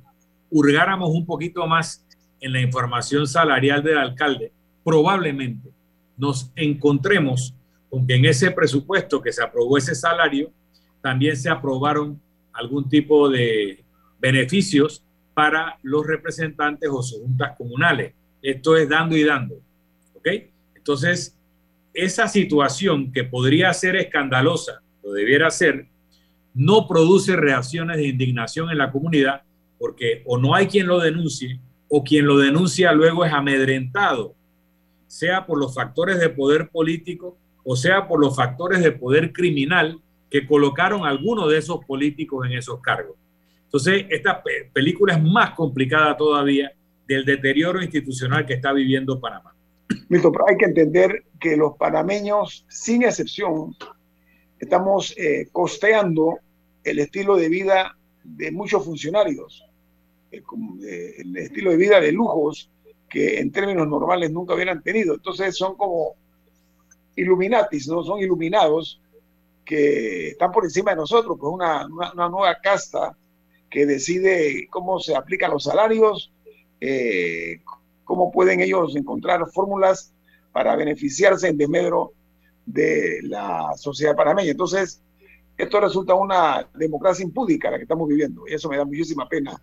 hurgáramos 0.50 1.10
un 1.10 1.24
poquito 1.24 1.68
más 1.68 2.04
en 2.40 2.52
la 2.52 2.60
información 2.60 3.28
salarial 3.28 3.84
del 3.84 3.98
alcalde, 3.98 4.50
probablemente 4.82 5.70
nos 6.16 6.50
encontremos 6.56 7.54
con 7.88 8.06
que 8.08 8.16
en 8.16 8.24
ese 8.24 8.50
presupuesto 8.50 9.22
que 9.22 9.32
se 9.32 9.42
aprobó 9.42 9.78
ese 9.78 9.94
salario, 9.94 10.50
también 11.00 11.36
se 11.36 11.50
aprobaron 11.50 12.20
algún 12.52 12.88
tipo 12.88 13.28
de 13.28 13.84
beneficios 14.18 15.04
para 15.34 15.78
los 15.82 16.06
representantes 16.06 16.90
o 16.92 17.02
sus 17.02 17.20
juntas 17.20 17.56
comunales. 17.56 18.14
Esto 18.42 18.76
es 18.76 18.88
dando 18.88 19.16
y 19.16 19.24
dando. 19.24 19.56
¿Ok? 20.14 20.28
Entonces, 20.74 21.36
esa 21.94 22.28
situación 22.28 23.12
que 23.12 23.24
podría 23.24 23.72
ser 23.72 23.96
escandalosa, 23.96 24.82
lo 25.02 25.12
debiera 25.12 25.50
ser, 25.50 25.86
no 26.54 26.88
produce 26.88 27.36
reacciones 27.36 27.98
de 27.98 28.08
indignación 28.08 28.70
en 28.70 28.78
la 28.78 28.90
comunidad 28.90 29.42
porque 29.78 30.22
o 30.26 30.38
no 30.38 30.54
hay 30.54 30.66
quien 30.66 30.86
lo 30.86 30.98
denuncie 30.98 31.60
o 31.88 32.02
quien 32.02 32.26
lo 32.26 32.36
denuncia 32.36 32.92
luego 32.92 33.24
es 33.24 33.32
amedrentado 33.32 34.34
sea 35.06 35.46
por 35.46 35.58
los 35.58 35.74
factores 35.74 36.18
de 36.18 36.28
poder 36.28 36.68
político 36.68 37.38
o 37.64 37.76
sea 37.76 38.08
por 38.08 38.20
los 38.20 38.34
factores 38.34 38.80
de 38.82 38.92
poder 38.92 39.32
criminal 39.32 40.00
que 40.30 40.46
colocaron 40.46 41.06
algunos 41.06 41.50
de 41.50 41.58
esos 41.58 41.84
políticos 41.84 42.46
en 42.46 42.52
esos 42.52 42.80
cargos. 42.80 43.16
Entonces, 43.64 44.06
esta 44.08 44.42
película 44.72 45.14
es 45.14 45.22
más 45.22 45.52
complicada 45.52 46.16
todavía 46.16 46.72
del 47.06 47.24
deterioro 47.24 47.82
institucional 47.82 48.46
que 48.46 48.54
está 48.54 48.72
viviendo 48.72 49.20
Panamá. 49.20 49.54
Milton, 50.08 50.34
hay 50.46 50.56
que 50.56 50.66
entender 50.66 51.24
que 51.40 51.56
los 51.56 51.76
panameños, 51.76 52.66
sin 52.68 53.02
excepción, 53.02 53.74
estamos 54.58 55.14
eh, 55.16 55.48
costeando 55.52 56.38
el 56.84 56.98
estilo 56.98 57.36
de 57.36 57.48
vida 57.48 57.96
de 58.24 58.50
muchos 58.50 58.84
funcionarios, 58.84 59.64
eh, 60.30 60.42
el 61.18 61.36
estilo 61.36 61.70
de 61.70 61.76
vida 61.76 62.00
de 62.00 62.12
lujos 62.12 62.70
que 63.08 63.38
en 63.38 63.50
términos 63.50 63.88
normales 63.88 64.30
nunca 64.30 64.54
hubieran 64.54 64.82
tenido. 64.82 65.14
Entonces 65.14 65.56
son 65.56 65.76
como 65.76 66.14
Illuminatis, 67.16 67.88
¿no? 67.88 68.02
Son 68.04 68.20
iluminados 68.20 69.00
que 69.68 70.28
están 70.28 70.50
por 70.50 70.64
encima 70.64 70.92
de 70.92 70.96
nosotros, 70.96 71.36
pues 71.38 71.52
una, 71.52 71.86
una, 71.86 72.28
nueva 72.30 72.56
casta 72.62 73.14
que 73.68 73.84
decide 73.84 74.66
cómo 74.70 74.98
se 74.98 75.14
aplican 75.14 75.50
los 75.50 75.64
salarios, 75.64 76.32
eh, 76.80 77.60
cómo 78.02 78.32
pueden 78.32 78.60
ellos 78.60 78.96
encontrar 78.96 79.46
fórmulas 79.52 80.14
para 80.52 80.74
beneficiarse 80.74 81.48
en 81.48 81.58
desmedro 81.58 82.14
de 82.64 83.18
la 83.24 83.74
sociedad 83.76 84.16
panameña. 84.16 84.52
Entonces, 84.52 85.02
esto 85.58 85.80
resulta 85.80 86.14
una 86.14 86.66
democracia 86.74 87.22
impúdica 87.22 87.70
la 87.70 87.76
que 87.76 87.82
estamos 87.82 88.08
viviendo 88.08 88.48
y 88.48 88.54
eso 88.54 88.70
me 88.70 88.78
da 88.78 88.86
muchísima 88.86 89.28
pena, 89.28 89.60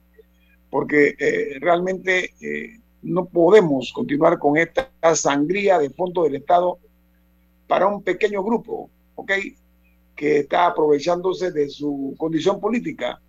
porque 0.70 1.16
eh, 1.18 1.58
realmente 1.60 2.36
eh, 2.42 2.80
no 3.02 3.26
podemos 3.26 3.92
continuar 3.92 4.38
con 4.38 4.56
esta 4.56 4.88
sangría 5.16 5.80
de 5.80 5.90
fondo 5.90 6.26
del 6.26 6.36
Estado 6.36 6.78
para 7.66 7.88
un 7.88 8.04
pequeño 8.04 8.44
grupo, 8.44 8.92
¿ok? 9.16 9.32
Que 10.16 10.40
está 10.40 10.68
aprovechándose 10.68 11.52
de 11.52 11.70
su 11.70 12.16
condición 12.18 12.60
política 12.60 13.20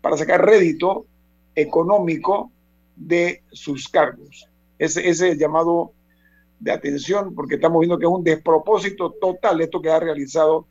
para 0.00 0.16
sacar 0.16 0.44
rédito 0.44 1.06
económico 1.54 2.50
de 2.96 3.42
sus 3.52 3.88
cargos. 3.88 4.48
Ese, 4.78 5.08
es 5.08 5.20
el 5.20 5.38
llamado 5.38 5.92
de 6.60 6.72
atención, 6.72 7.34
porque 7.34 7.56
estamos 7.56 7.80
viendo 7.80 7.98
que 7.98 8.06
es 8.06 8.10
un 8.10 8.24
despropósito 8.24 9.12
total 9.20 9.60
esto 9.60 9.80
que 9.80 9.90
ha 9.90 10.00
realizado 10.00 10.66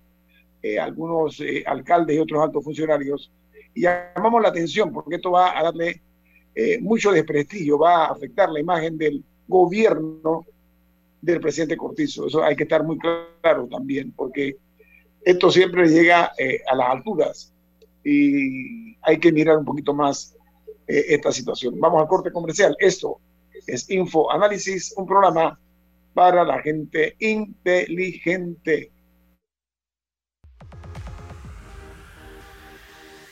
eh, 0.62 0.80
algunos 0.80 1.40
eh, 1.42 1.64
alcaldes 1.66 2.16
y 2.16 2.20
otros 2.20 2.42
altos 2.42 2.64
funcionarios. 2.64 3.32
Y 3.74 3.82
llamamos 3.82 4.42
la 4.42 4.50
atención 4.50 4.92
porque 4.92 5.16
esto 5.16 5.32
va 5.32 5.58
a 5.58 5.64
darle 5.64 6.02
eh, 6.56 6.80
mucho 6.80 7.12
desprestigio, 7.12 7.78
va 7.78 8.06
a 8.06 8.12
afectar 8.12 8.50
la 8.50 8.60
imagen 8.60 8.98
del 8.98 9.24
gobierno 9.48 10.46
del 11.22 11.40
presidente 11.40 11.78
Cortizo. 11.78 12.28
Eso 12.28 12.44
hay 12.44 12.56
que 12.56 12.64
estar 12.64 12.84
muy 12.84 12.98
claro 12.98 13.68
también, 13.68 14.12
porque 14.12 14.58
esto 15.26 15.52
siempre 15.52 15.88
llega 15.88 16.34
eh, 16.38 16.62
a 16.70 16.76
las 16.76 16.90
alturas 16.90 17.54
y 18.04 18.98
hay 19.02 19.20
que 19.20 19.32
mirar 19.32 19.58
un 19.58 19.66
poquito 19.66 19.94
más 19.94 20.36
eh, 20.88 21.06
esta 21.10 21.32
situación. 21.32 21.80
Vamos 21.80 22.02
al 22.02 22.08
corte 22.08 22.32
comercial. 22.32 22.76
Esto 22.80 23.20
es 23.68 23.90
Info 23.90 24.32
Análisis, 24.32 24.94
un 24.98 25.06
programa 25.06 25.60
para 26.14 26.44
la 26.44 26.62
gente 26.62 27.16
inteligente. 27.20 28.92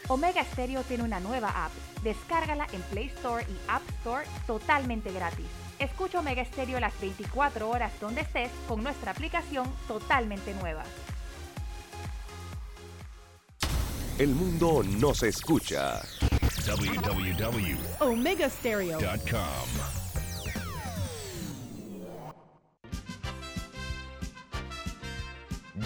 Omega 0.08 0.44
Stereo 0.44 0.84
tiene 0.84 1.04
una 1.04 1.20
nueva 1.20 1.66
app. 1.66 1.72
Descárgala 2.04 2.68
en 2.74 2.82
Play 2.84 3.06
Store 3.08 3.46
y 3.48 3.58
App 3.70 3.82
Store 4.00 4.26
totalmente 4.46 5.12
gratis. 5.12 5.46
Escucha 5.80 6.20
Omega 6.20 6.44
Stereo 6.44 6.80
las 6.80 7.00
24 7.00 7.70
horas 7.70 7.94
donde 8.00 8.22
estés 8.22 8.52
con 8.68 8.84
nuestra 8.84 9.12
aplicación 9.12 9.68
totalmente 9.88 10.54
nueva. 10.54 10.84
El 14.18 14.36
mundo 14.36 14.84
nos 14.84 15.24
escucha. 15.24 16.02
www.omegastereo.com 16.66 19.40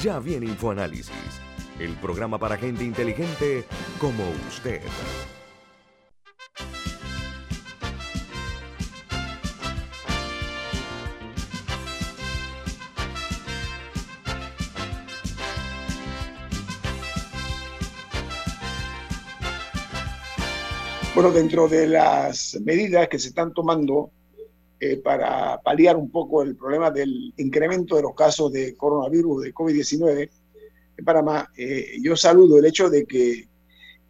Ya 0.02 0.20
viene 0.20 0.48
InfoAnálisis, 0.48 1.14
el 1.80 1.96
programa 1.96 2.38
para 2.38 2.58
gente 2.58 2.84
inteligente 2.84 3.66
como 4.00 4.24
usted. 4.50 4.82
Dentro 21.34 21.68
de 21.68 21.88
las 21.88 22.56
medidas 22.62 23.08
que 23.08 23.18
se 23.18 23.30
están 23.30 23.52
tomando 23.52 24.12
eh, 24.80 24.98
para 24.98 25.60
paliar 25.60 25.98
un 25.98 26.12
poco 26.12 26.44
el 26.44 26.56
problema 26.56 26.92
del 26.92 27.34
incremento 27.38 27.96
de 27.96 28.04
los 28.04 28.14
casos 28.14 28.52
de 28.52 28.76
coronavirus, 28.76 29.44
de 29.44 29.54
COVID-19 29.54 30.30
en 30.98 31.06
Panamá, 31.06 31.50
eh, 31.58 31.98
yo 32.00 32.16
saludo 32.16 32.60
el 32.60 32.66
hecho 32.66 32.92
de 32.92 33.06
que 33.08 33.50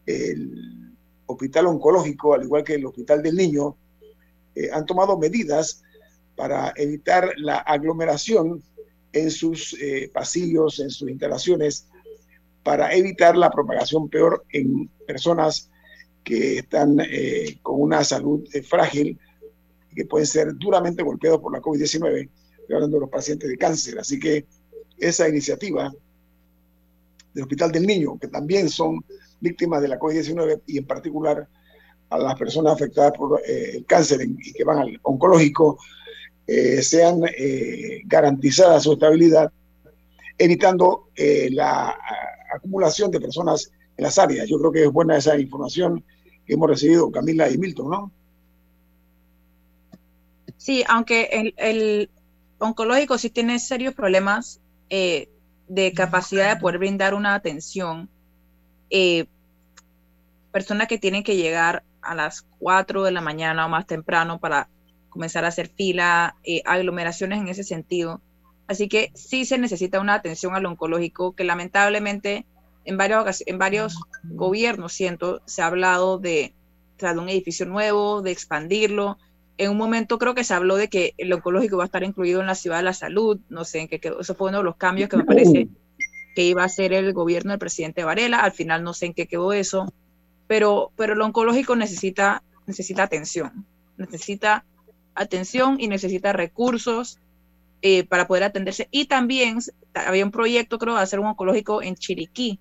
el 0.06 0.94
hospital 1.26 1.68
oncológico, 1.68 2.34
al 2.34 2.44
igual 2.44 2.66
que 2.66 2.76
el 2.76 2.86
hospital 2.86 3.24
del 3.24 3.38
niño, 3.38 3.78
eh, 4.54 4.70
han 4.74 4.86
tomado 4.86 5.18
medidas 5.18 5.84
para 6.36 6.74
evitar 6.76 7.32
la 7.38 7.60
aglomeración 7.60 8.62
en 9.14 9.32
sus 9.32 9.74
pasillos, 10.14 10.82
en 10.82 10.90
sus 10.90 11.10
instalaciones, 11.10 11.88
para 12.62 12.94
evitar 12.94 13.38
la 13.38 13.50
propagación 13.50 14.10
peor 14.10 14.44
en 14.52 14.90
personas 15.08 15.72
que 16.26 16.58
están 16.58 17.00
eh, 17.00 17.60
con 17.62 17.80
una 17.80 18.04
salud 18.04 18.44
eh, 18.52 18.64
frágil 18.64 19.18
que 19.96 20.06
pueden 20.06 20.28
ser 20.28 20.54
duramente 20.56 21.04
golpeados 21.04 21.40
por 21.40 21.54
la 21.54 21.62
COVID-19, 21.62 22.30
hablando 22.74 22.98
de 22.98 23.02
los 23.02 23.10
pacientes 23.10 23.48
de 23.48 23.58
cáncer. 23.58 23.98
Así 24.00 24.20
que 24.20 24.46
esa 24.98 25.30
iniciativa 25.30 25.94
del 27.34 27.44
Hospital 27.44 27.72
del 27.72 27.86
Niño, 27.86 28.18
que 28.20 28.28
también 28.28 28.70
son 28.70 29.06
víctimas 29.40 29.82
de 29.82 29.88
la 29.88 30.00
COVID-19 30.00 30.64
y 30.66 30.80
en 30.80 30.86
particular 30.86 31.48
a 32.10 32.18
las 32.18 32.36
personas 32.36 32.74
afectadas 32.74 33.14
por 33.16 33.40
eh, 33.48 33.78
el 33.78 33.86
cáncer 33.86 34.22
y 34.24 34.52
que 34.52 34.64
van 34.64 34.80
al 34.80 35.00
oncológico, 35.04 35.78
sean 36.80 37.22
garantizadas 38.06 38.84
su 38.84 38.94
estabilidad, 38.94 39.52
evitando 40.38 41.10
la 41.50 41.98
acumulación 42.54 43.10
de 43.10 43.20
personas 43.20 43.72
en 43.98 44.04
las 44.04 44.20
áreas. 44.20 44.48
Yo 44.48 44.60
creo 44.60 44.72
que 44.72 44.84
es 44.84 44.92
buena 44.92 45.18
esa 45.18 45.40
información 45.40 46.04
que 46.46 46.54
hemos 46.54 46.70
recibido 46.70 47.12
Camila 47.12 47.50
y 47.50 47.58
Milton, 47.58 47.90
¿no? 47.90 48.12
Sí, 50.58 50.84
aunque 50.88 51.54
el, 51.58 52.10
oncológico 52.58 53.18
sí 53.18 53.30
tiene 53.30 53.60
serios 53.60 53.94
problemas 53.94 54.62
eh, 54.90 55.30
de 55.68 55.94
capacidad 55.94 56.54
de 56.54 56.60
poder 56.60 56.80
brindar 56.80 57.14
una 57.14 57.36
atención. 57.36 58.10
Eh, 58.90 59.26
personas 60.52 60.88
que 60.88 60.98
tienen 60.98 61.24
que 61.24 61.36
llegar 61.36 61.84
a 62.02 62.16
las 62.16 62.44
4 62.60 63.04
de 63.04 63.12
la 63.12 63.22
mañana 63.22 63.66
o 63.66 63.70
más 63.70 63.86
temprano 63.86 64.40
para 64.40 64.70
comenzar 65.10 65.46
a 65.46 65.50
hacer 65.50 65.70
fila, 65.70 66.36
eh, 66.44 66.62
aglomeraciones 66.66 67.40
en 67.40 67.48
ese 67.48 67.64
sentido. 67.64 68.22
Así 68.68 68.88
que 68.88 69.12
sí 69.14 69.46
se 69.46 69.58
necesita 69.58 70.00
una 70.00 70.16
atención 70.16 70.56
al 70.56 70.66
oncológico 70.66 71.36
que 71.36 71.44
lamentablemente 71.44 72.46
en 72.86 72.98
varios, 72.98 73.44
en 73.46 73.58
varios 73.58 74.00
gobiernos, 74.24 74.94
siento, 74.94 75.42
se 75.46 75.62
ha 75.62 75.68
hablado 75.68 76.18
de, 76.18 76.54
de 77.00 77.20
un 77.20 77.30
edificio 77.30 77.66
nuevo, 77.66 78.22
de 78.22 78.32
expandirlo. 78.32 79.18
En 79.58 79.72
un 79.72 79.78
momento 79.78 80.18
creo 80.18 80.36
que 80.36 80.44
se 80.44 80.54
habló 80.54 80.76
de 80.76 80.90
que 80.90 81.14
el 81.18 81.32
oncológico 81.34 81.78
va 81.78 81.84
a 81.84 81.86
estar 81.86 82.04
incluido 82.04 82.42
en 82.42 82.48
la 82.48 82.56
ciudad 82.56 82.78
de 82.78 82.84
la 82.84 82.94
salud, 82.94 83.40
no 83.50 83.64
sé 83.64 83.80
en 83.80 83.88
qué 83.88 84.00
quedó. 84.00 84.20
Eso 84.20 84.36
fue 84.36 84.50
uno 84.50 84.60
de 84.60 84.66
los 84.66 84.76
cambios 84.76 85.10
que 85.10 85.18
me 85.18 85.24
parece 85.24 85.68
que 86.36 86.44
iba 86.44 86.62
a 86.62 86.66
hacer 86.66 86.94
el 86.94 87.14
gobierno 87.14 87.52
del 87.52 87.60
presidente 87.60 88.04
Varela. 88.04 88.40
Al 88.40 88.52
final 88.52 88.84
no 88.84 88.94
sé 88.94 89.08
en 89.08 89.14
qué 89.14 89.28
quedó 89.28 89.54
eso, 89.54 89.92
pero, 90.48 90.92
pero 90.96 91.14
el 91.14 91.22
oncológico 91.22 91.76
necesita, 91.76 92.44
necesita 92.68 93.04
atención, 93.04 93.66
necesita 93.98 94.66
atención 95.16 95.78
y 95.80 95.88
necesita 95.88 96.34
recursos 96.34 97.20
eh, 97.82 98.04
para 98.04 98.28
poder 98.28 98.44
atenderse. 98.44 98.88
Y 98.92 99.06
también 99.06 99.60
había 99.94 100.26
un 100.26 100.32
proyecto, 100.32 100.78
creo, 100.78 100.96
de 100.96 101.02
hacer 101.02 101.20
un 101.20 101.28
oncológico 101.28 101.82
en 101.82 101.96
Chiriquí, 101.96 102.60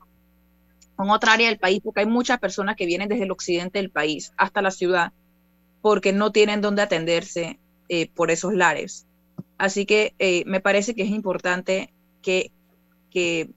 en 0.99 1.11
otra 1.11 1.33
área 1.33 1.49
del 1.49 1.59
país, 1.59 1.81
porque 1.83 2.01
hay 2.01 2.07
muchas 2.07 2.39
personas 2.39 2.77
que 2.77 2.87
vienen 2.87 3.09
desde 3.09 3.25
el 3.25 3.31
occidente 3.31 3.79
del 3.79 3.91
país 3.91 4.33
hasta 4.37 4.63
la 4.63 4.71
ciudad 4.71 5.13
porque 5.85 6.15
no 6.15 6.33
tienen 6.33 6.63
dónde 6.63 6.81
atenderse 6.81 7.59
eh, 7.91 8.09
por 8.09 8.31
esos 8.31 8.55
lares. 8.55 9.07
Así 9.59 9.85
que 9.85 10.15
eh, 10.19 10.43
me 10.47 10.61
parece 10.61 10.95
que 10.95 11.03
es 11.03 11.11
importante 11.11 11.93
que, 12.23 12.53
que, 13.11 13.51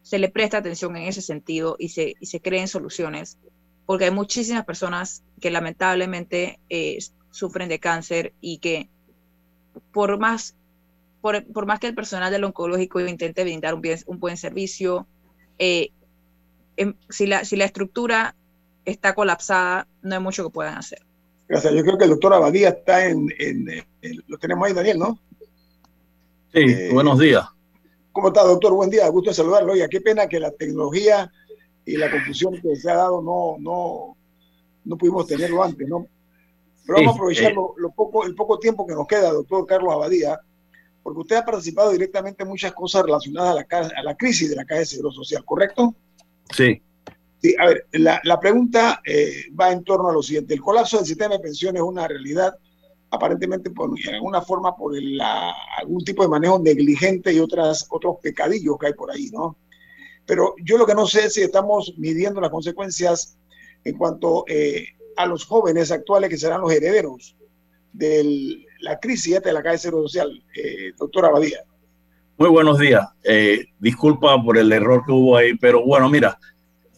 se 0.00 0.18
le 0.18 0.28
preste 0.28 0.56
atención 0.56 0.96
en 0.96 1.04
ese 1.04 1.22
sentido 1.22 1.76
y 1.78 1.88
se, 1.88 2.14
y 2.20 2.26
se 2.26 2.40
creen 2.40 2.68
soluciones, 2.68 3.38
porque 3.86 4.04
hay 4.04 4.10
muchísimas 4.10 4.64
personas 4.66 5.22
que 5.40 5.50
lamentablemente 5.50 6.58
eh, 6.68 6.98
sufren 7.30 7.70
de 7.70 7.78
cáncer 7.78 8.34
y 8.40 8.58
que 8.58 8.88
por 9.92 10.18
más, 10.18 10.56
por, 11.20 11.44
por, 11.52 11.64
más 11.64 11.80
que 11.80 11.86
el 11.86 11.94
personal 11.94 12.30
del 12.30 12.44
oncológico 12.44 13.00
intente 13.00 13.44
brindar 13.44 13.74
un, 13.74 13.80
bien, 13.80 13.98
un 14.06 14.20
buen 14.20 14.36
servicio, 14.36 15.06
Em, 16.76 16.94
si, 17.08 17.26
la, 17.26 17.44
si 17.44 17.56
la 17.56 17.64
estructura 17.64 18.34
está 18.84 19.14
colapsada, 19.14 19.86
no 20.02 20.14
hay 20.14 20.20
mucho 20.20 20.44
que 20.44 20.50
puedan 20.50 20.76
hacer. 20.76 21.00
Gracias. 21.48 21.72
Yo 21.74 21.82
creo 21.82 21.98
que 21.98 22.04
el 22.04 22.10
doctor 22.10 22.34
Abadía 22.34 22.70
está 22.70 23.06
en, 23.06 23.28
lo 24.26 24.38
tenemos 24.38 24.66
ahí, 24.66 24.74
Daniel, 24.74 24.98
¿no? 24.98 25.18
Sí, 26.52 26.60
eh, 26.60 26.90
buenos 26.92 27.18
días. 27.18 27.46
¿Cómo 28.12 28.28
está, 28.28 28.42
doctor? 28.44 28.72
Buen 28.72 28.90
día, 28.90 29.08
gusto 29.08 29.30
de 29.30 29.34
saludarlo. 29.34 29.72
Oiga, 29.72 29.88
qué 29.88 30.00
pena 30.00 30.28
que 30.28 30.40
la 30.40 30.50
tecnología 30.52 31.30
y 31.84 31.96
la 31.96 32.10
confusión 32.10 32.60
que 32.60 32.76
se 32.76 32.90
ha 32.90 32.94
dado 32.94 33.20
no, 33.20 33.56
no, 33.58 34.16
no 34.84 34.96
pudimos 34.96 35.26
tenerlo 35.26 35.62
antes, 35.62 35.86
¿no? 35.88 36.06
Pero 36.86 36.98
vamos 36.98 37.12
a 37.12 37.16
aprovechar 37.16 37.52
eh. 37.52 37.54
lo, 37.54 37.90
poco, 37.90 38.24
el 38.24 38.34
poco 38.34 38.58
tiempo 38.58 38.86
que 38.86 38.94
nos 38.94 39.06
queda, 39.06 39.32
doctor 39.32 39.66
Carlos 39.66 39.92
Abadía, 39.92 40.38
porque 41.02 41.20
usted 41.20 41.36
ha 41.36 41.44
participado 41.44 41.90
directamente 41.90 42.42
en 42.42 42.48
muchas 42.48 42.72
cosas 42.72 43.02
relacionadas 43.02 43.50
a 43.70 43.80
la, 43.80 43.88
a 43.96 44.02
la 44.02 44.16
crisis 44.16 44.48
de 44.50 44.56
la 44.56 44.64
caja 44.64 44.80
de 44.80 44.86
seguro 44.86 45.10
social, 45.10 45.44
¿correcto? 45.44 45.94
Sí. 46.50 46.80
Sí, 47.40 47.54
a 47.58 47.66
ver, 47.66 47.86
la, 47.92 48.20
la 48.24 48.40
pregunta 48.40 49.02
eh, 49.04 49.44
va 49.58 49.70
en 49.70 49.84
torno 49.84 50.08
a 50.08 50.12
lo 50.12 50.22
siguiente. 50.22 50.54
El 50.54 50.62
colapso 50.62 50.96
del 50.96 51.06
sistema 51.06 51.34
de 51.34 51.40
pensiones 51.40 51.82
es 51.82 51.86
una 51.86 52.08
realidad, 52.08 52.54
aparentemente 53.10 53.70
por 53.70 53.90
en 54.00 54.14
alguna 54.14 54.40
forma 54.40 54.74
por 54.74 54.94
algún 55.78 56.04
tipo 56.04 56.22
de 56.22 56.28
manejo 56.28 56.58
negligente 56.58 57.32
y 57.32 57.38
otras, 57.38 57.86
otros 57.90 58.16
pecadillos 58.22 58.78
que 58.78 58.86
hay 58.86 58.94
por 58.94 59.10
ahí, 59.10 59.28
¿no? 59.30 59.58
Pero 60.26 60.54
yo 60.64 60.78
lo 60.78 60.86
que 60.86 60.94
no 60.94 61.06
sé 61.06 61.26
es 61.26 61.34
si 61.34 61.42
estamos 61.42 61.92
midiendo 61.98 62.40
las 62.40 62.50
consecuencias 62.50 63.36
en 63.84 63.98
cuanto 63.98 64.44
eh, 64.48 64.86
a 65.16 65.26
los 65.26 65.44
jóvenes 65.44 65.90
actuales 65.90 66.30
que 66.30 66.38
serán 66.38 66.62
los 66.62 66.72
herederos 66.72 67.36
de 67.92 68.64
la 68.80 68.98
crisis 68.98 69.40
de 69.42 69.52
la 69.52 69.62
calle 69.62 69.78
cero 69.78 70.02
social, 70.02 70.42
eh, 70.56 70.92
doctora 70.96 71.28
Abadía. 71.28 71.60
Muy 72.36 72.48
buenos 72.48 72.80
días. 72.80 73.06
Eh, 73.22 73.66
disculpa 73.78 74.42
por 74.42 74.58
el 74.58 74.72
error 74.72 75.04
que 75.06 75.12
hubo 75.12 75.36
ahí, 75.36 75.54
pero 75.54 75.84
bueno, 75.84 76.08
mira, 76.08 76.36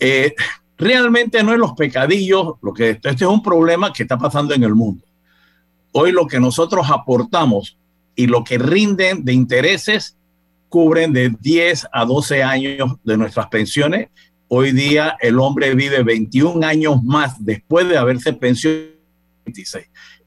eh, 0.01 0.35
realmente 0.79 1.43
no 1.43 1.53
es 1.53 1.59
los 1.59 1.73
pecadillos, 1.73 2.55
lo 2.63 2.73
que 2.73 2.91
este 2.91 3.11
es 3.11 3.23
un 3.23 3.43
problema 3.43 3.93
que 3.93 4.05
está 4.05 4.17
pasando 4.17 4.55
en 4.55 4.65
el 4.65 4.75
mundo. 4.75 5.05
Hoy 5.93 6.11
lo 6.11 6.27
que 6.27 6.41
nosotros 6.41 6.87
aportamos 6.91 7.77
y 8.15 8.27
lo 8.27 8.45
que 8.45 8.57
rinden 8.57 9.27
de 9.27 9.35
intereses 9.35 10.17
cubren 10.71 11.13
de 11.13 11.35
10 11.39 11.87
a 11.93 12.07
12 12.07 12.43
años 12.43 12.97
de 13.05 13.17
nuestras 13.19 13.49
pensiones. 13.49 14.09
Hoy 14.49 14.73
día 14.73 15.19
el 15.21 15.39
hombre 15.39 15.75
vive 15.75 16.03
21 16.03 16.67
años 16.67 17.03
más 17.03 17.45
después 17.45 17.87
de 17.89 17.99
haberse 17.99 18.33
pensionado. 18.33 18.97
Esa 19.45 19.83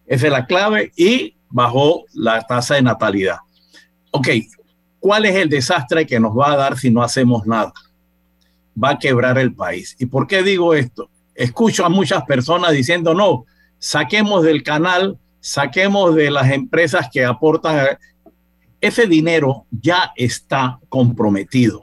es 0.05 0.31
la 0.31 0.45
clave 0.45 0.91
y 0.95 1.33
bajó 1.49 2.05
la 2.13 2.41
tasa 2.41 2.75
de 2.75 2.83
natalidad. 2.83 3.37
Ok, 4.11 4.27
¿Cuál 4.99 5.25
es 5.25 5.35
el 5.35 5.49
desastre 5.49 6.05
que 6.05 6.19
nos 6.19 6.37
va 6.37 6.51
a 6.51 6.57
dar 6.57 6.77
si 6.77 6.91
no 6.91 7.01
hacemos 7.01 7.45
nada? 7.45 7.73
va 8.81 8.91
a 8.91 8.99
quebrar 8.99 9.37
el 9.37 9.53
país. 9.53 9.95
¿Y 9.99 10.05
por 10.05 10.27
qué 10.27 10.43
digo 10.43 10.73
esto? 10.73 11.09
Escucho 11.35 11.85
a 11.85 11.89
muchas 11.89 12.23
personas 12.23 12.71
diciendo, 12.71 13.13
no, 13.13 13.45
saquemos 13.77 14.43
del 14.43 14.63
canal, 14.63 15.17
saquemos 15.39 16.15
de 16.15 16.31
las 16.31 16.51
empresas 16.51 17.07
que 17.11 17.25
aportan. 17.25 17.97
Ese 18.81 19.07
dinero 19.07 19.65
ya 19.71 20.11
está 20.15 20.79
comprometido. 20.89 21.81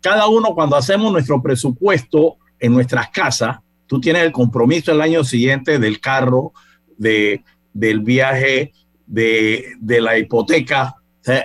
Cada 0.00 0.28
uno 0.28 0.54
cuando 0.54 0.76
hacemos 0.76 1.12
nuestro 1.12 1.42
presupuesto 1.42 2.36
en 2.58 2.72
nuestras 2.72 3.10
casas, 3.10 3.58
tú 3.86 4.00
tienes 4.00 4.22
el 4.22 4.32
compromiso 4.32 4.92
el 4.92 5.00
año 5.00 5.24
siguiente 5.24 5.78
del 5.78 6.00
carro, 6.00 6.52
de, 6.96 7.42
del 7.72 8.00
viaje, 8.00 8.72
de, 9.06 9.74
de 9.80 10.00
la 10.00 10.18
hipoteca. 10.18 10.96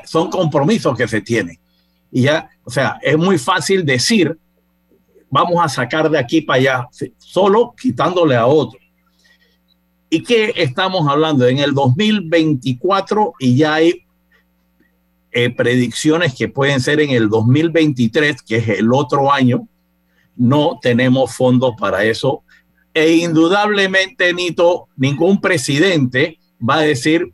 Son 0.05 0.29
compromisos 0.29 0.97
que 0.97 1.07
se 1.07 1.21
tienen. 1.21 1.57
Y 2.11 2.23
ya, 2.23 2.49
o 2.63 2.69
sea, 2.69 2.99
es 3.01 3.17
muy 3.17 3.37
fácil 3.37 3.85
decir, 3.85 4.37
vamos 5.29 5.63
a 5.63 5.69
sacar 5.69 6.09
de 6.09 6.19
aquí 6.19 6.41
para 6.41 6.59
allá, 6.59 6.89
solo 7.17 7.73
quitándole 7.79 8.35
a 8.35 8.45
otro. 8.45 8.79
¿Y 10.09 10.21
qué 10.23 10.53
estamos 10.57 11.07
hablando? 11.07 11.47
En 11.47 11.59
el 11.59 11.73
2024 11.73 13.33
y 13.39 13.55
ya 13.55 13.75
hay 13.75 14.03
eh, 15.31 15.49
predicciones 15.49 16.35
que 16.35 16.49
pueden 16.49 16.81
ser 16.81 16.99
en 16.99 17.11
el 17.11 17.29
2023, 17.29 18.41
que 18.41 18.57
es 18.57 18.67
el 18.67 18.93
otro 18.93 19.31
año, 19.31 19.67
no 20.35 20.77
tenemos 20.81 21.33
fondos 21.33 21.75
para 21.79 22.03
eso. 22.03 22.43
E 22.93 23.13
indudablemente, 23.15 24.33
Nito, 24.33 24.89
ningún 24.97 25.39
presidente 25.39 26.39
va 26.61 26.79
a 26.79 26.81
decir, 26.81 27.31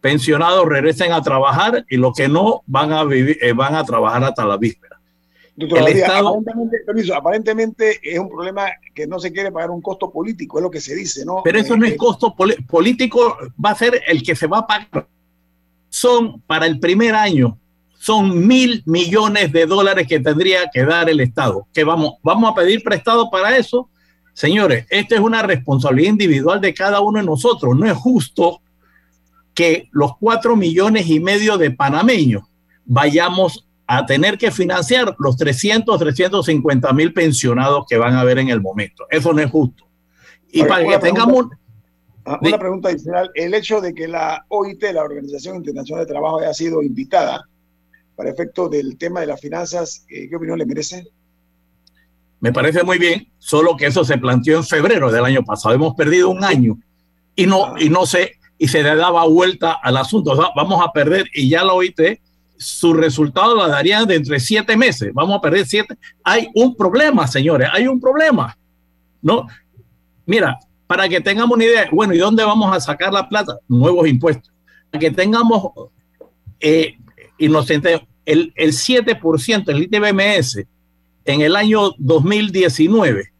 pensionados 0.00 0.66
regresen 0.66 1.12
a 1.12 1.22
trabajar 1.22 1.84
y 1.88 1.96
los 1.96 2.14
que 2.14 2.28
no 2.28 2.62
van 2.66 2.92
a 2.92 3.04
vivir, 3.04 3.38
eh, 3.40 3.52
van 3.52 3.74
a 3.74 3.84
trabajar 3.84 4.24
hasta 4.24 4.44
la 4.44 4.56
víspera. 4.56 4.98
aparentemente, 5.58 7.14
aparentemente, 7.14 8.00
es 8.02 8.18
un 8.18 8.28
problema 8.28 8.66
que 8.94 9.06
no 9.06 9.18
se 9.18 9.32
quiere 9.32 9.52
pagar 9.52 9.70
un 9.70 9.82
costo 9.82 10.10
político, 10.10 10.58
es 10.58 10.62
lo 10.62 10.70
que 10.70 10.80
se 10.80 10.94
dice, 10.94 11.24
¿no? 11.24 11.42
Pero 11.44 11.58
eso 11.58 11.76
no 11.76 11.86
es 11.86 11.92
eh, 11.92 11.96
costo 11.96 12.34
político, 12.66 13.36
va 13.62 13.70
a 13.70 13.74
ser 13.74 14.02
el 14.06 14.22
que 14.22 14.34
se 14.34 14.46
va 14.46 14.58
a 14.58 14.66
pagar. 14.66 15.06
Son 15.90 16.40
para 16.42 16.66
el 16.66 16.78
primer 16.78 17.14
año, 17.14 17.58
son 17.98 18.46
mil 18.46 18.82
millones 18.86 19.52
de 19.52 19.66
dólares 19.66 20.06
que 20.08 20.20
tendría 20.20 20.70
que 20.72 20.84
dar 20.84 21.10
el 21.10 21.20
Estado. 21.20 21.66
¿Qué 21.74 21.84
vamos, 21.84 22.14
vamos 22.22 22.50
a 22.50 22.54
pedir 22.54 22.82
prestado 22.82 23.28
para 23.28 23.56
eso? 23.56 23.90
Señores, 24.32 24.86
esta 24.88 25.16
es 25.16 25.20
una 25.20 25.42
responsabilidad 25.42 26.10
individual 26.10 26.60
de 26.60 26.72
cada 26.72 27.00
uno 27.00 27.18
de 27.18 27.26
nosotros. 27.26 27.76
No 27.76 27.84
es 27.84 27.92
justo 27.92 28.62
que 29.60 29.90
los 29.92 30.16
cuatro 30.16 30.56
millones 30.56 31.06
y 31.10 31.20
medio 31.20 31.58
de 31.58 31.70
panameños 31.70 32.44
vayamos 32.86 33.68
a 33.86 34.06
tener 34.06 34.38
que 34.38 34.50
financiar 34.50 35.14
los 35.18 35.36
300, 35.36 35.98
350 35.98 36.90
mil 36.94 37.12
pensionados 37.12 37.84
que 37.86 37.98
van 37.98 38.14
a 38.14 38.22
haber 38.22 38.38
en 38.38 38.48
el 38.48 38.62
momento. 38.62 39.04
Eso 39.10 39.34
no 39.34 39.42
es 39.42 39.50
justo. 39.50 39.84
Y 40.50 40.64
para 40.64 40.86
que 40.86 40.98
tengamos... 41.00 41.48
Ah, 42.24 42.38
una 42.40 42.58
pregunta 42.58 42.88
adicional. 42.88 43.30
El 43.34 43.52
hecho 43.52 43.82
de 43.82 43.92
que 43.92 44.08
la 44.08 44.46
OIT, 44.48 44.82
la 44.94 45.02
Organización 45.02 45.56
Internacional 45.56 46.06
de 46.06 46.10
Trabajo, 46.10 46.40
haya 46.40 46.54
sido 46.54 46.82
invitada 46.82 47.46
para 48.16 48.30
efecto 48.30 48.66
del 48.70 48.96
tema 48.96 49.20
de 49.20 49.26
las 49.26 49.42
finanzas, 49.42 50.06
eh, 50.08 50.26
¿qué 50.26 50.36
opinión 50.36 50.58
le 50.58 50.64
merece? 50.64 51.06
Me 52.40 52.50
parece 52.50 52.82
muy 52.82 52.96
bien, 52.96 53.30
solo 53.36 53.76
que 53.76 53.84
eso 53.84 54.04
se 54.04 54.16
planteó 54.16 54.56
en 54.56 54.64
febrero 54.64 55.12
del 55.12 55.26
año 55.26 55.44
pasado. 55.44 55.74
Hemos 55.74 55.94
perdido 55.96 56.30
un 56.30 56.44
año 56.44 56.78
y 57.36 57.44
no, 57.44 57.66
ah. 57.66 57.74
y 57.78 57.90
no 57.90 58.06
se 58.06 58.39
y 58.62 58.68
se 58.68 58.82
le 58.82 58.94
daba 58.94 59.26
vuelta 59.26 59.72
al 59.72 59.96
asunto. 59.96 60.36
vamos 60.54 60.84
a 60.84 60.92
perder, 60.92 61.26
y 61.34 61.48
ya 61.48 61.64
la 61.64 61.72
OIT, 61.72 62.20
su 62.58 62.92
resultado 62.92 63.56
la 63.56 63.68
darían 63.68 64.06
de 64.06 64.16
entre 64.16 64.38
siete 64.38 64.76
meses. 64.76 65.14
Vamos 65.14 65.38
a 65.38 65.40
perder 65.40 65.66
siete. 65.66 65.96
Hay 66.22 66.46
un 66.54 66.76
problema, 66.76 67.26
señores, 67.26 67.70
hay 67.72 67.86
un 67.86 67.98
problema. 67.98 68.54
¿No? 69.22 69.46
Mira, 70.26 70.58
para 70.86 71.08
que 71.08 71.22
tengamos 71.22 71.56
una 71.56 71.64
idea, 71.64 71.88
bueno, 71.90 72.12
¿y 72.12 72.18
dónde 72.18 72.44
vamos 72.44 72.76
a 72.76 72.80
sacar 72.80 73.14
la 73.14 73.26
plata? 73.26 73.56
Nuevos 73.66 74.06
impuestos. 74.06 74.52
Para 74.90 75.00
que 75.00 75.10
tengamos 75.10 75.72
eh, 76.60 76.98
inocente, 77.38 78.06
el, 78.26 78.52
el 78.56 78.72
7% 78.72 79.64
del 79.64 79.84
ITBMS 79.84 80.66
en 81.24 81.40
el 81.40 81.56
año 81.56 81.92
2019 81.96 83.32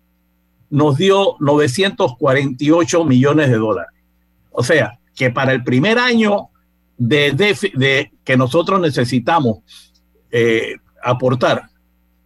nos 0.71 0.97
dio 0.97 1.37
948 1.41 3.05
millones 3.05 3.51
de 3.51 3.57
dólares. 3.59 3.93
O 4.51 4.65
sea, 4.65 4.99
que 5.21 5.31
para 5.31 5.53
el 5.53 5.63
primer 5.63 5.99
año 5.99 6.49
de, 6.97 8.11
que 8.25 8.37
nosotros 8.39 8.81
necesitamos 8.81 9.59
eh, 10.31 10.77
aportar, 11.05 11.65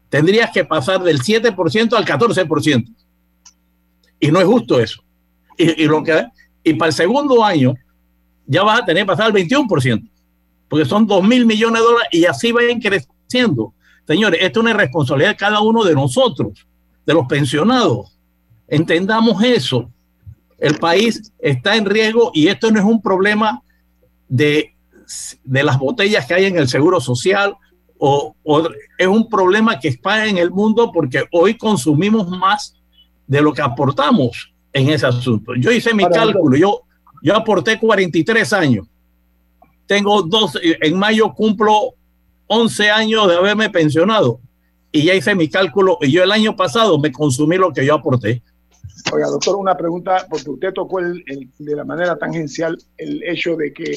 tendrías 0.09 0.53
que 0.53 0.65
pasar 0.65 1.03
del 1.03 1.21
7% 1.21 1.93
al 1.93 2.05
14%. 2.05 2.95
Y 4.21 4.31
no 4.31 4.39
es 4.39 4.47
justo 4.47 4.79
eso. 4.79 5.03
Y, 5.59 5.87
lo 5.87 6.05
que, 6.05 6.25
y 6.63 6.75
para 6.75 6.91
el 6.91 6.95
segundo 6.95 7.45
año 7.45 7.75
ya 8.47 8.63
vas 8.63 8.83
a 8.83 8.85
tener 8.85 9.03
que 9.03 9.09
pasar 9.09 9.27
al 9.27 9.33
21%, 9.33 10.09
porque 10.69 10.85
son 10.85 11.05
2 11.05 11.25
mil 11.27 11.47
millones 11.47 11.81
de 11.81 11.89
dólares 11.89 12.09
y 12.13 12.27
así 12.27 12.53
vayan 12.53 12.81
creciendo. 12.81 13.75
Señores, 14.07 14.39
esto 14.41 14.61
es 14.61 14.67
una 14.67 14.73
responsabilidad 14.73 15.31
de 15.31 15.37
cada 15.37 15.61
uno 15.63 15.83
de 15.83 15.95
nosotros, 15.95 16.65
de 17.05 17.13
los 17.13 17.27
pensionados. 17.27 18.17
Entendamos 18.69 19.43
eso. 19.43 19.91
El 20.59 20.77
país 20.77 21.33
está 21.39 21.77
en 21.77 21.85
riesgo 21.85 22.31
y 22.35 22.49
esto 22.49 22.71
no 22.71 22.79
es 22.79 22.85
un 22.85 23.03
problema 23.03 23.63
de, 24.29 24.75
de 25.45 25.63
las 25.63 25.79
botellas 25.79 26.27
que 26.27 26.35
hay 26.35 26.45
en 26.47 26.57
el 26.57 26.69
seguro 26.69 27.01
social 27.01 27.57
o, 27.99 28.35
es 28.99 29.07
un 29.07 29.29
problema 29.29 29.79
que 29.79 29.89
está 29.89 30.27
en 30.27 30.39
el 30.39 30.51
mundo 30.51 30.91
porque 30.93 31.25
hoy 31.33 31.57
consumimos 31.57 32.29
más 32.29 32.75
de 33.27 33.41
lo 33.41 33.53
que 33.53 33.63
aportamos 33.63 34.53
en 34.73 34.91
ese 34.91 35.07
asunto. 35.07 35.55
Yo 35.55 35.71
hice 35.71 35.95
mi 35.95 36.05
cálculo, 36.05 36.57
yo, 36.57 36.83
yo 37.23 37.35
aporté 37.35 37.79
43 37.79 38.53
años. 38.53 38.87
Tengo 39.87 40.23
dos, 40.23 40.59
en 40.63 40.99
mayo 40.99 41.33
cumplo 41.33 41.95
11 42.47 42.91
años 42.91 43.29
de 43.29 43.37
haberme 43.37 43.71
pensionado 43.71 44.41
y 44.93 45.05
ya 45.05 45.15
hice 45.15 45.35
mi 45.35 45.49
cálculo 45.49 45.99
y 46.01 46.11
yo 46.11 46.23
el 46.23 46.33
año 46.33 46.57
pasado 46.57 46.99
me 46.99 47.13
consumí 47.13 47.57
lo 47.57 47.73
que 47.73 47.87
yo 47.87 47.95
aporté. 47.95 48.43
Oiga, 49.13 49.27
doctor, 49.27 49.57
una 49.57 49.77
pregunta, 49.77 50.27
porque 50.29 50.51
usted 50.51 50.73
tocó 50.73 50.99
el, 50.99 51.23
de 51.59 51.77
la 51.77 51.85
manera 51.85 52.17
tangencial 52.17 52.77
el 52.97 53.23
hecho 53.23 53.55
de 53.57 53.73
que 53.73 53.97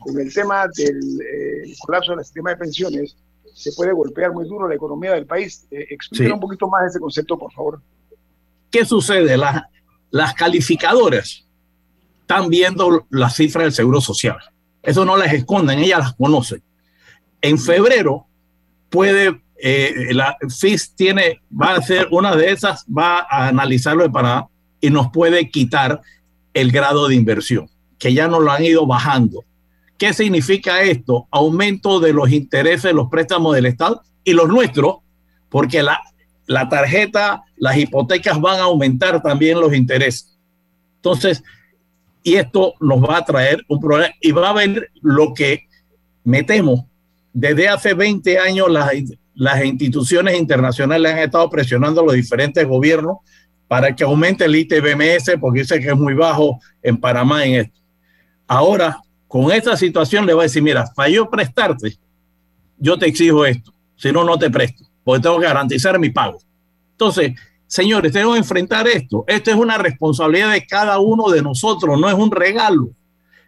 con 0.00 0.18
el 0.18 0.32
tema 0.34 0.66
del 0.76 0.98
eh, 1.20 1.74
colapso 1.80 2.14
del 2.14 2.24
sistema 2.24 2.50
de 2.50 2.56
pensiones 2.56 3.16
se 3.54 3.72
puede 3.72 3.92
golpear 3.92 4.32
muy 4.32 4.46
duro 4.46 4.68
la 4.68 4.74
economía 4.74 5.12
del 5.12 5.26
país. 5.26 5.66
Eh, 5.70 5.86
explique 5.90 6.32
un 6.32 6.40
poquito 6.40 6.68
más 6.68 6.86
ese 6.86 6.98
concepto, 6.98 7.38
por 7.38 7.52
favor. 7.52 7.80
¿Qué 8.70 8.84
sucede? 8.84 9.36
Las, 9.36 9.62
las 10.10 10.34
calificadoras 10.34 11.44
están 12.20 12.48
viendo 12.48 13.06
las 13.10 13.36
cifras 13.36 13.64
del 13.64 13.72
Seguro 13.72 14.00
Social. 14.00 14.38
Eso 14.82 15.04
no 15.04 15.16
las 15.16 15.32
esconden, 15.32 15.78
ellas 15.78 15.98
las 16.00 16.14
conocen. 16.14 16.62
En 17.40 17.58
febrero 17.58 18.26
puede 18.88 19.40
eh, 19.62 20.12
la 20.12 20.36
FIS 20.48 20.94
tiene, 20.94 21.40
va 21.50 21.74
a 21.74 21.76
hacer 21.78 22.08
una 22.10 22.34
de 22.36 22.50
esas, 22.50 22.84
va 22.86 23.26
a 23.30 23.48
analizarlo 23.48 24.02
de 24.02 24.10
Panamá 24.10 24.48
y 24.80 24.90
nos 24.90 25.10
puede 25.10 25.50
quitar 25.50 26.00
el 26.54 26.72
grado 26.72 27.08
de 27.08 27.14
inversión, 27.14 27.68
que 27.98 28.14
ya 28.14 28.28
nos 28.28 28.42
lo 28.42 28.50
han 28.50 28.64
ido 28.64 28.86
bajando. 28.86 29.44
¿Qué 29.98 30.12
significa 30.14 30.82
esto? 30.82 31.28
Aumento 31.30 32.00
de 32.00 32.12
los 32.12 32.30
intereses 32.30 32.94
los 32.94 33.08
préstamos 33.10 33.54
del 33.54 33.66
Estado 33.66 34.02
y 34.24 34.32
los 34.32 34.48
nuestros, 34.48 34.96
porque 35.50 35.82
la, 35.82 36.00
la 36.46 36.68
tarjeta, 36.68 37.42
las 37.56 37.76
hipotecas 37.76 38.40
van 38.40 38.60
a 38.60 38.64
aumentar 38.64 39.22
también 39.22 39.60
los 39.60 39.74
intereses. 39.74 40.38
Entonces, 40.96 41.42
y 42.22 42.34
esto 42.36 42.74
nos 42.80 43.02
va 43.02 43.18
a 43.18 43.24
traer 43.24 43.64
un 43.68 43.80
problema 43.80 44.14
y 44.20 44.32
va 44.32 44.48
a 44.48 44.50
haber 44.50 44.90
lo 45.02 45.34
que 45.34 45.66
metemos 46.24 46.84
desde 47.32 47.68
hace 47.68 47.94
20 47.94 48.38
años 48.38 48.70
las, 48.70 48.90
las 49.40 49.64
instituciones 49.64 50.38
internacionales 50.38 51.12
han 51.12 51.18
estado 51.20 51.48
presionando 51.48 52.02
a 52.02 52.04
los 52.04 52.14
diferentes 52.14 52.62
gobiernos 52.68 53.16
para 53.68 53.96
que 53.96 54.04
aumente 54.04 54.44
el 54.44 54.54
ITBMS, 54.54 55.38
porque 55.40 55.60
dice 55.60 55.80
que 55.80 55.88
es 55.88 55.96
muy 55.96 56.12
bajo 56.12 56.60
en 56.82 56.98
Panamá 56.98 57.46
en 57.46 57.54
esto. 57.54 57.80
Ahora, 58.46 59.00
con 59.26 59.50
esta 59.50 59.78
situación 59.78 60.26
le 60.26 60.34
voy 60.34 60.42
a 60.42 60.42
decir, 60.42 60.62
mira, 60.62 60.92
yo 61.10 61.30
prestarte, 61.30 61.96
yo 62.76 62.98
te 62.98 63.06
exijo 63.06 63.46
esto, 63.46 63.72
si 63.96 64.12
no, 64.12 64.24
no 64.24 64.38
te 64.38 64.50
presto, 64.50 64.84
porque 65.02 65.22
tengo 65.22 65.40
que 65.40 65.46
garantizar 65.46 65.98
mi 65.98 66.10
pago. 66.10 66.36
Entonces, 66.90 67.32
señores, 67.66 68.12
tenemos 68.12 68.34
que 68.34 68.40
enfrentar 68.40 68.86
esto. 68.88 69.24
Esto 69.26 69.52
es 69.52 69.56
una 69.56 69.78
responsabilidad 69.78 70.52
de 70.52 70.66
cada 70.66 70.98
uno 70.98 71.30
de 71.30 71.40
nosotros, 71.40 71.98
no 71.98 72.10
es 72.10 72.14
un 72.14 72.30
regalo. 72.30 72.90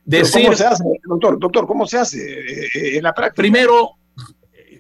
Decir, 0.07 0.45
¿Cómo 0.45 0.57
se 0.57 0.65
hace, 0.65 0.85
doctor? 1.05 1.39
Doctor, 1.39 1.67
¿cómo 1.67 1.87
se 1.87 1.99
hace 1.99 2.19
eh, 2.19 2.69
eh, 2.77 2.97
en 2.97 3.03
la 3.03 3.13
práctica? 3.13 3.43
Primero, 3.43 3.99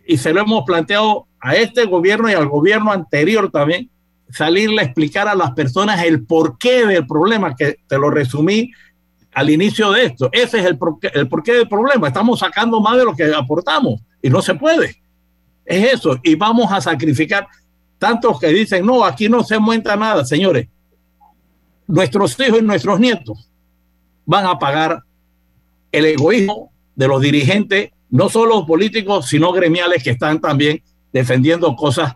y 0.07 0.16
se 0.16 0.32
lo 0.32 0.40
hemos 0.40 0.64
planteado 0.64 1.26
a 1.40 1.55
este 1.55 1.84
gobierno 1.84 2.30
y 2.30 2.34
al 2.34 2.48
gobierno 2.48 2.92
anterior 2.92 3.50
también, 3.50 3.90
salirle 4.30 4.80
a 4.80 4.84
explicar 4.84 5.28
a 5.28 5.34
las 5.34 5.53
personas 5.53 6.03
el 6.05 6.24
porqué 6.24 6.86
del 6.86 7.07
problema, 7.07 7.55
que 7.55 7.78
te 7.86 7.98
lo 7.98 8.11
resumí 8.11 8.70
al 9.34 9.50
inicio 9.50 9.90
de 9.90 10.07
esto. 10.07 10.28
Ese 10.32 10.61
es 10.61 10.66
el 10.66 10.78
porqué, 10.78 11.11
el 11.14 11.28
porqué 11.28 11.53
del 11.55 11.68
problema. 11.68 12.09
Estamos 12.09 12.38
sacando 12.38 12.80
más 12.80 12.96
de 12.96 13.05
lo 13.05 13.14
que 13.14 13.32
aportamos 13.34 14.00
y 14.22 14.30
no 14.30 14.40
se 14.40 14.55
puede. 14.55 15.03
Es 15.64 15.94
eso. 15.94 16.18
Y 16.22 16.34
vamos 16.34 16.70
a 16.70 16.80
sacrificar. 16.80 17.46
tantos 17.98 18.40
que 18.40 18.48
dicen, 18.48 18.84
no, 18.84 19.05
aquí 19.05 19.28
no 19.28 19.44
se 19.44 19.59
muenta 19.59 19.96
nada, 19.96 20.24
señores. 20.24 20.68
Nuestros 21.86 22.38
hijos 22.40 22.59
y 22.59 22.62
nuestros 22.62 22.98
nietos 22.98 23.48
van 24.26 24.46
a 24.46 24.59
pagar 24.59 25.03
el 25.92 26.07
egoísmo 26.07 26.72
de 26.96 27.09
los 27.09 27.20
dirigentes, 27.20 27.90
no 28.12 28.28
solo 28.28 28.66
políticos, 28.66 29.26
sino 29.26 29.52
gremiales 29.52 30.04
que 30.04 30.10
están 30.10 30.38
también 30.38 30.82
defendiendo 31.12 31.74
cosas 31.74 32.14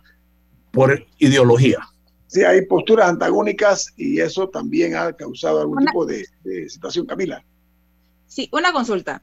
por 0.71 1.07
ideología. 1.19 1.79
Sí, 2.27 2.45
hay 2.45 2.67
posturas 2.67 3.09
antagónicas 3.09 3.95
y 3.97 4.21
eso 4.21 4.47
también 4.49 4.95
ha 4.95 5.15
causado 5.15 5.63
algún 5.63 5.87
tipo 5.87 6.05
de, 6.05 6.27
situación, 6.69 7.07
Camila. 7.07 7.43
Sí, 8.27 8.49
una 8.53 8.73
consulta. 8.73 9.23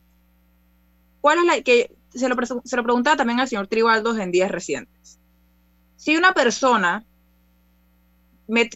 ¿Cuál 1.22 1.40
es 1.40 1.46
la 1.46 1.62
que 1.62 1.92
se 2.10 2.28
lo, 2.28 2.36
se 2.64 2.76
lo 2.76 2.84
preguntaba 2.84 3.18
también 3.18 3.40
al 3.40 3.48
señor 3.48 3.68
Tribaldos 3.68 4.18
en 4.18 4.32
días 4.32 4.50
recientes? 4.50 5.20
Si 5.96 6.18
una 6.18 6.34
persona 6.34 7.06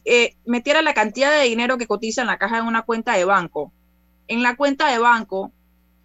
eh, 0.06 0.36
metiera 0.46 0.84
la 0.84 0.94
cantidad 0.94 1.32
de 1.32 1.46
dinero 1.46 1.80
que 1.80 1.88
cotiza 1.88 2.22
en 2.22 2.28
la 2.28 2.38
caja 2.38 2.60
en 2.60 2.68
una 2.68 2.84
cuenta 2.84 3.14
de 3.18 3.26
banco, 3.26 3.72
en 4.28 4.44
la 4.44 4.56
cuenta 4.56 4.92
de 4.92 5.00
banco, 5.00 5.52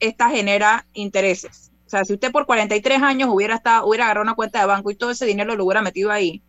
esta 0.00 0.30
genera 0.30 0.86
intereses. 0.94 1.71
Sea, 1.92 2.06
si 2.06 2.14
usted 2.14 2.32
por 2.32 2.46
43 2.46 3.02
años 3.02 3.28
hubiera, 3.30 3.56
estado, 3.56 3.86
hubiera 3.86 4.06
agarrado 4.06 4.22
una 4.22 4.34
cuenta 4.34 4.60
de 4.60 4.64
banco 4.64 4.90
y 4.90 4.94
todo 4.94 5.10
ese 5.10 5.26
dinero 5.26 5.54
lo 5.56 5.66
hubiera 5.66 5.82
metido 5.82 6.10
ahí, 6.10 6.40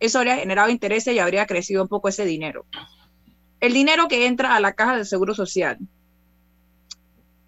eso 0.00 0.18
habría 0.18 0.34
generado 0.34 0.70
intereses 0.70 1.14
y 1.14 1.20
habría 1.20 1.46
crecido 1.46 1.82
un 1.82 1.88
poco 1.88 2.08
ese 2.08 2.24
dinero. 2.24 2.66
El 3.60 3.74
dinero 3.74 4.08
que 4.08 4.26
entra 4.26 4.56
a 4.56 4.60
la 4.60 4.72
caja 4.72 4.96
del 4.96 5.06
Seguro 5.06 5.36
Social, 5.36 5.78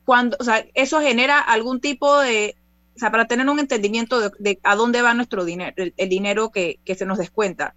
cuando, 0.05 0.37
o 0.39 0.45
sea, 0.45 0.65
eso 0.75 1.01
genera 1.01 1.41
algún 1.41 1.81
tipo 1.81 2.21
de, 2.21 2.55
o 2.95 3.01
sea, 3.01 3.11
para 3.11 3.27
tener 3.27 3.49
un 3.49 3.59
entendimiento 3.59 4.31
de, 4.39 4.61
a 4.63 4.77
dónde 4.77 5.03
va 5.03 5.13
nuestro 5.13 5.45
dinero, 5.45 5.75
el, 5.77 6.09
dinero 6.09 6.51
que, 6.51 6.79
que, 6.85 6.95
se 6.95 7.05
nos 7.05 7.19
descuenta, 7.19 7.75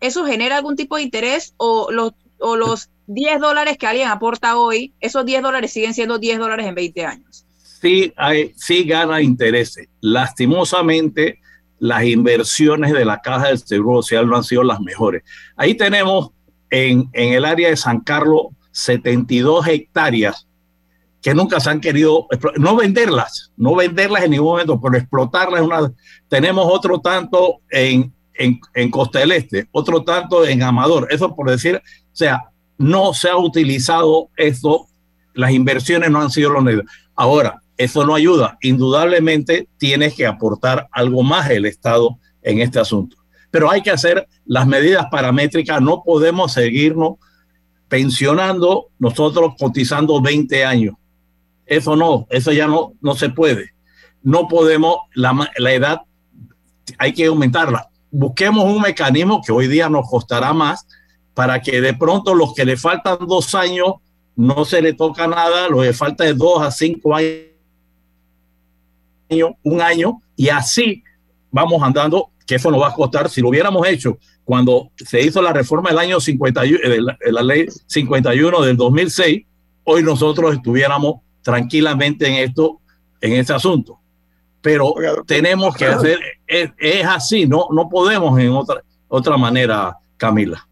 ¿eso 0.00 0.24
genera 0.24 0.56
algún 0.56 0.76
tipo 0.76 0.96
de 0.96 1.02
interés 1.02 1.52
o 1.58 1.92
los, 1.92 2.14
o 2.38 2.56
los 2.56 2.88
10 3.08 3.38
dólares 3.38 3.76
que 3.76 3.86
alguien 3.86 4.08
aporta 4.08 4.56
hoy, 4.56 4.94
esos 5.00 5.26
10 5.26 5.42
dólares 5.42 5.74
siguen 5.74 5.92
siendo 5.92 6.18
10 6.18 6.38
dólares 6.38 6.66
en 6.66 6.74
20 6.74 7.04
años? 7.04 7.44
Sí, 7.84 8.14
hay, 8.16 8.54
gana 8.86 9.20
intereses. 9.20 9.88
Lastimosamente, 10.00 11.40
las 11.78 12.02
inversiones 12.04 12.94
de 12.94 13.04
la 13.04 13.20
Caja 13.20 13.48
del 13.48 13.58
Seguro 13.58 14.00
Social 14.00 14.26
no 14.26 14.36
han 14.36 14.44
sido 14.44 14.62
las 14.62 14.80
mejores. 14.80 15.22
Ahí 15.54 15.74
tenemos 15.74 16.30
en, 16.70 17.10
en 17.12 17.34
el 17.34 17.44
área 17.44 17.68
de 17.68 17.76
San 17.76 18.00
Carlos 18.00 18.46
72 18.72 19.68
hectáreas 19.68 20.48
que 21.20 21.34
nunca 21.34 21.60
se 21.60 21.68
han 21.68 21.80
querido, 21.82 22.26
no 22.56 22.74
venderlas, 22.74 23.52
no 23.58 23.74
venderlas 23.74 24.24
en 24.24 24.30
ningún 24.30 24.52
momento, 24.52 24.80
pero 24.80 24.96
explotarlas. 24.96 25.60
Una, 25.60 25.92
tenemos 26.26 26.66
otro 26.66 27.02
tanto 27.02 27.60
en, 27.68 28.14
en, 28.32 28.60
en 28.72 28.90
Costa 28.90 29.18
del 29.18 29.32
Este, 29.32 29.68
otro 29.72 30.04
tanto 30.04 30.46
en 30.46 30.62
Amador. 30.62 31.08
Eso 31.10 31.36
por 31.36 31.50
decir, 31.50 31.76
o 31.76 32.16
sea, 32.16 32.44
no 32.78 33.12
se 33.12 33.28
ha 33.28 33.36
utilizado 33.36 34.30
esto, 34.38 34.86
las 35.34 35.50
inversiones 35.50 36.10
no 36.10 36.22
han 36.22 36.30
sido 36.30 36.48
lo 36.48 36.62
necesarias. 36.62 36.90
Ahora, 37.14 37.60
eso 37.76 38.06
no 38.06 38.14
ayuda. 38.14 38.58
Indudablemente 38.62 39.68
tienes 39.78 40.14
que 40.14 40.26
aportar 40.26 40.88
algo 40.92 41.22
más 41.22 41.50
el 41.50 41.66
Estado 41.66 42.18
en 42.42 42.60
este 42.60 42.78
asunto. 42.78 43.16
Pero 43.50 43.70
hay 43.70 43.82
que 43.82 43.90
hacer 43.90 44.28
las 44.44 44.66
medidas 44.66 45.06
paramétricas. 45.10 45.80
No 45.80 46.02
podemos 46.04 46.52
seguirnos 46.52 47.14
pensionando 47.88 48.88
nosotros 48.98 49.54
cotizando 49.58 50.20
20 50.20 50.64
años. 50.64 50.94
Eso 51.66 51.96
no, 51.96 52.26
eso 52.30 52.52
ya 52.52 52.66
no, 52.66 52.92
no 53.00 53.14
se 53.14 53.30
puede. 53.30 53.70
No 54.22 54.48
podemos, 54.48 54.98
la, 55.14 55.50
la 55.58 55.72
edad 55.72 56.00
hay 56.98 57.12
que 57.12 57.26
aumentarla. 57.26 57.88
Busquemos 58.10 58.64
un 58.64 58.82
mecanismo 58.82 59.42
que 59.44 59.52
hoy 59.52 59.66
día 59.66 59.88
nos 59.88 60.08
costará 60.08 60.52
más 60.52 60.86
para 61.34 61.60
que 61.60 61.80
de 61.80 61.94
pronto 61.94 62.34
los 62.34 62.54
que 62.54 62.64
le 62.64 62.76
faltan 62.76 63.18
dos 63.26 63.54
años 63.54 63.94
no 64.36 64.64
se 64.64 64.82
le 64.82 64.92
toca 64.92 65.26
nada, 65.26 65.68
los 65.68 65.84
que 65.84 65.92
falta 65.92 66.24
de 66.24 66.34
dos 66.34 66.62
a 66.62 66.70
cinco 66.70 67.14
años 67.14 67.53
un 69.42 69.80
año, 69.80 70.20
y 70.36 70.48
así 70.48 71.02
vamos 71.50 71.82
andando, 71.82 72.30
que 72.46 72.56
eso 72.56 72.70
nos 72.70 72.82
va 72.82 72.88
a 72.88 72.94
costar. 72.94 73.28
Si 73.28 73.40
lo 73.40 73.48
hubiéramos 73.48 73.86
hecho 73.86 74.18
cuando 74.44 74.90
se 74.96 75.20
hizo 75.22 75.40
la 75.40 75.52
reforma 75.52 75.90
del 75.90 75.98
año 75.98 76.20
51, 76.20 76.78
de 76.88 77.00
la, 77.00 77.16
la 77.30 77.42
ley 77.42 77.66
51 77.86 78.60
del 78.62 78.76
2006, 78.76 79.44
hoy 79.84 80.02
nosotros 80.02 80.54
estuviéramos 80.54 81.20
tranquilamente 81.42 82.26
en 82.26 82.34
esto, 82.34 82.80
en 83.20 83.34
este 83.34 83.52
asunto. 83.52 84.00
Pero 84.60 84.94
tenemos 85.26 85.76
que 85.76 85.84
hacer, 85.84 86.18
es, 86.46 86.70
es, 86.78 87.04
así, 87.04 87.46
no, 87.46 87.68
no 87.70 87.88
podemos 87.88 88.38
en 88.40 88.50
otra, 88.50 88.82
otra 89.08 89.36
manera, 89.36 89.96
Camila. 90.16 90.66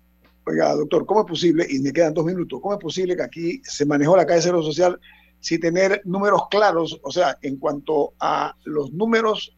Oiga, 0.46 0.74
doctor, 0.74 1.04
¿cómo 1.06 1.20
es 1.20 1.26
posible, 1.26 1.66
y 1.68 1.78
me 1.78 1.92
quedan 1.92 2.14
dos 2.14 2.24
minutos, 2.24 2.58
cómo 2.60 2.74
es 2.74 2.80
posible 2.80 3.14
que 3.14 3.22
aquí 3.22 3.60
se 3.64 3.84
manejó 3.84 4.16
la 4.16 4.26
calle 4.26 4.40
cero 4.42 4.62
social 4.62 4.98
sin 5.43 5.61
tener 5.61 6.01
números 6.05 6.43
claros, 6.51 7.01
o 7.03 7.11
sea, 7.11 7.36
en 7.43 7.57
cuanto 7.57 8.14
a 8.20 8.55
los 8.64 8.93
números 8.93 9.57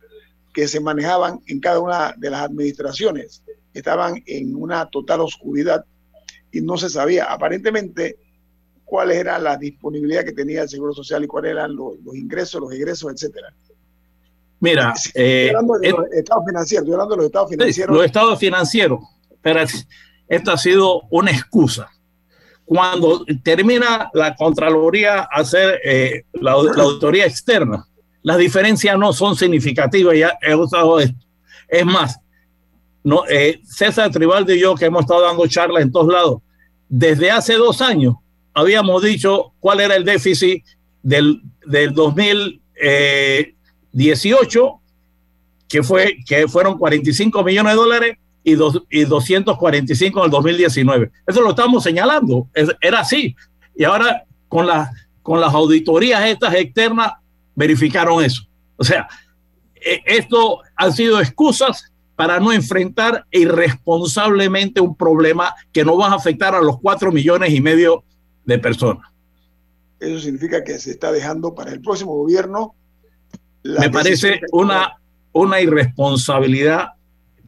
que 0.54 0.66
se 0.66 0.80
manejaban 0.80 1.40
en 1.46 1.60
cada 1.60 1.78
una 1.78 2.14
de 2.16 2.30
las 2.30 2.40
administraciones, 2.40 3.42
estaban 3.74 4.22
en 4.26 4.56
una 4.56 4.86
total 4.86 5.20
oscuridad 5.20 5.84
y 6.50 6.62
no 6.62 6.78
se 6.78 6.88
sabía 6.88 7.24
aparentemente 7.24 8.16
cuál 8.86 9.10
era 9.10 9.38
la 9.38 9.58
disponibilidad 9.58 10.24
que 10.24 10.32
tenía 10.32 10.62
el 10.62 10.70
Seguro 10.70 10.94
Social 10.94 11.22
y 11.22 11.26
cuáles 11.26 11.52
eran 11.52 11.76
los, 11.76 11.96
ingresos, 12.14 12.62
los 12.62 12.72
egresos, 12.72 13.12
etcétera. 13.12 13.54
Mira, 14.60 14.94
eh, 15.12 15.48
hablando 15.50 15.78
de 15.78 15.90
los 15.90 16.12
estados 16.12 16.44
financieros, 16.46 16.84
estoy 16.84 16.94
hablando 16.94 17.14
de 17.14 17.16
los 17.18 17.26
estados 17.26 17.50
financieros. 17.50 17.96
los 17.96 18.06
estados 18.06 18.38
financieros, 18.38 19.00
pero 19.42 19.60
esto 20.28 20.50
ha 20.50 20.56
sido 20.56 21.02
una 21.10 21.30
excusa 21.30 21.90
cuando 22.64 23.24
termina 23.42 24.10
la 24.14 24.34
Contraloría 24.34 25.20
hacer 25.30 25.80
eh, 25.84 26.24
la, 26.32 26.52
auditoría 26.52 27.26
externa, 27.26 27.86
las 28.22 28.38
diferencias 28.38 28.98
no 28.98 29.12
son 29.12 29.36
significativas. 29.36 30.16
Ya 30.16 30.32
he 30.40 30.54
usado 30.54 30.98
esto. 30.98 31.18
Es 31.68 31.84
más, 31.84 32.18
no, 33.02 33.24
eh, 33.28 33.60
César 33.64 34.10
Tribaldi 34.10 34.54
y 34.54 34.60
yo, 34.60 34.74
que 34.74 34.86
hemos 34.86 35.02
estado 35.02 35.22
dando 35.22 35.46
charlas 35.46 35.82
en 35.82 35.92
todos 35.92 36.12
lados, 36.12 36.40
desde 36.88 37.30
hace 37.30 37.54
dos 37.54 37.80
años 37.80 38.14
habíamos 38.54 39.02
dicho 39.02 39.52
cuál 39.60 39.80
era 39.80 39.96
el 39.96 40.04
déficit 40.04 40.64
del, 41.02 41.42
del 41.66 41.92
2018, 41.92 42.60
eh, 42.76 43.54
que, 45.68 45.82
fue, 45.82 46.16
que 46.26 46.46
fueron 46.48 46.78
45 46.78 47.42
millones 47.42 47.72
de 47.72 47.76
dólares, 47.76 48.16
y, 48.44 48.54
dos, 48.54 48.82
y 48.90 49.04
245 49.04 50.18
en 50.18 50.24
el 50.26 50.30
2019. 50.30 51.10
Eso 51.26 51.40
lo 51.40 51.50
estamos 51.50 51.82
señalando, 51.82 52.48
era 52.80 53.00
así. 53.00 53.34
Y 53.74 53.84
ahora 53.84 54.24
con, 54.48 54.66
la, 54.66 54.92
con 55.22 55.40
las 55.40 55.52
auditorías 55.52 56.24
estas 56.26 56.54
externas 56.54 57.14
verificaron 57.54 58.22
eso. 58.22 58.42
O 58.76 58.84
sea, 58.84 59.08
e, 59.74 60.02
esto 60.04 60.60
han 60.76 60.92
sido 60.92 61.20
excusas 61.20 61.90
para 62.16 62.38
no 62.38 62.52
enfrentar 62.52 63.26
irresponsablemente 63.30 64.80
un 64.80 64.94
problema 64.94 65.54
que 65.72 65.84
no 65.84 65.96
va 65.96 66.08
a 66.08 66.14
afectar 66.14 66.54
a 66.54 66.60
los 66.60 66.78
cuatro 66.80 67.10
millones 67.10 67.52
y 67.52 67.60
medio 67.60 68.04
de 68.44 68.58
personas. 68.58 69.08
Eso 69.98 70.20
significa 70.20 70.62
que 70.62 70.78
se 70.78 70.92
está 70.92 71.10
dejando 71.10 71.54
para 71.54 71.72
el 71.72 71.80
próximo 71.80 72.14
gobierno. 72.14 72.74
Me 73.64 73.90
parece 73.90 74.40
una, 74.52 74.98
una 75.32 75.60
irresponsabilidad 75.60 76.93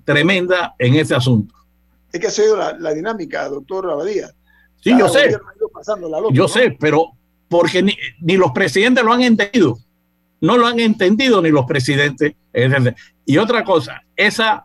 tremenda 0.07 0.75
en 0.79 0.95
ese 0.95 1.15
asunto. 1.15 1.55
Es 2.11 2.21
que 2.21 2.29
ha 2.29 2.31
sido 2.31 2.57
la, 2.57 2.95
dinámica, 2.95 3.47
doctor 3.49 3.91
Abadía. 3.91 4.31
Sí, 4.81 4.97
yo 4.99 5.09
sé. 5.09 5.37
yo 6.33 6.49
sé, 6.49 6.75
pero 6.81 7.11
porque 7.49 7.83
ni, 7.83 7.95
ni, 8.21 8.37
los 8.37 8.53
presidentes 8.53 9.05
lo 9.05 9.13
han 9.13 9.23
entendido. 9.23 9.79
No 10.41 10.57
lo 10.57 10.67
han 10.67 10.81
entendido 10.81 11.43
ni 11.43 11.51
los 11.51 11.67
presidentes. 11.67 12.35
Y 13.27 13.37
otra 13.37 13.65
cosa, 13.65 14.03
esa, 14.15 14.65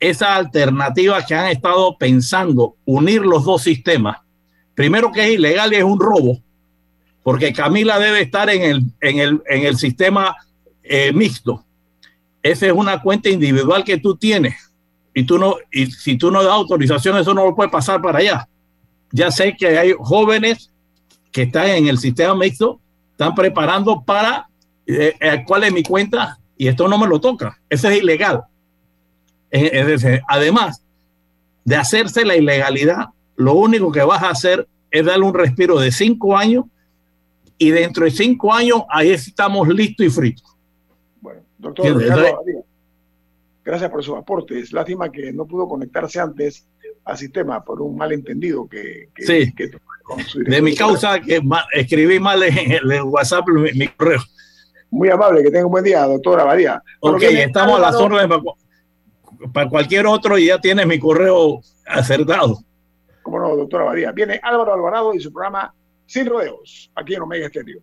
esa 0.00 0.34
alternativa 0.34 1.24
que 1.24 1.34
han 1.34 1.50
estado 1.50 1.96
pensando, 1.96 2.76
unir 2.84 3.22
los 3.22 3.44
dos 3.44 3.62
sistemas, 3.62 4.18
primero 4.74 5.12
que 5.12 5.24
es 5.24 5.30
ilegal 5.34 5.72
y 5.72 5.76
es 5.76 5.84
un 5.84 6.00
robo, 6.00 6.38
porque 7.22 7.52
Camila 7.52 7.98
debe 7.98 8.22
estar 8.22 8.50
en 8.50 8.62
el, 8.62 8.82
en 9.00 9.18
el, 9.18 9.42
en 9.48 9.64
el 9.64 9.76
sistema 9.76 10.34
eh, 10.82 11.12
mixto 11.12 11.64
esa 12.42 12.66
es 12.66 12.72
una 12.72 13.00
cuenta 13.02 13.28
individual 13.28 13.84
que 13.84 13.98
tú 13.98 14.16
tienes 14.16 14.72
y 15.14 15.24
tú 15.24 15.38
no 15.38 15.56
y 15.70 15.86
si 15.86 16.16
tú 16.16 16.30
no 16.30 16.42
das 16.42 16.52
autorización 16.52 17.18
eso 17.18 17.34
no 17.34 17.44
lo 17.44 17.54
puede 17.54 17.70
pasar 17.70 18.00
para 18.00 18.18
allá. 18.18 18.48
Ya 19.12 19.30
sé 19.30 19.56
que 19.56 19.78
hay 19.78 19.94
jóvenes 19.98 20.70
que 21.32 21.42
están 21.42 21.68
en 21.68 21.88
el 21.88 21.98
sistema 21.98 22.34
mixto, 22.34 22.80
están 23.12 23.34
preparando 23.34 24.02
para 24.02 24.48
eh, 24.86 25.14
eh, 25.20 25.44
cuál 25.46 25.64
es 25.64 25.72
mi 25.72 25.82
cuenta 25.82 26.38
y 26.56 26.68
esto 26.68 26.88
no 26.88 26.98
me 26.98 27.06
lo 27.06 27.20
toca. 27.20 27.58
Eso 27.68 27.88
es 27.88 28.02
ilegal. 28.02 28.42
además 30.28 30.82
de 31.64 31.76
hacerse 31.76 32.24
la 32.24 32.36
ilegalidad, 32.36 33.08
lo 33.36 33.54
único 33.54 33.92
que 33.92 34.02
vas 34.02 34.22
a 34.22 34.30
hacer 34.30 34.66
es 34.90 35.04
darle 35.04 35.24
un 35.24 35.34
respiro 35.34 35.78
de 35.78 35.92
cinco 35.92 36.36
años 36.36 36.64
y 37.58 37.70
dentro 37.70 38.04
de 38.04 38.10
cinco 38.10 38.52
años 38.52 38.82
ahí 38.88 39.10
estamos 39.10 39.68
listos 39.68 40.06
y 40.06 40.10
fritos. 40.10 40.56
Doctor 41.60 42.02
Gracias 43.62 43.90
por 43.90 44.02
sus 44.02 44.16
aportes. 44.16 44.72
Lástima 44.72 45.12
que 45.12 45.32
no 45.32 45.46
pudo 45.46 45.68
conectarse 45.68 46.18
antes 46.18 46.66
al 47.04 47.16
sistema 47.16 47.62
por 47.62 47.80
un 47.82 47.96
malentendido 47.96 48.66
que, 48.68 49.10
que, 49.14 49.22
sí. 49.22 49.54
que 49.54 49.70
de 50.34 50.62
mi 50.62 50.74
causa 50.74 51.20
que 51.20 51.40
escribí 51.72 52.18
mal 52.18 52.42
en 52.42 52.72
el, 52.72 53.02
WhatsApp 53.02 53.46
mi, 53.48 53.86
correo. 53.88 54.20
Muy 54.90 55.08
amable, 55.08 55.42
que 55.42 55.50
tenga 55.50 55.66
un 55.66 55.72
buen 55.72 55.84
día, 55.84 56.04
doctora 56.04 56.44
Badía. 56.44 56.82
Ok, 57.00 57.22
estamos 57.22 57.78
a 57.78 57.82
las 57.82 57.94
órdenes 57.94 58.26
para, 58.26 59.52
para, 59.52 59.68
cualquier 59.68 60.06
otro 60.06 60.36
y 60.36 60.46
ya 60.46 60.60
tienes 60.60 60.86
mi 60.86 60.98
correo 60.98 61.60
acertado. 61.86 62.58
Cómo 63.22 63.38
no, 63.38 63.56
doctora 63.56 63.84
Badía. 63.84 64.10
Viene 64.12 64.40
Álvaro 64.42 64.74
Alvarado 64.74 65.14
y 65.14 65.20
su 65.20 65.32
programa 65.32 65.72
Sin 66.06 66.26
Rodeos, 66.26 66.90
aquí 66.96 67.14
en 67.14 67.22
Omega 67.22 67.46
Estéreo. 67.46 67.82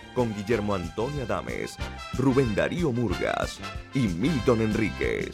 con 0.13 0.33
Guillermo 0.35 0.75
Antonio 0.75 1.23
Adames, 1.23 1.77
Rubén 2.17 2.53
Darío 2.55 2.91
Murgas 2.91 3.59
y 3.93 4.07
Milton 4.07 4.61
Enríquez. 4.61 5.31